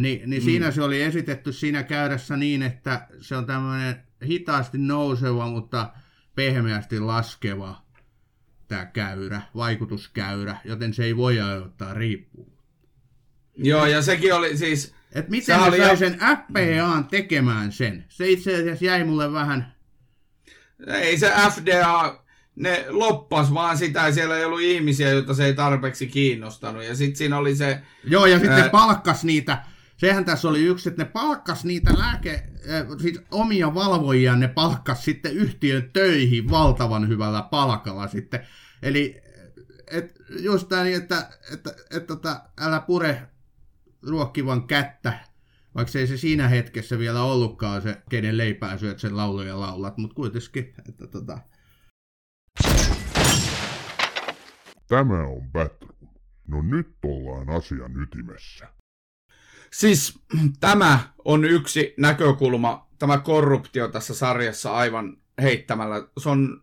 Niin, 0.00 0.30
niin 0.30 0.42
mm. 0.42 0.44
siinä 0.44 0.70
se 0.70 0.82
oli 0.82 1.02
esitetty 1.02 1.52
siinä 1.52 1.82
käydessä 1.82 2.36
niin, 2.36 2.62
että 2.62 3.06
se 3.20 3.36
on 3.36 3.46
tämmöinen 3.46 3.96
hitaasti 4.24 4.78
nouseva, 4.78 5.48
mutta 5.48 5.90
pehmeästi 6.34 7.00
laskeva 7.00 7.84
tämä 8.68 8.86
käyrä, 8.86 9.42
vaikutuskäyrä, 9.56 10.56
joten 10.64 10.94
se 10.94 11.04
ei 11.04 11.16
voi 11.16 11.40
aiheuttaa 11.40 11.94
riippuvuutta. 11.94 12.54
Joo, 13.56 13.86
ja 13.86 14.02
sekin 14.02 14.34
oli 14.34 14.56
siis... 14.56 14.94
Et 15.12 15.28
miten 15.28 15.60
se 15.60 15.70
sai 15.70 15.90
jo... 15.90 15.96
sen 15.96 16.18
FPAn 16.18 17.04
tekemään 17.04 17.72
sen? 17.72 18.04
Se 18.08 18.30
itse 18.30 18.54
asiassa 18.54 18.84
jäi 18.84 19.04
mulle 19.04 19.32
vähän... 19.32 19.74
Ei 20.86 21.18
se 21.18 21.32
FDA 21.50 22.24
ne 22.56 22.84
loppas 22.88 23.54
vaan 23.54 23.78
sitä, 23.78 24.12
siellä 24.12 24.38
ei 24.38 24.44
ollut 24.44 24.60
ihmisiä, 24.60 25.10
joita 25.10 25.34
se 25.34 25.44
ei 25.44 25.54
tarpeeksi 25.54 26.06
kiinnostanut. 26.06 26.84
Ja 26.84 26.94
sitten 26.94 27.16
siinä 27.16 27.38
oli 27.38 27.56
se... 27.56 27.80
Joo, 28.04 28.26
ja 28.26 28.38
sitten 28.38 28.58
ää... 28.58 28.68
palkkas 28.68 29.24
niitä, 29.24 29.64
sehän 29.96 30.24
tässä 30.24 30.48
oli 30.48 30.62
yksi, 30.62 30.88
että 30.88 31.02
ne 31.02 31.10
palkkas 31.10 31.64
niitä 31.64 31.98
lääke, 31.98 32.42
siis 33.00 33.20
omia 33.30 33.74
valvojia, 33.74 34.36
ne 34.36 34.48
palkkas 34.48 35.04
sitten 35.04 35.32
yhtiön 35.32 35.90
töihin 35.92 36.50
valtavan 36.50 37.08
hyvällä 37.08 37.42
palkalla 37.42 38.08
sitten. 38.08 38.46
Eli 38.82 39.22
et, 39.90 40.14
just 40.40 40.68
tämä 40.68 40.84
niin, 40.84 40.96
että, 40.96 41.28
että, 41.52 41.70
että, 41.70 41.96
että, 41.96 42.14
että 42.14 42.40
älä 42.60 42.80
pure 42.80 43.22
ruokkivan 44.02 44.66
kättä, 44.66 45.18
vaikka 45.74 45.98
ei 45.98 46.06
se 46.06 46.16
siinä 46.16 46.48
hetkessä 46.48 46.98
vielä 46.98 47.22
ollutkaan 47.22 47.82
se, 47.82 48.02
kenen 48.10 48.36
leipää 48.36 48.78
syöt 48.78 48.98
sen 48.98 49.16
lauluja 49.16 49.60
laulat, 49.60 49.98
mutta 49.98 50.14
kuitenkin, 50.14 50.74
että 50.88 51.06
tota, 51.06 51.38
Tämä 54.88 55.26
on 55.26 55.50
Batroom. 55.52 55.94
No 56.48 56.62
nyt 56.62 56.96
ollaan 57.04 57.50
asian 57.50 58.02
ytimessä. 58.02 58.73
Siis 59.74 60.18
tämä 60.60 61.00
on 61.24 61.44
yksi 61.44 61.94
näkökulma, 61.96 62.88
tämä 62.98 63.18
korruptio 63.18 63.88
tässä 63.88 64.14
sarjassa 64.14 64.74
aivan 64.74 65.16
heittämällä. 65.42 66.08
Se 66.18 66.28
on 66.28 66.62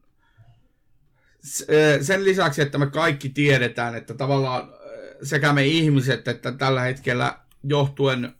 sen 2.02 2.24
lisäksi, 2.24 2.62
että 2.62 2.78
me 2.78 2.86
kaikki 2.88 3.30
tiedetään, 3.30 3.96
että 3.96 4.14
tavallaan 4.14 4.74
sekä 5.24 5.54
me 5.54 5.66
ihmiset 5.66 6.28
että 6.28 6.52
tällä 6.52 6.82
hetkellä 6.82 7.40
johtuen 7.64 8.36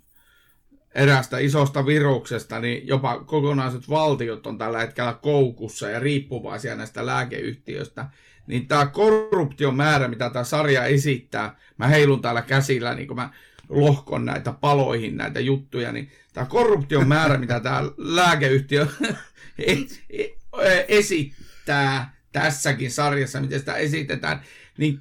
eräästä 0.96 1.38
isosta 1.38 1.86
viruksesta, 1.86 2.60
niin 2.60 2.88
jopa 2.88 3.24
kokonaiset 3.24 3.90
valtiot 3.90 4.48
on 4.48 4.58
tällä 4.58 4.80
hetkellä 4.80 5.14
koukussa 5.14 5.90
ja 5.90 6.00
riippuvaisia 6.00 6.76
näistä 6.76 7.06
lääkeyhtiöistä. 7.06 8.06
Niin 8.48 8.68
tämä 8.68 8.86
korruption 8.86 9.76
määrä, 9.76 10.08
mitä 10.08 10.30
tämä 10.30 10.44
sarja 10.44 10.86
esittää, 10.86 11.56
mä 11.78 11.88
heilun 11.88 12.22
täällä 12.22 12.42
käsillä, 12.42 12.96
niin 12.96 13.08
kun 13.08 13.18
mä 13.18 13.30
lohkon 13.72 14.26
näitä 14.26 14.52
paloihin 14.52 15.18
näitä 15.18 15.40
juttuja, 15.40 15.92
niin 15.92 16.12
tämä 16.34 16.46
korruption 16.46 17.08
määrä, 17.08 17.38
mitä 17.38 17.60
tämä 17.60 17.84
lääkeyhtiö 17.98 18.88
e- 19.68 19.76
e- 20.10 20.86
esittää 20.88 22.18
tässäkin 22.32 22.92
sarjassa, 22.92 23.42
miten 23.42 23.60
sitä 23.60 23.74
esitetään, 23.74 24.42
niin 24.78 25.00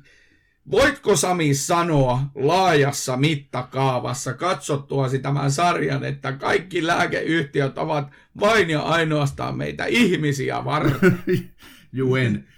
Voitko 0.70 1.16
Sami 1.16 1.54
sanoa 1.54 2.20
laajassa 2.34 3.16
mittakaavassa 3.16 4.34
katsottuasi 4.34 5.18
tämän 5.18 5.50
sarjan, 5.50 6.04
että 6.04 6.32
kaikki 6.32 6.86
lääkeyhtiöt 6.86 7.78
ovat 7.78 8.10
vain 8.40 8.70
ja 8.70 8.80
ainoastaan 8.80 9.56
meitä 9.56 9.84
ihmisiä 9.84 10.64
varten? 10.64 11.18
Juen. 11.92 12.48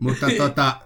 Mutta 0.00 0.26
tota, 0.36 0.76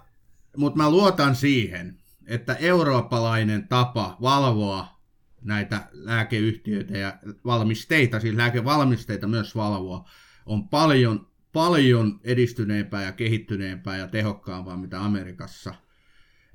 mut 0.57 0.75
mä 0.75 0.89
luotan 0.89 1.35
siihen, 1.35 1.97
että 2.27 2.53
eurooppalainen 2.53 3.67
tapa 3.67 4.17
valvoa 4.21 5.01
näitä 5.41 5.89
lääkeyhtiöitä 5.91 6.97
ja 6.97 7.17
valmisteita, 7.45 8.19
siis 8.19 8.35
lääkevalmisteita 8.35 9.27
myös 9.27 9.55
valvoa, 9.55 10.09
on 10.45 10.69
paljon, 10.69 11.27
paljon 11.53 12.19
edistyneempää 12.23 13.03
ja 13.03 13.11
kehittyneempää 13.11 13.97
ja 13.97 14.07
tehokkaampaa 14.07 14.77
mitä 14.77 15.01
Amerikassa– 15.01 15.73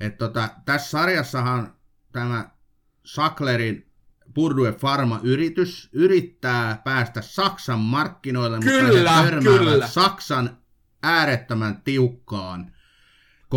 et 0.02 0.18
tota, 0.18 0.48
tässä 0.64 0.90
sarjassahan 0.90 1.74
tämä 2.12 2.50
Sacklerin 3.04 3.92
Purdue 4.34 4.72
Pharma-yritys 4.72 5.88
yrittää 5.92 6.80
päästä 6.84 7.22
Saksan 7.22 7.78
markkinoille, 7.78 8.58
kyllä, 8.58 8.82
mutta 8.82 9.22
he 9.22 9.30
kyllä. 9.30 9.86
Saksan 9.86 10.58
äärettömän 11.02 11.82
tiukkaan 11.82 12.72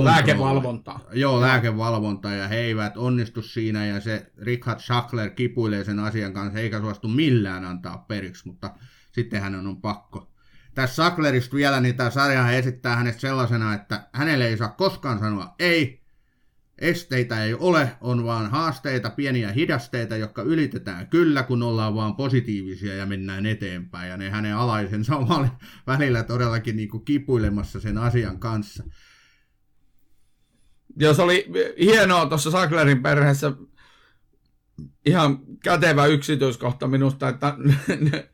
Lääkevalvonta. 0.04 1.00
Joo, 1.14 1.42
lääkevalvonta, 1.42 2.32
ja 2.32 2.48
he 2.48 2.56
eivät 2.56 2.98
onnistu 2.98 3.42
siinä, 3.42 3.86
ja 3.86 4.02
se 4.02 4.32
Richard 4.38 4.80
Sackler 4.80 5.30
kipuilee 5.30 5.84
sen 5.84 6.00
asian 6.00 6.34
kanssa, 6.34 6.60
eikä 6.60 6.80
suostu 6.80 7.08
millään 7.08 7.66
antaa 7.66 7.98
periksi, 7.98 8.48
mutta 8.48 8.72
sitten 9.12 9.42
hänen 9.42 9.68
on 9.68 9.82
pakko. 9.82 10.32
Tässä 10.76 10.96
Sacklerista 10.96 11.56
vielä, 11.56 11.80
niin 11.80 11.96
tämä 11.96 12.10
sarja 12.10 12.52
esittää 12.52 12.96
hänet 12.96 13.20
sellaisena, 13.20 13.74
että 13.74 14.08
hänelle 14.14 14.48
ei 14.48 14.58
saa 14.58 14.70
koskaan 14.70 15.20
sanoa 15.20 15.56
ei, 15.60 16.06
esteitä 16.78 17.44
ei 17.44 17.54
ole, 17.54 17.92
on 18.02 18.26
vaan 18.26 18.52
haasteita, 18.52 19.10
pieniä 19.10 19.52
hidasteita, 19.52 20.18
jotka 20.18 20.42
ylitetään 20.42 21.08
kyllä, 21.08 21.44
kun 21.44 21.64
ollaan 21.64 21.96
vaan 21.96 22.16
positiivisia 22.16 22.96
ja 22.96 23.06
mennään 23.06 23.46
eteenpäin. 23.46 24.10
Ja 24.10 24.18
ne 24.18 24.30
hänen 24.30 24.56
alaisensa 24.56 25.16
on 25.16 25.50
välillä 25.88 26.24
todellakin 26.24 26.76
niin 26.76 26.90
kuin 26.90 27.06
kipuilemassa 27.06 27.80
sen 27.80 27.98
asian 27.98 28.40
kanssa. 28.40 28.84
Jos 30.96 31.20
oli 31.20 31.48
hienoa 31.80 32.26
tuossa 32.26 32.52
Saklerin 32.52 33.04
perheessä, 33.04 33.52
ihan 35.06 35.40
kätevä 35.64 36.06
yksityiskohta 36.06 36.88
minusta, 36.88 37.30
että 37.30 37.56
ne, 38.12 38.30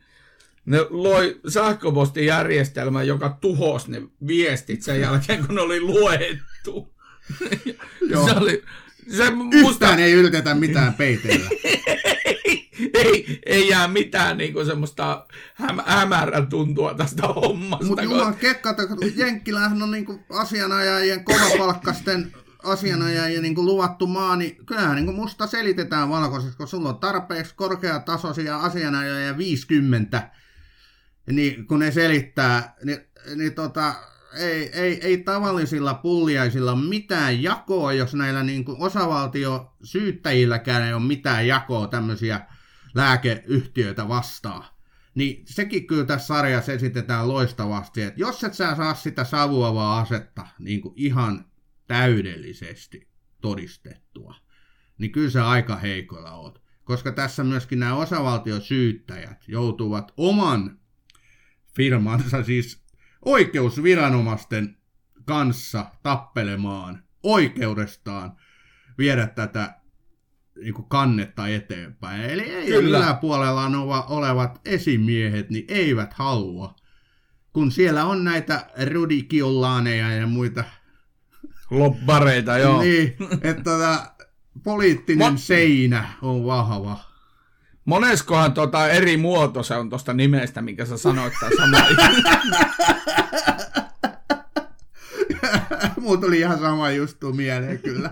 ne 0.65 0.77
loi 0.89 1.39
sähköpostijärjestelmän, 1.47 3.07
joka 3.07 3.37
tuhosi 3.41 3.91
ne 3.91 4.01
viestit 4.27 4.81
sen 4.81 5.01
jälkeen, 5.01 5.45
kun 5.45 5.55
ne 5.55 5.61
oli 5.61 5.81
luettu. 5.81 6.93
Joo. 8.09 8.27
se 8.27 8.31
oli, 8.31 8.63
se 9.09 9.23
Yhtään 9.23 9.61
musta... 9.61 9.95
ei 9.95 10.13
ylitetä 10.13 10.55
mitään 10.55 10.93
peiteillä. 10.93 11.49
ei, 12.93 13.39
ei, 13.45 13.69
jää 13.69 13.87
mitään 13.87 14.37
niinku 14.37 14.65
semmoista 14.65 15.25
häm, 15.53 15.79
hämärän 15.85 16.47
tuntua 16.47 16.93
tästä 16.93 17.27
hommasta. 17.27 17.85
Mutta 17.85 18.03
juman 18.03 18.35
kekka, 18.35 18.75
Jenkkilähän 19.15 19.83
on 19.83 19.91
niinku 19.91 20.19
asianajajien 20.29 21.23
kovapalkkasten 21.23 22.33
asianajajien 22.63 23.43
niin 23.43 23.65
luvattu 23.65 24.07
maa, 24.07 24.35
niin 24.35 24.65
kyllähän 24.65 24.95
niin 24.95 25.15
musta 25.15 25.47
selitetään 25.47 26.09
valkoisesti, 26.09 26.57
kun 26.57 26.67
sulla 26.67 26.89
on 26.89 26.99
tarpeeksi 26.99 27.55
korkeatasoisia 27.55 28.57
asianajajia 28.57 29.37
50, 29.37 30.29
niin 31.31 31.67
kun 31.67 31.79
ne 31.79 31.91
selittää, 31.91 32.75
niin, 32.83 32.99
niin 33.35 33.53
tota, 33.53 33.93
ei, 34.37 34.69
ei, 34.73 34.99
ei 35.01 35.17
tavallisilla 35.17 35.93
pulliaisilla 35.93 36.75
mitään 36.75 37.43
jakoa, 37.43 37.93
jos 37.93 38.13
näillä 38.13 38.43
niin 38.43 38.65
kuin 38.65 38.77
osavaltiosyyttäjilläkään 38.79 40.83
ei 40.83 40.93
ole 40.93 41.03
mitään 41.03 41.47
jakoa 41.47 41.87
tämmöisiä 41.87 42.41
lääkeyhtiöitä 42.95 44.07
vastaan. 44.07 44.65
Niin 45.15 45.43
sekin 45.45 45.87
kyllä 45.87 46.05
tässä 46.05 46.27
sarjassa 46.27 46.71
esitetään 46.71 47.27
loistavasti, 47.27 48.01
että 48.01 48.19
jos 48.19 48.43
et 48.43 48.53
sä 48.53 48.75
saa 48.75 48.93
sitä 48.93 49.23
savuavaa 49.23 49.99
asetta 49.99 50.47
niin 50.59 50.81
kuin 50.81 50.93
ihan 50.97 51.45
täydellisesti 51.91 53.07
todistettua, 53.41 54.35
niin 54.97 55.11
kyllä 55.11 55.29
se 55.29 55.41
aika 55.41 55.75
heikoilla 55.75 56.31
oot. 56.31 56.61
Koska 56.83 57.11
tässä 57.11 57.43
myöskin 57.43 57.79
nämä 57.79 57.95
osavaltiosyyttäjät 57.95 59.43
joutuvat 59.47 60.13
oman 60.17 60.79
firmansa, 61.75 62.43
siis 62.43 62.83
oikeusviranomaisten 63.25 64.77
kanssa 65.25 65.85
tappelemaan 66.03 67.03
oikeudestaan 67.23 68.35
viedä 68.97 69.27
tätä 69.27 69.75
niin 70.61 70.73
kuin 70.73 70.89
kannetta 70.89 71.47
eteenpäin. 71.47 72.21
Eli 72.21 72.41
ei 72.41 72.69
yläpuolella 72.69 73.65
olevat 74.07 74.61
esimiehet 74.65 75.49
niin 75.49 75.65
eivät 75.67 76.13
halua, 76.13 76.75
kun 77.53 77.71
siellä 77.71 78.05
on 78.05 78.23
näitä 78.23 78.69
rudikiolaaneja 78.91 80.11
ja 80.11 80.27
muita 80.27 80.63
lobbareita, 81.71 82.57
joo. 82.57 82.81
niin, 82.81 83.15
että 83.41 83.63
tota, 83.63 84.11
poliittinen 84.63 85.33
Mo- 85.33 85.37
seinä 85.37 86.09
on 86.21 86.45
vahva. 86.45 86.99
Moneskohan 87.85 88.53
tota 88.53 88.87
eri 88.87 89.17
muoto 89.17 89.63
se 89.63 89.75
on 89.75 89.89
tuosta 89.89 90.13
nimestä, 90.13 90.61
minkä 90.61 90.85
sä 90.85 90.97
sanoit 90.97 91.33
tai 91.39 91.55
sama. 91.55 91.77
Mulla 96.01 96.21
tuli 96.21 96.39
ihan 96.39 96.59
sama 96.59 96.91
juttu 96.91 97.33
mieleen 97.33 97.79
kyllä. 97.79 98.09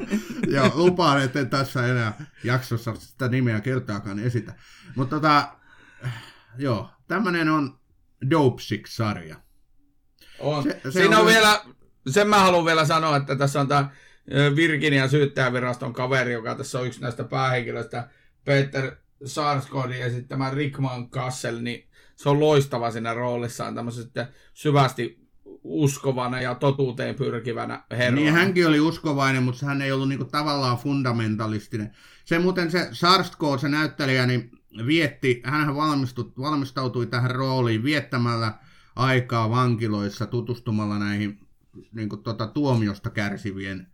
Joo, 0.47 0.71
lupaan, 0.73 1.21
että 1.21 1.39
en 1.39 1.49
tässä 1.49 1.87
enää 1.87 2.25
jaksossa 2.43 2.95
sitä 2.95 3.27
nimeä 3.27 3.61
kertaakaan 3.61 4.19
esitä. 4.19 4.53
Mutta 4.95 5.15
tota, 5.15 5.47
joo, 6.57 6.89
tämmönen 7.07 7.49
on 7.49 7.79
Dope 8.29 8.61
sarja 8.87 9.35
On. 10.39 10.63
Se, 10.63 10.79
se 10.83 10.91
Siinä 10.91 11.17
on, 11.17 11.21
on 11.21 11.27
vielä, 11.27 11.61
sen 12.07 12.27
mä 12.27 12.39
haluan 12.39 12.65
vielä 12.65 12.85
sanoa, 12.85 13.17
että 13.17 13.35
tässä 13.35 13.61
on 13.61 13.67
tämä 13.67 13.89
Virginia 14.55 15.07
syyttäjäviraston 15.07 15.93
kaveri, 15.93 16.33
joka 16.33 16.55
tässä 16.55 16.79
on 16.79 16.87
yksi 16.87 17.01
näistä 17.01 17.23
päähenkilöistä, 17.23 18.09
Peter 18.45 18.91
Sarsgaardin 19.25 20.01
esittämä 20.01 20.49
Rickman 20.49 21.09
Kassel, 21.09 21.59
niin 21.61 21.89
se 22.15 22.29
on 22.29 22.39
loistava 22.39 22.91
siinä 22.91 23.13
roolissaan 23.13 23.75
tämmöisessä 23.75 24.27
syvästi 24.53 25.29
uskovana 25.63 26.41
ja 26.41 26.55
totuuteen 26.55 27.15
pyrkivänä 27.15 27.83
herrana. 27.91 28.15
Niin 28.15 28.33
hänkin 28.33 28.67
oli 28.67 28.79
uskovainen, 28.79 29.43
mutta 29.43 29.65
hän 29.65 29.81
ei 29.81 29.91
ollut 29.91 30.09
niinku 30.09 30.25
tavallaan 30.25 30.77
fundamentalistinen. 30.77 31.91
Se 32.25 32.39
muuten 32.39 32.71
se 32.71 32.89
Sarsgaard, 32.91 33.59
se 33.59 33.69
näyttelijä, 33.69 34.25
niin 34.25 34.51
vietti, 34.85 35.41
hän 35.45 35.75
valmistautui 36.39 37.05
tähän 37.05 37.31
rooliin 37.31 37.83
viettämällä 37.83 38.53
aikaa 38.95 39.49
vankiloissa 39.49 40.25
tutustumalla 40.25 40.99
näihin 40.99 41.48
niin 41.91 42.09
kuin, 42.09 42.23
tota, 42.23 42.47
tuomiosta 42.47 43.09
kärsivien 43.09 43.87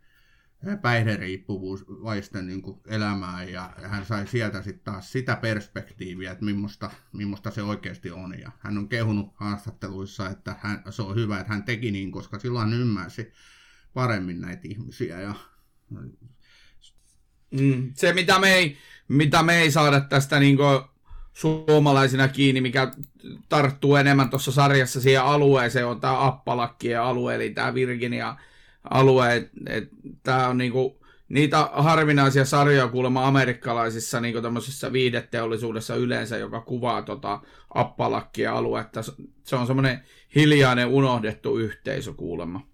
päihderiippuvaisten 0.82 2.46
niin 2.46 2.62
kuin, 2.62 2.80
elämään 2.86 3.52
ja 3.52 3.74
hän 3.82 4.06
sai 4.06 4.26
sieltä 4.26 4.62
sitten 4.62 4.84
taas 4.84 5.12
sitä 5.12 5.36
perspektiiviä, 5.36 6.32
että 6.32 6.44
millaista, 6.44 6.90
millaista 7.12 7.50
se 7.50 7.62
oikeasti 7.62 8.10
on. 8.10 8.38
Ja 8.38 8.50
hän 8.58 8.78
on 8.78 8.88
kehunut 8.88 9.32
haastatteluissa, 9.34 10.30
että 10.30 10.56
hän, 10.60 10.82
se 10.90 11.02
on 11.02 11.16
hyvä, 11.16 11.40
että 11.40 11.52
hän 11.52 11.62
teki 11.62 11.90
niin, 11.90 12.10
koska 12.10 12.38
silloin 12.38 12.70
hän 12.70 12.80
ymmärsi 12.80 13.32
paremmin 13.94 14.40
näitä 14.40 14.62
ihmisiä. 14.64 15.20
Ja... 15.20 15.34
Mm, 17.50 17.92
se, 17.94 18.12
mitä 18.12 18.38
me, 18.38 18.54
ei, 18.54 18.76
mitä 19.08 19.42
me 19.42 19.58
ei 19.58 19.70
saada 19.70 20.00
tästä 20.00 20.38
niin 20.38 20.56
kuin 20.56 20.80
suomalaisina 21.32 22.28
kiinni, 22.28 22.60
mikä 22.60 22.90
tarttuu 23.48 23.96
enemmän 23.96 24.30
tuossa 24.30 24.52
sarjassa 24.52 25.00
siihen 25.00 25.22
alueeseen, 25.22 25.86
on 25.86 26.00
tämä 26.00 26.26
Appalakkien 26.26 27.00
alue, 27.00 27.34
eli 27.34 27.50
tämä 27.50 27.74
Virginia 27.74 28.36
alue. 28.90 29.50
Tämä 30.22 30.48
on 30.48 30.58
niinku, 30.58 31.00
niitä 31.28 31.70
harvinaisia 31.72 32.44
sarjoja 32.44 32.88
kuulemma 32.88 33.26
amerikkalaisissa 33.26 34.20
niinku 34.20 34.42
tämmöisessä 34.42 34.92
viideteollisuudessa 34.92 35.94
yleensä, 35.94 36.36
joka 36.36 36.60
kuvaa 36.60 37.02
tota 37.02 37.40
Appalakkien 37.74 38.52
aluetta. 38.52 39.00
Se 39.44 39.56
on 39.56 39.66
semmoinen 39.66 40.02
hiljainen 40.34 40.86
unohdettu 40.86 41.58
yhteisö 41.58 42.12
kuulemma. 42.12 42.66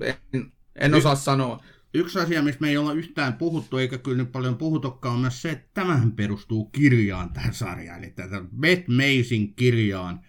Et, 0.00 0.16
en, 0.32 0.52
en 0.76 0.94
osaa 0.94 1.14
sanoa. 1.14 1.60
Yksi 1.94 2.18
asia, 2.18 2.42
mistä 2.42 2.60
me 2.60 2.68
ei 2.68 2.76
olla 2.76 2.92
yhtään 2.92 3.34
puhuttu, 3.34 3.78
eikä 3.78 3.98
kyllä 3.98 4.16
nyt 4.16 4.32
paljon 4.32 4.56
puhutokaan, 4.56 5.14
on 5.14 5.20
myös 5.20 5.42
se, 5.42 5.50
että 5.50 5.70
tämähän 5.74 6.12
perustuu 6.12 6.64
kirjaan 6.64 7.32
tähän 7.32 7.54
sarjaan, 7.54 8.04
eli 8.04 8.10
tätä 8.10 8.44
Beth 8.60 8.88
Mason 8.88 9.54
kirjaan. 9.54 10.20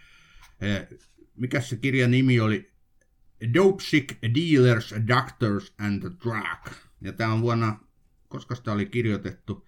Eh, 0.61 0.87
mikä 1.35 1.61
se 1.61 1.75
kirjan 1.75 2.11
nimi 2.11 2.39
oli? 2.39 2.71
Dope 3.53 3.83
Sick 3.83 4.17
Dealers, 4.21 4.95
Doctors 5.07 5.73
and 5.79 6.01
the 6.01 6.09
Drug. 6.23 6.75
Ja 7.01 7.13
tämä 7.13 7.33
on 7.33 7.41
vuonna, 7.41 7.79
koska 8.27 8.55
sitä 8.55 8.71
oli 8.71 8.85
kirjoitettu? 8.85 9.67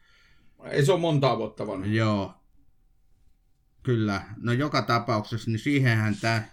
Ei 0.71 0.85
se 0.85 0.91
ole 0.91 0.99
monta 0.99 1.37
vuotta 1.37 1.67
vanha. 1.67 1.85
Joo. 1.85 2.33
Kyllä. 3.83 4.25
No 4.37 4.51
joka 4.51 4.81
tapauksessa, 4.81 5.51
niin 5.51 5.59
siihenhän 5.59 6.15
tämä 6.21 6.43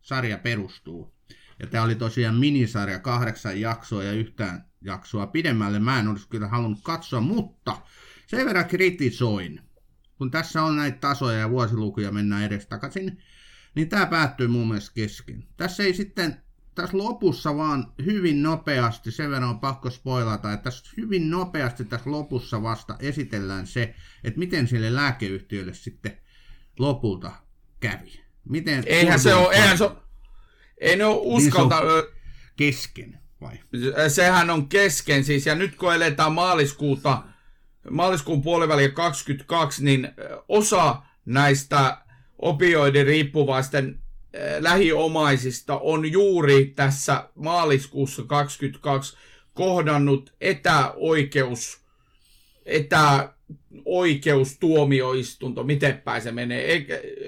sarja 0.00 0.38
perustuu. 0.38 1.14
Ja 1.60 1.66
tämä 1.66 1.84
oli 1.84 1.94
tosiaan 1.94 2.34
minisarja, 2.36 2.98
kahdeksan 2.98 3.60
jaksoa 3.60 4.04
ja 4.04 4.12
yhtään 4.12 4.67
jaksoa 4.80 5.26
pidemmälle 5.26 5.78
mä 5.78 6.00
en 6.00 6.08
olisi 6.08 6.28
kyllä 6.28 6.48
halunnut 6.48 6.80
katsoa, 6.82 7.20
mutta 7.20 7.82
sen 8.26 8.46
verran 8.46 8.66
kritisoin. 8.68 9.60
Kun 10.18 10.30
tässä 10.30 10.62
on 10.62 10.76
näitä 10.76 10.98
tasoja 10.98 11.38
ja 11.38 11.50
vuosilukuja 11.50 12.12
mennään 12.12 12.42
edestakaisin, 12.42 13.18
niin 13.74 13.88
tämä 13.88 14.06
päättyy 14.06 14.48
mun 14.48 14.68
mielestä 14.68 14.94
kesken. 14.94 15.44
Tässä 15.56 15.82
ei 15.82 15.94
sitten, 15.94 16.42
tässä 16.74 16.98
lopussa 16.98 17.56
vaan 17.56 17.92
hyvin 18.04 18.42
nopeasti, 18.42 19.10
sen 19.10 19.30
verran 19.30 19.50
on 19.50 19.60
pakko 19.60 19.90
spoilata, 19.90 20.52
että 20.52 20.64
tässä 20.64 20.90
hyvin 20.96 21.30
nopeasti 21.30 21.84
tässä 21.84 22.10
lopussa 22.10 22.62
vasta 22.62 22.96
esitellään 23.00 23.66
se, 23.66 23.94
että 24.24 24.38
miten 24.38 24.68
sille 24.68 24.94
lääkeyhtiölle 24.94 25.74
sitten 25.74 26.18
lopulta 26.78 27.32
kävi. 27.80 28.24
Miten 28.44 28.84
eihän 28.86 29.20
se 29.20 29.34
ole, 29.34 29.54
eihän 29.54 29.78
se 29.78 29.84
ole, 29.84 29.96
ei 30.80 30.96
ne 30.96 31.04
ole 31.04 31.20
uskalta... 31.22 31.80
Niin 31.80 32.18
kesken 32.56 33.20
vai? 33.40 33.60
Sehän 34.08 34.50
on 34.50 34.68
kesken 34.68 35.24
siis, 35.24 35.46
ja 35.46 35.54
nyt 35.54 35.76
kun 35.76 35.94
eletään 35.94 36.32
maaliskuuta, 36.32 37.22
maaliskuun 37.90 38.42
puoliväliä 38.42 38.88
22, 38.88 39.84
niin 39.84 40.08
osa 40.48 40.96
näistä 41.24 41.98
opioidin 42.38 43.06
riippuvaisten 43.06 43.98
lähiomaisista 44.58 45.78
on 45.78 46.12
juuri 46.12 46.72
tässä 46.76 47.28
maaliskuussa 47.34 48.22
22 48.22 49.16
kohdannut 49.54 50.34
etäoikeus, 50.40 51.80
etäoikeustuomioistunto, 52.66 55.64
miten 55.64 56.00
päin 56.00 56.22
se 56.22 56.32
menee, 56.32 56.86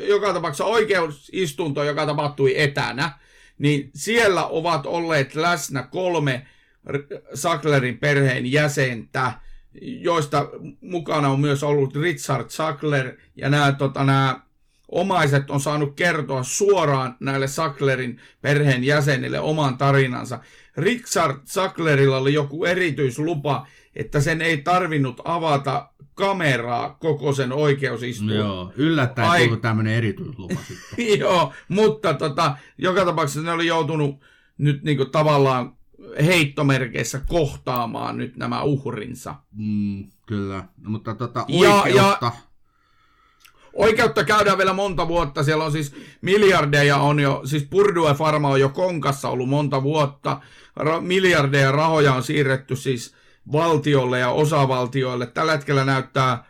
joka 0.09 0.33
tapauksessa 0.33 0.65
oikeusistunto, 0.65 1.85
joka 1.85 2.07
tapahtui 2.07 2.61
etänä, 2.61 3.13
niin 3.61 3.91
siellä 3.95 4.47
ovat 4.47 4.87
olleet 4.87 5.35
läsnä 5.35 5.83
kolme 5.83 6.47
Sacklerin 7.35 7.99
perheen 7.99 8.53
jäsentä, 8.53 9.33
joista 9.81 10.49
mukana 10.81 11.29
on 11.29 11.41
myös 11.41 11.63
ollut 11.63 11.97
Richard 11.97 12.51
Sackler, 12.51 13.17
ja 13.37 13.49
nämä, 13.49 13.73
tota, 13.73 14.05
nämä 14.05 14.41
omaiset 14.89 15.51
on 15.51 15.61
saanut 15.61 15.97
kertoa 15.97 16.43
suoraan 16.43 17.17
näille 17.21 17.47
Sacklerin 17.47 18.21
perheen 18.41 18.85
jäsenille 18.85 19.41
oman 19.41 19.79
tarinansa. 19.79 20.41
Richard 20.77 21.37
Sacklerilla 21.45 22.19
oli 22.19 22.35
joku 22.35 22.65
erityislupa, 22.65 23.67
että 23.97 24.21
sen 24.21 24.43
ei 24.43 24.57
tarvinnut 24.57 25.21
avata 25.25 25.90
kameraa 26.21 26.97
koko 27.01 27.33
sen 27.33 27.53
oikeusistuun. 27.53 28.35
Joo, 28.35 28.73
yllättäen 28.77 29.29
Ai... 29.29 29.45
tullut 29.45 29.61
tämmöinen 29.61 29.95
erityislupa 29.95 30.61
sitten. 30.69 31.19
Joo, 31.19 31.53
mutta 31.69 32.15
tota, 32.15 32.57
joka 32.79 33.05
tapauksessa 33.05 33.43
ne 33.43 33.53
oli 33.53 33.67
joutunut 33.67 34.21
nyt 34.59 34.83
niinku 34.83 35.05
tavallaan 35.05 35.73
heittomerkeissä 36.25 37.21
kohtaamaan 37.29 38.19
nyt 38.19 38.37
nämä 38.37 38.63
uhrinsa. 38.63 39.35
Mm, 39.53 40.11
kyllä, 40.27 40.65
no, 40.83 40.91
mutta 40.91 41.15
tota, 41.15 41.47
oikeutta... 41.49 41.89
Ja, 41.89 42.19
ja, 42.23 42.33
Oikeutta 43.73 44.25
käydään 44.25 44.59
vielä 44.59 44.73
monta 44.73 45.09
vuotta. 45.09 45.43
Siellä 45.43 45.65
on 45.65 45.73
siis 45.73 45.95
miljardeja 46.21 46.97
on 46.97 47.21
jo, 47.21 47.41
siis 47.45 47.67
Purdue 47.71 48.15
Pharma 48.15 48.49
on 48.49 48.61
jo 48.61 48.69
konkassa 48.69 49.29
ollut 49.29 49.49
monta 49.49 49.83
vuotta. 49.83 50.41
Ra- 50.81 51.01
miljardeja 51.01 51.73
rahoja 51.73 52.15
on 52.15 52.23
siirretty 52.23 52.77
siis 52.77 53.15
valtiolle 53.53 54.19
ja 54.19 54.31
osavaltioille. 54.31 55.27
Tällä 55.27 55.53
hetkellä 55.53 55.85
näyttää 55.85 56.45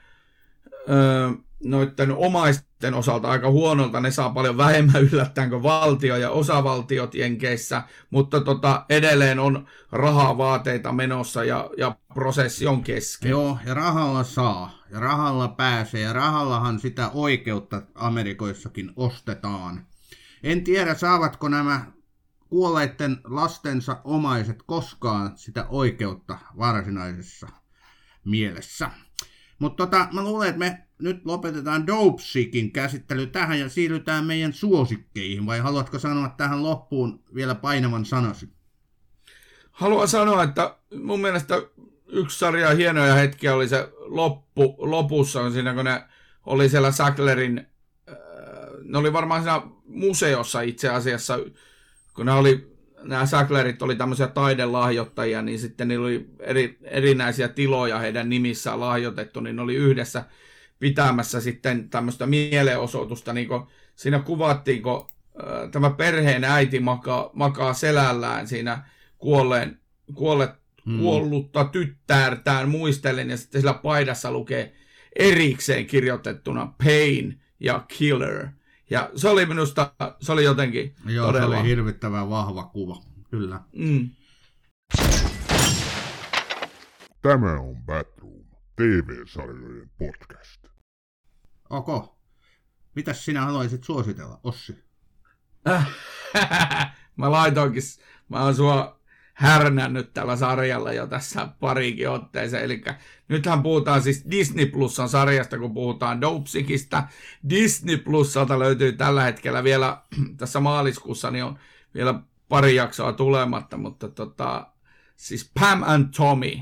öö, 0.90 1.30
noiden 1.64 2.12
omaisten 2.16 2.94
osalta 2.94 3.28
aika 3.28 3.50
huonolta. 3.50 4.00
Ne 4.00 4.10
saa 4.10 4.30
paljon 4.30 4.56
vähemmän 4.56 5.02
yllättäen 5.12 5.50
kuin 5.50 5.62
valtio 5.62 6.16
ja 6.16 6.30
osavaltiot 6.30 7.14
Jenkeissä, 7.14 7.82
mutta 8.10 8.40
tota, 8.40 8.84
edelleen 8.88 9.38
on 9.38 9.66
rahavaateita 9.92 10.92
menossa 10.92 11.44
ja, 11.44 11.70
ja 11.78 11.96
prosessi 12.14 12.66
on 12.66 12.82
kesken. 12.82 13.30
Joo, 13.30 13.58
ja 13.66 13.74
rahalla 13.74 14.24
saa, 14.24 14.78
ja 14.90 15.00
rahalla 15.00 15.48
pääsee, 15.48 16.00
ja 16.00 16.12
rahallahan 16.12 16.80
sitä 16.80 17.10
oikeutta 17.14 17.82
Amerikoissakin 17.94 18.92
ostetaan. 18.96 19.86
En 20.42 20.64
tiedä, 20.64 20.94
saavatko 20.94 21.48
nämä 21.48 21.84
kuolleiden 22.50 23.20
lastensa 23.24 24.00
omaiset 24.04 24.62
koskaan 24.66 25.38
sitä 25.38 25.66
oikeutta 25.68 26.38
varsinaisessa 26.58 27.48
mielessä. 28.24 28.90
Mutta 29.58 29.86
tota, 29.86 30.08
mä 30.12 30.22
luulen, 30.22 30.48
että 30.48 30.58
me 30.58 30.86
nyt 30.98 31.20
lopetetaan 31.24 31.86
Dopesikin 31.86 32.72
käsittely 32.72 33.26
tähän 33.26 33.60
ja 33.60 33.68
siirrytään 33.68 34.24
meidän 34.24 34.52
suosikkeihin, 34.52 35.46
vai 35.46 35.58
haluatko 35.58 35.98
sanoa 35.98 36.28
tähän 36.28 36.62
loppuun 36.62 37.24
vielä 37.34 37.54
painavan 37.54 38.04
sanasi? 38.04 38.48
Haluan 39.70 40.08
sanoa, 40.08 40.42
että 40.42 40.76
mun 41.02 41.20
mielestä 41.20 41.54
yksi 42.08 42.38
sarja 42.38 42.74
hienoja 42.74 43.14
hetkiä 43.14 43.54
oli 43.54 43.68
se 43.68 43.88
loppu, 43.98 44.76
lopussa, 44.78 45.50
siinä 45.50 45.74
kun 45.74 45.84
ne 45.84 46.04
oli 46.46 46.68
siellä 46.68 46.92
Sacklerin, 46.92 47.66
äh, 48.08 48.16
ne 48.82 48.98
oli 48.98 49.12
varmaan 49.12 49.42
siinä 49.42 49.62
museossa 49.86 50.60
itse 50.60 50.88
asiassa, 50.88 51.38
kun 52.20 52.26
ne 52.26 52.32
oli, 52.32 52.76
nämä 53.02 53.26
Sacklerit 53.26 53.82
oli 53.82 53.96
tämmöisiä 53.96 54.26
taidelahjoittajia, 54.26 55.42
niin 55.42 55.58
sitten 55.58 55.88
niillä 55.88 56.06
oli 56.06 56.30
eri, 56.38 56.78
erinäisiä 56.82 57.48
tiloja 57.48 57.98
heidän 57.98 58.28
nimissään 58.28 58.80
lahjoitettu, 58.80 59.40
niin 59.40 59.56
ne 59.56 59.62
oli 59.62 59.74
yhdessä 59.74 60.24
pitämässä 60.78 61.40
sitten 61.40 61.90
tämmöistä 61.90 62.26
mielenosoitusta, 62.26 63.32
niin 63.32 63.48
kuin 63.48 63.62
siinä 63.94 64.18
kuvattiin, 64.18 64.82
kun 64.82 65.06
äh, 65.42 65.70
tämä 65.70 65.90
perheen 65.90 66.44
äiti 66.44 66.80
makaa, 66.80 67.30
makaa 67.32 67.74
selällään 67.74 68.46
siinä 68.46 68.84
kuolleen, 69.18 69.80
kuolleet, 70.14 70.50
hmm. 70.86 70.98
kuollutta 70.98 71.64
tyttärtään 71.64 72.68
muistellen, 72.68 73.30
ja 73.30 73.36
sitten 73.36 73.60
sillä 73.60 73.74
paidassa 73.74 74.32
lukee 74.32 74.74
erikseen 75.16 75.86
kirjoitettuna 75.86 76.72
Pain 76.84 77.40
ja 77.60 77.84
Killer. 77.88 78.48
Ja 78.90 79.10
se 79.16 79.28
oli 79.28 79.46
minusta, 79.46 79.94
se 80.20 80.32
oli 80.32 80.44
jotenkin 80.44 80.94
Joo, 81.06 81.26
todella... 81.26 81.54
se 81.54 81.60
oli 81.60 81.68
hirvittävän 81.68 82.30
vahva 82.30 82.64
kuva, 82.64 83.02
kyllä. 83.30 83.60
Mm. 83.72 84.10
Tämä 87.22 87.60
on 87.60 87.76
Batroom, 87.86 88.44
TV-sarjojen 88.76 89.90
podcast. 89.98 90.64
Ok. 91.70 92.16
Mitäs 92.94 93.24
sinä 93.24 93.40
haluaisit 93.40 93.84
suositella, 93.84 94.40
Ossi? 94.44 94.84
mä 97.16 97.30
laitoinkin, 97.30 97.82
mä 98.28 98.44
oon 98.44 98.54
sua 98.54 98.99
härnännyt 99.40 100.14
tällä 100.14 100.36
sarjalla 100.36 100.92
jo 100.92 101.06
tässä 101.06 101.48
pariinkin 101.60 102.08
otteeseen. 102.08 102.64
Eli 102.64 102.82
nythän 103.28 103.62
puhutaan 103.62 104.02
siis 104.02 104.24
Disney 104.30 104.66
Plusan 104.66 105.08
sarjasta, 105.08 105.58
kun 105.58 105.74
puhutaan 105.74 106.20
Dopesickista. 106.20 107.02
Disney 107.50 107.96
Plusalta 107.96 108.58
löytyy 108.58 108.92
tällä 108.92 109.22
hetkellä 109.22 109.64
vielä, 109.64 110.02
tässä 110.38 110.60
maaliskuussa, 110.60 111.30
niin 111.30 111.44
on 111.44 111.58
vielä 111.94 112.14
pari 112.48 112.74
jaksoa 112.74 113.12
tulematta, 113.12 113.76
mutta 113.76 114.08
tota, 114.08 114.66
siis 115.16 115.50
Pam 115.60 115.82
and 115.82 116.14
Tommy. 116.16 116.52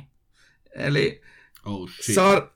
Eli 0.75 1.23
oh, 1.65 1.91
shit. 1.91 2.17
Sar- 2.17 2.51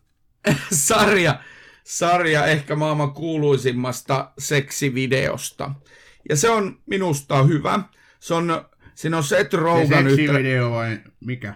sarja, 0.89 1.41
sarja 1.85 2.47
ehkä 2.47 2.77
maailman 2.77 3.13
kuuluisimmasta 3.13 4.33
seksivideosta. 4.39 5.71
Ja 6.29 6.37
se 6.37 6.51
on 6.51 6.79
minusta 6.87 7.43
hyvä. 7.43 7.81
Se 8.21 8.35
on 8.35 8.65
Siinä 8.95 9.17
on 9.17 9.25
Seth 9.25 9.55
Rogen 9.55 9.89
Se 9.89 10.17
seksivideo 10.17 10.71
vai 10.71 10.99
mikä? 11.21 11.55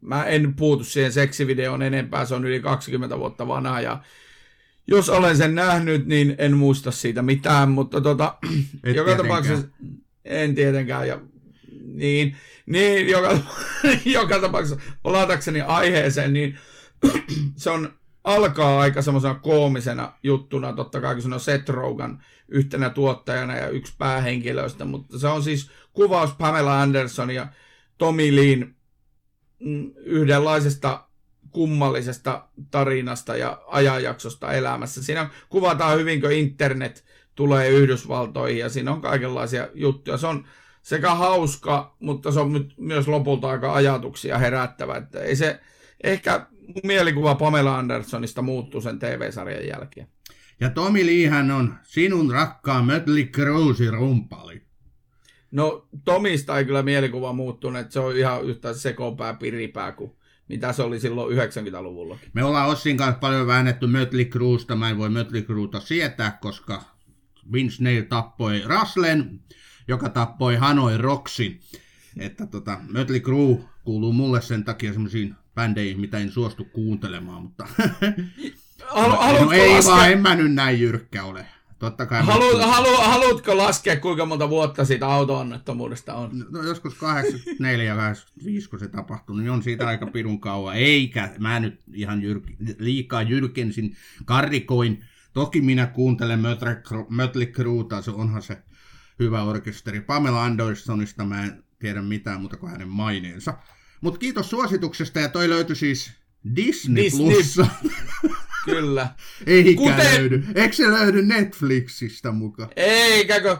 Mä 0.00 0.24
en 0.24 0.54
puutu 0.54 0.84
siihen 0.84 1.12
seksivideoon 1.12 1.82
enempää, 1.82 2.24
se 2.24 2.34
on 2.34 2.44
yli 2.44 2.60
20 2.60 3.18
vuotta 3.18 3.48
vanha 3.48 3.80
ja 3.80 4.02
jos 4.86 5.10
olen 5.10 5.36
sen 5.36 5.54
nähnyt, 5.54 6.06
niin 6.06 6.34
en 6.38 6.56
muista 6.56 6.90
siitä 6.90 7.22
mitään, 7.22 7.68
mutta 7.68 8.00
tota, 8.00 8.34
Et 8.84 8.96
joka 8.96 9.16
tapauksessa 9.16 9.66
en 10.24 10.54
tietenkään. 10.54 11.08
Ja, 11.08 11.20
niin, 11.84 12.36
niin 12.66 13.08
joka, 13.08 13.38
joka 14.04 14.40
tapauksessa 14.40 14.80
palatakseni 15.02 15.60
aiheeseen, 15.60 16.32
niin 16.32 16.58
se 17.56 17.70
on 17.70 17.94
alkaa 18.24 18.80
aika 18.80 19.02
semmoisena 19.02 19.34
koomisena 19.34 20.12
juttuna, 20.22 20.72
totta 20.72 21.00
kai 21.00 21.14
kun 21.14 21.22
se 21.22 21.34
on 21.34 21.40
Seth 21.40 21.70
Rogen 21.70 22.18
yhtenä 22.48 22.90
tuottajana 22.90 23.56
ja 23.56 23.68
yksi 23.68 23.94
päähenkilöistä, 23.98 24.84
mutta 24.84 25.18
se 25.18 25.28
on 25.28 25.42
siis 25.42 25.70
kuvaus 25.96 26.32
Pamela 26.38 26.82
Anderson 26.82 27.30
ja 27.30 27.46
Tommy 27.98 28.36
Leen 28.36 28.76
mm, 29.60 29.90
yhdenlaisesta 29.96 31.04
kummallisesta 31.50 32.48
tarinasta 32.70 33.36
ja 33.36 33.62
ajanjaksosta 33.66 34.52
elämässä. 34.52 35.02
Siinä 35.02 35.30
kuvataan 35.48 35.98
hyvinkö 35.98 36.34
internet 36.34 37.04
tulee 37.34 37.68
Yhdysvaltoihin 37.68 38.58
ja 38.58 38.68
siinä 38.68 38.92
on 38.92 39.00
kaikenlaisia 39.00 39.68
juttuja. 39.74 40.16
Se 40.16 40.26
on 40.26 40.44
sekä 40.82 41.14
hauska, 41.14 41.96
mutta 42.00 42.32
se 42.32 42.40
on 42.40 42.68
myös 42.76 43.08
lopulta 43.08 43.48
aika 43.48 43.74
ajatuksia 43.74 44.38
herättävä. 44.38 44.96
Että 44.96 45.20
ei 45.20 45.36
se, 45.36 45.60
ehkä 46.04 46.46
mielikuva 46.82 47.34
Pamela 47.34 47.78
Andersonista 47.78 48.42
muuttuu 48.42 48.80
sen 48.80 48.98
TV-sarjan 48.98 49.66
jälkeen. 49.66 50.08
Ja 50.60 50.70
Tommy 50.70 51.06
Leehän 51.06 51.50
on 51.50 51.74
sinun 51.82 52.30
rakkaan 52.30 52.84
Mötley 52.84 53.24
Cruesin 53.24 53.92
rumpali. 53.92 54.65
No 55.50 55.88
Tomista 56.04 56.58
ei 56.58 56.64
kyllä 56.64 56.82
mielikuva 56.82 57.32
muuttunut, 57.32 57.80
että 57.80 57.92
se 57.92 58.00
on 58.00 58.16
ihan 58.16 58.44
yhtä 58.44 58.74
sekopää, 58.74 59.34
piripää 59.34 59.92
kuin 59.92 60.12
mitä 60.48 60.72
se 60.72 60.82
oli 60.82 61.00
silloin 61.00 61.38
90-luvulla. 61.38 62.18
Me 62.32 62.44
ollaan 62.44 62.68
Ossin 62.68 62.96
kanssa 62.96 63.18
paljon 63.18 63.46
väännetty 63.46 63.86
Mötley 63.86 64.24
Cruesta. 64.24 64.76
Mä 64.76 64.90
en 64.90 64.98
voi 64.98 65.08
Mötley 65.08 65.42
Crueta 65.42 65.80
sietää, 65.80 66.38
koska 66.40 66.82
Vince 67.52 67.82
Neil 67.82 68.02
tappoi 68.02 68.62
Raslen, 68.66 69.40
joka 69.88 70.08
tappoi 70.08 70.56
Hanoi 70.56 70.98
Roxin. 70.98 71.60
Että 72.18 72.46
tota, 72.46 72.80
Mötley 72.88 73.20
Crue 73.20 73.58
kuuluu 73.84 74.12
mulle 74.12 74.42
sen 74.42 74.64
takia 74.64 74.92
semmoisiin 74.92 75.34
bändeihin, 75.54 76.00
mitä 76.00 76.18
en 76.18 76.30
suostu 76.30 76.64
kuuntelemaan, 76.64 77.42
mutta... 77.42 77.66
Halu, 78.84 79.44
no 79.44 79.52
ei 79.52 79.70
laskea... 79.70 79.94
vaan, 79.94 80.12
en 80.12 80.20
mä 80.20 80.34
nyt 80.34 80.54
näin 80.54 80.80
jyrkkä 80.80 81.24
ole. 81.24 81.46
Totta 81.78 82.06
kai. 82.06 82.22
Halu, 82.22 82.58
halu, 82.58 82.96
haluatko 82.96 83.56
laskea, 83.56 84.00
kuinka 84.00 84.26
monta 84.26 84.48
vuotta 84.48 84.84
siitä 84.84 85.06
auto-onnettomuudesta 85.06 86.14
on? 86.14 86.46
No 86.50 86.62
joskus 86.62 86.94
84 86.94 87.94
85, 87.94 88.68
kun 88.68 88.78
se 88.78 88.88
tapahtui, 88.88 89.38
niin 89.38 89.50
on 89.50 89.62
siitä 89.62 89.86
aika 89.86 90.06
pirun 90.06 90.40
kauan. 90.40 90.76
Eikä, 90.76 91.30
mä 91.38 91.60
nyt 91.60 91.80
ihan 91.92 92.22
jyr, 92.22 92.40
liikaa 92.78 93.22
jyrkensin, 93.22 93.96
karrikoin. 94.24 95.04
Toki 95.32 95.60
minä 95.60 95.86
kuuntelen 95.86 96.40
Mötley 97.08 97.46
Crueta, 97.46 98.02
se 98.02 98.10
onhan 98.10 98.42
se 98.42 98.62
hyvä 99.18 99.42
orkesteri. 99.42 100.00
Pamela 100.00 100.44
Andersonista 100.44 101.24
mä 101.24 101.44
en 101.44 101.64
tiedä 101.78 102.02
mitään 102.02 102.40
muuta 102.40 102.56
kuin 102.56 102.72
hänen 102.72 102.88
maineensa. 102.88 103.54
Mutta 104.00 104.18
kiitos 104.18 104.50
suosituksesta 104.50 105.20
ja 105.20 105.28
toi 105.28 105.48
löytyi 105.48 105.76
siis 105.76 106.12
Disney, 106.56 107.04
Disney. 107.04 107.26
Plussa. 107.26 107.66
Kyllä. 108.66 109.08
Eikä 109.46 109.76
Kuten... 109.76 110.14
löydy. 110.14 110.44
Eikö 110.54 110.74
se 110.74 110.88
löydy 110.92 111.22
Netflixistä 111.22 112.30
mukaan? 112.32 112.68
Eikä, 112.76 113.40
kun 113.40 113.58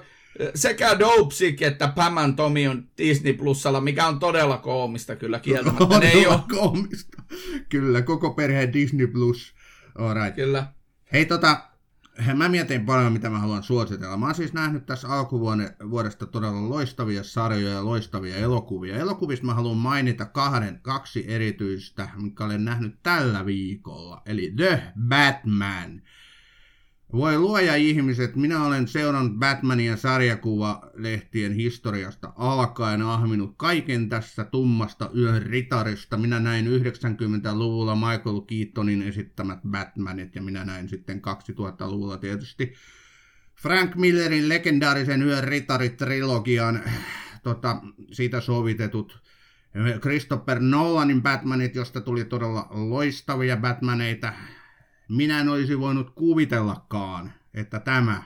sekä 0.54 0.98
Dopesick 0.98 1.62
että 1.62 1.88
Pam 1.88 2.16
and 2.16 2.36
Tommy 2.36 2.66
on 2.66 2.88
Disney 2.98 3.32
Plusalla, 3.32 3.80
mikä 3.80 4.06
on 4.06 4.18
todella 4.18 4.58
koomista 4.58 5.16
kyllä 5.16 5.38
kieltämättä. 5.38 5.84
On 5.84 6.00
Ne 6.00 6.08
ei 6.08 6.26
ole, 6.26 6.40
koomista. 6.50 7.22
Kyllä, 7.68 8.02
koko 8.02 8.30
perhe 8.30 8.72
Disney 8.72 9.06
Plus. 9.06 9.54
Alright. 9.98 10.34
kyllä. 10.34 10.66
Hei 11.12 11.24
tota, 11.26 11.60
mä 12.34 12.48
mietin 12.48 12.86
paljon, 12.86 13.12
mitä 13.12 13.30
mä 13.30 13.38
haluan 13.38 13.62
suositella. 13.62 14.16
Mä 14.16 14.26
oon 14.26 14.34
siis 14.34 14.52
nähnyt 14.52 14.86
tässä 14.86 15.08
alkuvuodesta 15.08 16.26
todella 16.26 16.68
loistavia 16.68 17.22
sarjoja 17.22 17.74
ja 17.74 17.84
loistavia 17.84 18.36
elokuvia. 18.36 18.96
Elokuvista 18.96 19.46
mä 19.46 19.54
haluan 19.54 19.76
mainita 19.76 20.24
kahden, 20.24 20.80
kaksi 20.82 21.24
erityistä, 21.28 22.08
mitkä 22.16 22.44
olen 22.44 22.64
nähnyt 22.64 23.02
tällä 23.02 23.46
viikolla. 23.46 24.22
Eli 24.26 24.52
The 24.56 24.82
Batman. 25.08 26.02
Voi 27.12 27.38
luoja 27.38 27.76
ihmiset, 27.76 28.36
minä 28.36 28.64
olen 28.64 28.88
seurannut 28.88 29.38
Batmania 29.38 29.96
sarjakuvalehtien 29.96 31.52
historiasta 31.52 32.32
alkaen 32.36 33.02
ahminut 33.02 33.54
kaiken 33.56 34.08
tässä 34.08 34.44
tummasta 34.44 35.10
yön 35.16 35.42
ritarista. 35.42 36.16
Minä 36.16 36.40
näin 36.40 36.66
90-luvulla 36.66 37.94
Michael 37.94 38.40
Keatonin 38.40 39.02
esittämät 39.02 39.58
Batmanit 39.70 40.34
ja 40.34 40.42
minä 40.42 40.64
näin 40.64 40.88
sitten 40.88 41.22
2000-luvulla 41.50 42.16
tietysti 42.16 42.74
Frank 43.56 43.94
Millerin 43.94 44.48
legendaarisen 44.48 45.22
yön 45.22 45.44
ritarit-trilogian 45.44 46.80
tota, 47.42 47.76
siitä 48.12 48.40
sovitetut 48.40 49.22
Christopher 50.00 50.60
Nolanin 50.60 51.22
Batmanit, 51.22 51.74
josta 51.74 52.00
tuli 52.00 52.24
todella 52.24 52.68
loistavia 52.70 53.56
Batmaneita 53.56 54.32
minä 55.08 55.40
en 55.40 55.48
olisi 55.48 55.80
voinut 55.80 56.10
kuvitellakaan, 56.10 57.32
että 57.54 57.80
tämä 57.80 58.22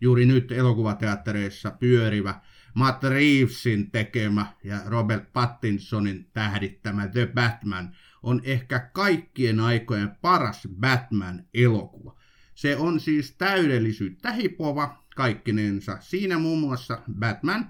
juuri 0.00 0.26
nyt 0.26 0.52
elokuvateattereissa 0.52 1.70
pyörivä 1.70 2.40
Matt 2.74 3.04
Reevesin 3.04 3.90
tekemä 3.90 4.46
ja 4.64 4.80
Robert 4.86 5.32
Pattinsonin 5.32 6.30
tähdittämä 6.32 7.08
The 7.08 7.26
Batman 7.34 7.96
on 8.22 8.40
ehkä 8.44 8.78
kaikkien 8.78 9.60
aikojen 9.60 10.10
paras 10.20 10.68
Batman-elokuva. 10.80 12.16
Se 12.54 12.76
on 12.76 13.00
siis 13.00 13.34
täydellisyyttä 13.38 14.32
hipova 14.32 15.04
kaikkinensa. 15.16 15.96
Siinä 16.00 16.38
muun 16.38 16.60
muassa 16.60 17.02
Batman 17.18 17.68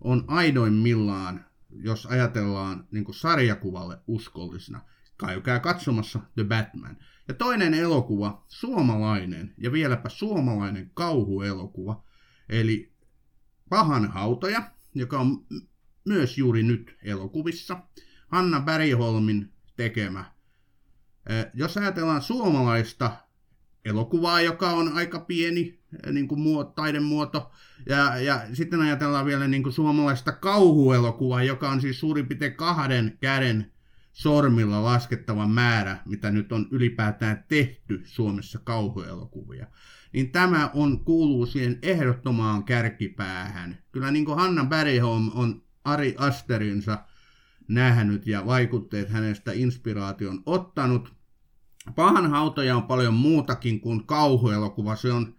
on 0.00 0.24
aidoimmillaan, 0.26 1.44
jos 1.70 2.06
ajatellaan 2.06 2.86
niin 2.90 3.04
sarjakuvalle 3.10 3.98
uskollisena. 4.06 4.80
Käykää 5.18 5.60
katsomassa 5.60 6.20
The 6.34 6.44
Batman. 6.44 6.96
Ja 7.28 7.34
toinen 7.34 7.74
elokuva, 7.74 8.44
suomalainen, 8.48 9.54
ja 9.58 9.72
vieläpä 9.72 10.08
suomalainen 10.08 10.90
kauhuelokuva, 10.94 12.04
eli 12.48 12.92
Pahan 13.68 14.10
hautoja, 14.10 14.70
joka 14.94 15.18
on 15.18 15.46
myös 16.04 16.38
juuri 16.38 16.62
nyt 16.62 16.96
elokuvissa, 17.02 17.80
Hanna 18.28 18.60
Bergholmin 18.60 19.52
tekemä. 19.76 20.24
Jos 21.54 21.76
ajatellaan 21.76 22.22
suomalaista 22.22 23.16
elokuvaa, 23.84 24.40
joka 24.40 24.70
on 24.70 24.92
aika 24.92 25.20
pieni 25.20 25.80
niin 26.12 26.28
kuin 26.28 26.40
muoto, 26.40 26.70
taidemuoto, 26.70 27.50
ja, 27.88 28.16
ja 28.20 28.46
sitten 28.52 28.80
ajatellaan 28.80 29.26
vielä 29.26 29.48
niin 29.48 29.62
kuin 29.62 29.72
suomalaista 29.72 30.32
kauhuelokuvaa, 30.32 31.42
joka 31.42 31.70
on 31.70 31.80
siis 31.80 32.00
suurin 32.00 32.26
piirtein 32.26 32.54
kahden 32.54 33.18
käden 33.20 33.72
sormilla 34.16 34.84
laskettava 34.84 35.46
määrä, 35.46 35.98
mitä 36.04 36.30
nyt 36.30 36.52
on 36.52 36.68
ylipäätään 36.70 37.44
tehty 37.48 38.02
Suomessa 38.04 38.58
kauhuelokuvia, 38.64 39.66
niin 40.12 40.32
tämä 40.32 40.70
on, 40.74 41.04
kuuluu 41.04 41.46
siihen 41.46 41.78
ehdottomaan 41.82 42.64
kärkipäähän. 42.64 43.78
Kyllä 43.92 44.10
niin 44.10 44.24
kuin 44.24 44.38
Hanna 44.38 44.64
Bergholm 44.64 45.30
on 45.34 45.62
Ari 45.84 46.14
Asterinsa 46.18 46.98
nähnyt 47.68 48.26
ja 48.26 48.46
vaikutteet 48.46 49.08
hänestä 49.08 49.52
inspiraation 49.52 50.42
ottanut. 50.46 51.14
Pahan 51.94 52.30
hautoja 52.30 52.76
on 52.76 52.82
paljon 52.82 53.14
muutakin 53.14 53.80
kuin 53.80 54.06
kauhuelokuva. 54.06 54.96
Se 54.96 55.12
on 55.12 55.34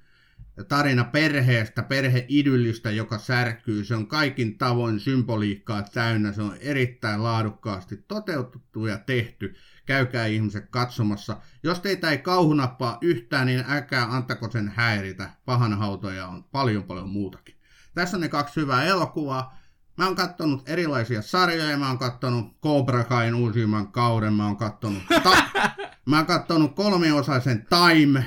tarina 0.63 1.03
perheestä, 1.03 1.83
perheidyllistä, 1.83 2.91
joka 2.91 3.17
särkyy. 3.17 3.83
Se 3.83 3.95
on 3.95 4.07
kaikin 4.07 4.57
tavoin 4.57 4.99
symboliikkaa 4.99 5.81
täynnä. 5.81 6.31
Se 6.31 6.41
on 6.41 6.57
erittäin 6.59 7.23
laadukkaasti 7.23 7.97
toteutettu 8.07 8.85
ja 8.85 8.97
tehty. 8.97 9.55
Käykää 9.85 10.25
ihmiset 10.25 10.69
katsomassa. 10.69 11.37
Jos 11.63 11.79
teitä 11.79 12.11
ei 12.11 12.17
kauhunappaa 12.17 12.97
yhtään, 13.01 13.47
niin 13.47 13.65
älkää 13.67 14.15
antako 14.15 14.51
sen 14.51 14.73
häiritä. 14.75 15.29
Pahan 15.45 15.73
hautoja 15.73 16.27
on 16.27 16.43
paljon 16.43 16.83
paljon 16.83 17.09
muutakin. 17.09 17.55
Tässä 17.93 18.17
on 18.17 18.21
ne 18.21 18.29
kaksi 18.29 18.61
hyvää 18.61 18.83
elokuvaa. 18.83 19.57
Mä 19.97 20.05
oon 20.05 20.15
kattonut 20.15 20.69
erilaisia 20.69 21.21
sarjoja, 21.21 21.77
mä 21.77 21.87
oon 21.87 21.97
kattonut 21.97 22.61
Cobra 22.63 23.03
Kain 23.03 23.35
uusimman 23.35 23.91
kauden, 23.91 24.33
mä 24.33 24.45
oon 24.45 24.57
kattonut, 24.57 25.03
ta- 25.23 25.43
mä 26.09 26.17
oon 26.17 26.25
kattonut 26.25 26.75
kolmiosaisen 26.75 27.67
Time, 27.69 28.25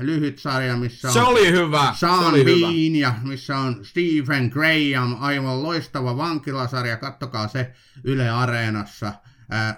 lyhyt 0.00 0.38
sarja, 0.38 0.76
missä 0.76 1.08
on 1.08 1.14
Se 1.14 1.22
oli 1.22 1.52
hyvä. 1.52 1.94
Sean 1.96 2.18
se 2.18 2.26
oli 2.28 2.44
Bean 2.44 2.74
hyvä. 2.74 2.98
ja 2.98 3.14
missä 3.22 3.58
on 3.58 3.84
Stephen 3.84 4.50
Graham, 4.52 5.16
aivan 5.20 5.62
loistava 5.62 6.16
vankilasarja, 6.16 6.96
kattokaa 6.96 7.48
se 7.48 7.72
Yle 8.04 8.30
Areenassa. 8.30 9.12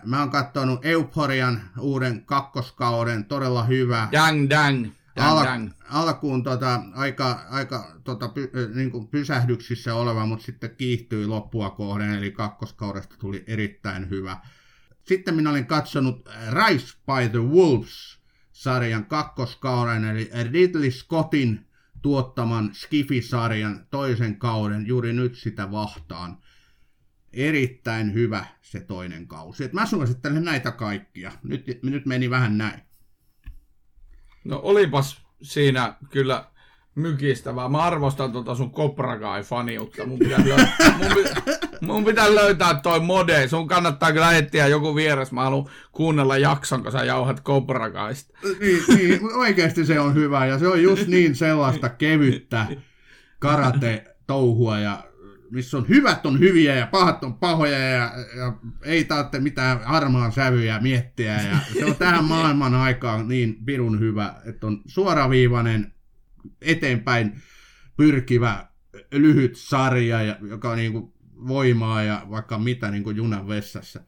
Mä 0.05 0.21
oon 0.21 0.31
katsonut 0.31 0.85
Euphorian 0.87 1.61
uuden 1.79 2.25
kakkoskauden, 2.25 3.25
todella 3.25 3.65
hyvä. 3.65 4.09
Dang, 4.13 4.51
dang. 4.51 4.87
Dang, 5.17 5.39
Al- 5.39 5.45
dang. 5.45 5.71
alkuun 5.91 6.43
tota, 6.43 6.81
aika, 6.95 7.41
aika 7.51 7.97
tota, 8.05 8.29
py, 8.29 8.51
niin 8.75 8.91
kuin 8.91 9.09
pysähdyksissä 9.09 9.95
oleva, 9.95 10.27
mutta 10.27 10.45
sitten 10.45 10.77
kiihtyi 10.77 11.27
loppua 11.27 11.71
kohden, 11.71 12.15
eli 12.15 12.31
kakkoskaudesta 12.31 13.17
tuli 13.19 13.45
erittäin 13.47 14.11
hyvä. 14.11 14.37
Sitten 15.05 15.35
minä 15.35 15.51
olin 15.51 15.67
katsonut 15.67 16.29
Rise 16.51 16.97
by 17.07 17.29
the 17.29 17.39
Wolves-sarjan 18.53 19.07
kakkoskauden, 19.07 20.05
eli 20.05 20.31
Ridley 20.53 20.91
Scottin 20.91 21.67
tuottaman 22.03 22.75
Skifi-sarjan 22.75 23.87
toisen 23.91 24.39
kauden, 24.39 24.87
juuri 24.87 25.13
nyt 25.13 25.35
sitä 25.35 25.71
vahtaan. 25.71 26.39
Erittäin 27.33 28.15
hyvä 28.15 28.47
se 28.63 28.81
toinen 28.81 29.27
kausi. 29.27 29.65
Et 29.65 29.73
mä 29.73 29.87
suosittelen 29.87 30.45
näitä 30.45 30.71
kaikkia. 30.71 31.33
Nyt, 31.43 31.67
nyt 31.83 32.07
meni 32.07 32.31
vähän 32.31 32.59
näin. 32.59 32.81
No 34.45 34.61
olipas 34.63 35.23
siinä 35.43 35.97
kyllä 36.11 36.52
mykistävää. 36.95 37.69
Mä 37.69 37.79
arvostan 37.79 38.33
tuota 38.33 38.55
sun 38.55 38.73
Cobra 38.73 39.19
Kai-faniutta. 39.19 40.07
Mun 40.07 40.19
pitää, 40.19 40.45
löytää, 40.45 40.99
mun, 40.99 41.15
pitää, 41.15 41.43
mun 41.81 42.05
pitää 42.05 42.35
löytää 42.35 42.75
toi 42.75 43.01
mode. 43.01 43.49
Sun 43.49 43.69
kannattaa 43.69 44.13
kyllä 44.13 44.33
etsiä 44.33 44.67
joku 44.67 44.95
vieres. 44.95 45.33
Mä 45.33 45.43
haluan 45.43 45.71
kuunnella 45.93 46.39
jakson, 46.39 46.83
kun 46.83 46.93
sä 46.93 47.05
jauhat 47.05 47.43
Cobra 47.43 47.91
Kaista. 47.91 48.39
niin, 48.61 48.83
niin, 48.89 49.37
oikeasti 49.37 49.87
se 49.87 50.01
on 50.01 50.15
hyvä 50.15 50.47
ja 50.47 50.59
se 50.59 50.69
on 50.69 50.83
just 50.83 51.07
niin 51.07 51.35
sellaista 51.35 51.89
kevyttä 51.89 52.67
karate-touhua 53.39 54.79
ja 54.79 55.05
missä 55.51 55.77
on 55.77 55.89
hyvät 55.89 56.27
on 56.27 56.39
hyviä 56.39 56.75
ja 56.75 56.87
pahat 56.87 57.25
on 57.25 57.35
pahoja 57.35 57.79
ja, 57.79 58.13
ja 58.37 58.53
ei 58.85 59.05
tarvitse 59.05 59.41
mitään 59.41 59.81
harmaan 59.85 60.33
sävyjä 60.33 60.79
miettiä 60.81 61.43
ja 61.43 61.57
se 61.79 61.85
on 61.85 61.97
tähän 61.97 62.25
maailman 62.25 62.75
aikaan 62.75 63.29
niin 63.29 63.65
pirun 63.65 64.01
hyvä, 64.01 64.35
että 64.45 64.67
on 64.67 64.81
suoraviivainen 64.87 65.93
eteenpäin 66.61 67.43
pyrkivä 67.97 68.67
lyhyt 69.13 69.57
sarja, 69.57 70.23
ja- 70.23 70.39
joka 70.49 70.71
on 70.71 70.77
niin 70.77 70.93
kuin 70.93 71.13
voimaa 71.49 72.03
ja 72.03 72.27
vaikka 72.31 72.59
mitä 72.59 72.91
niin 72.91 73.05
kuin 73.05 73.17
junan 73.17 73.49
vessassa. 73.49 74.01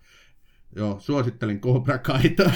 Joo, 0.77 1.01
suosittelin 1.01 1.61
Cobra 1.61 1.99
Kaita. 1.99 2.51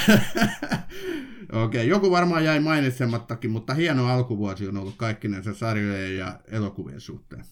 Okei, 1.64 1.89
joku 1.89 2.11
varmaan 2.11 2.45
jäi 2.45 2.61
mainitsemattakin, 2.61 3.51
mutta 3.51 3.74
hieno 3.74 4.07
alkuvuosi 4.07 4.68
on 4.68 4.76
ollut 4.76 4.95
kaikkinensa 4.97 5.55
sarjojen 5.55 6.16
ja 6.16 6.41
elokuvien 6.49 7.01
suhteen. 7.01 7.45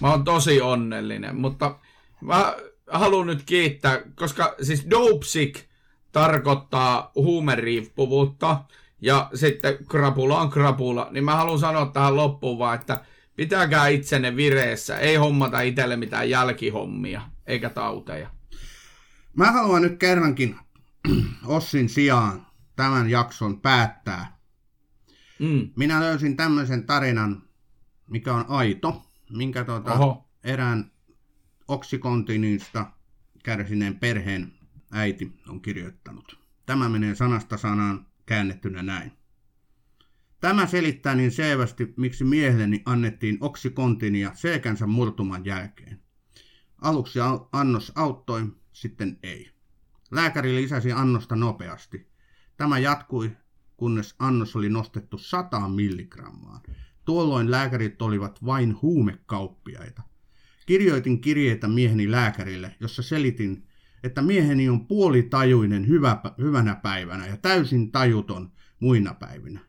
Mä 0.00 0.10
oon 0.10 0.24
tosi 0.24 0.60
onnellinen, 0.60 1.36
mutta 1.36 1.78
mä 2.20 2.56
haluan 2.86 3.26
nyt 3.26 3.42
kiittää, 3.42 4.02
koska 4.14 4.54
siis 4.62 4.86
Dopesick 4.90 5.64
tarkoittaa 6.12 7.10
huumeriippuvuutta 7.14 8.64
ja 9.00 9.30
sitten 9.34 9.78
krapula 9.88 10.40
on 10.40 10.50
krapula, 10.50 11.08
niin 11.10 11.24
mä 11.24 11.36
haluan 11.36 11.58
sanoa 11.58 11.86
tähän 11.86 12.16
loppuun 12.16 12.58
vaan, 12.58 12.80
että 12.80 13.04
pitäkää 13.36 13.88
itsenne 13.88 14.36
vireessä, 14.36 14.98
ei 14.98 15.16
hommata 15.16 15.60
itselle 15.60 15.96
mitään 15.96 16.30
jälkihommia 16.30 17.22
eikä 17.46 17.70
tauteja. 17.70 18.30
Mä 19.36 19.52
haluan 19.52 19.82
nyt 19.82 19.98
kerrankin 19.98 20.56
Ossin 21.46 21.88
sijaan 21.88 22.46
tämän 22.76 23.10
jakson 23.10 23.60
päättää. 23.60 24.38
Mm. 25.38 25.70
Minä 25.76 26.00
löysin 26.00 26.36
tämmöisen 26.36 26.86
tarinan, 26.86 27.42
mikä 28.06 28.34
on 28.34 28.44
aito, 28.48 29.02
minkä 29.30 29.64
tuota, 29.64 29.94
Oho. 29.94 30.28
erään 30.44 30.90
oksikontinista 31.68 32.86
kärsineen 33.44 33.98
perheen 33.98 34.52
äiti 34.92 35.32
on 35.48 35.60
kirjoittanut. 35.60 36.38
Tämä 36.66 36.88
menee 36.88 37.14
sanasta 37.14 37.56
sanaan 37.56 38.06
käännettynä 38.28 38.82
näin. 38.82 39.12
Tämä 40.40 40.66
selittää 40.66 41.14
niin 41.14 41.30
selvästi, 41.30 41.94
miksi 41.96 42.24
miehelleni 42.24 42.82
annettiin 42.84 43.38
oksikontinia 43.40 44.30
selkänsä 44.34 44.86
murtuman 44.86 45.44
jälkeen. 45.44 46.02
Aluksi 46.80 47.18
annos 47.52 47.92
auttoi, 47.94 48.46
sitten 48.72 49.18
ei. 49.22 49.50
Lääkäri 50.10 50.54
lisäsi 50.54 50.92
annosta 50.92 51.36
nopeasti. 51.36 52.06
Tämä 52.56 52.78
jatkui, 52.78 53.36
kunnes 53.76 54.14
annos 54.18 54.56
oli 54.56 54.68
nostettu 54.68 55.18
100 55.18 55.68
milligrammaan. 55.68 56.60
Tuolloin 57.04 57.50
lääkärit 57.50 58.02
olivat 58.02 58.44
vain 58.44 58.82
huumekauppiaita. 58.82 60.02
Kirjoitin 60.66 61.20
kirjeitä 61.20 61.68
mieheni 61.68 62.10
lääkärille, 62.10 62.76
jossa 62.80 63.02
selitin, 63.02 63.67
että 64.02 64.22
mieheni 64.22 64.68
on 64.68 64.86
puolitajuinen 64.86 65.88
hyvä, 65.88 66.20
hyvänä 66.38 66.74
päivänä 66.74 67.26
ja 67.26 67.36
täysin 67.36 67.92
tajuton 67.92 68.52
muina 68.80 69.14
päivinä. 69.14 69.60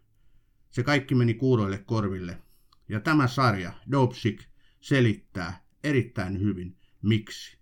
Se 0.69 0.83
kaikki 0.83 1.15
meni 1.15 1.33
kuuroille 1.33 1.77
korville. 1.77 2.37
Ja 2.89 2.99
tämä 2.99 3.27
sarja, 3.27 3.73
Dopsik, 3.91 4.43
selittää 4.79 5.63
erittäin 5.83 6.39
hyvin, 6.39 6.77
miksi. 7.01 7.57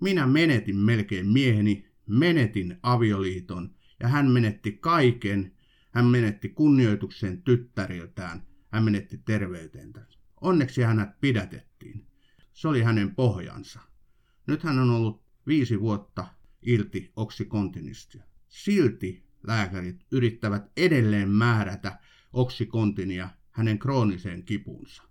Minä 0.00 0.26
menetin 0.26 0.76
melkein 0.76 1.26
mieheni, 1.26 1.86
menetin 2.06 2.78
avioliiton 2.82 3.74
ja 4.00 4.08
hän 4.08 4.30
menetti 4.30 4.72
kaiken. 4.72 5.52
Hän 5.90 6.04
menetti 6.04 6.48
kunnioituksen 6.48 7.42
tyttäriltään, 7.42 8.42
hän 8.68 8.84
menetti 8.84 9.18
terveytensä. 9.18 10.18
Onneksi 10.40 10.82
hänet 10.82 11.20
pidätettiin. 11.20 12.06
Se 12.52 12.68
oli 12.68 12.82
hänen 12.82 13.14
pohjansa. 13.14 13.80
Nyt 14.46 14.62
hän 14.62 14.78
on 14.78 14.90
ollut 14.90 15.21
viisi 15.46 15.80
vuotta 15.80 16.26
ilti 16.62 17.12
oksikontinistia. 17.16 18.24
Silti 18.48 19.26
lääkärit 19.46 20.06
yrittävät 20.12 20.70
edelleen 20.76 21.28
määrätä 21.28 21.98
oksikontinia 22.32 23.28
hänen 23.50 23.78
krooniseen 23.78 24.42
kipunsa. 24.42 25.02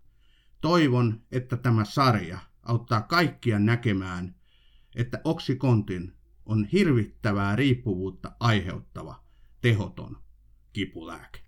Toivon, 0.61 1.21
että 1.31 1.57
tämä 1.57 1.85
sarja 1.85 2.39
auttaa 2.63 3.01
kaikkia 3.01 3.59
näkemään, 3.59 4.35
että 4.95 5.21
oksikontin 5.23 6.13
on 6.45 6.65
hirvittävää 6.65 7.55
riippuvuutta 7.55 8.31
aiheuttava 8.39 9.23
tehoton 9.61 10.17
kipulääke. 10.73 11.39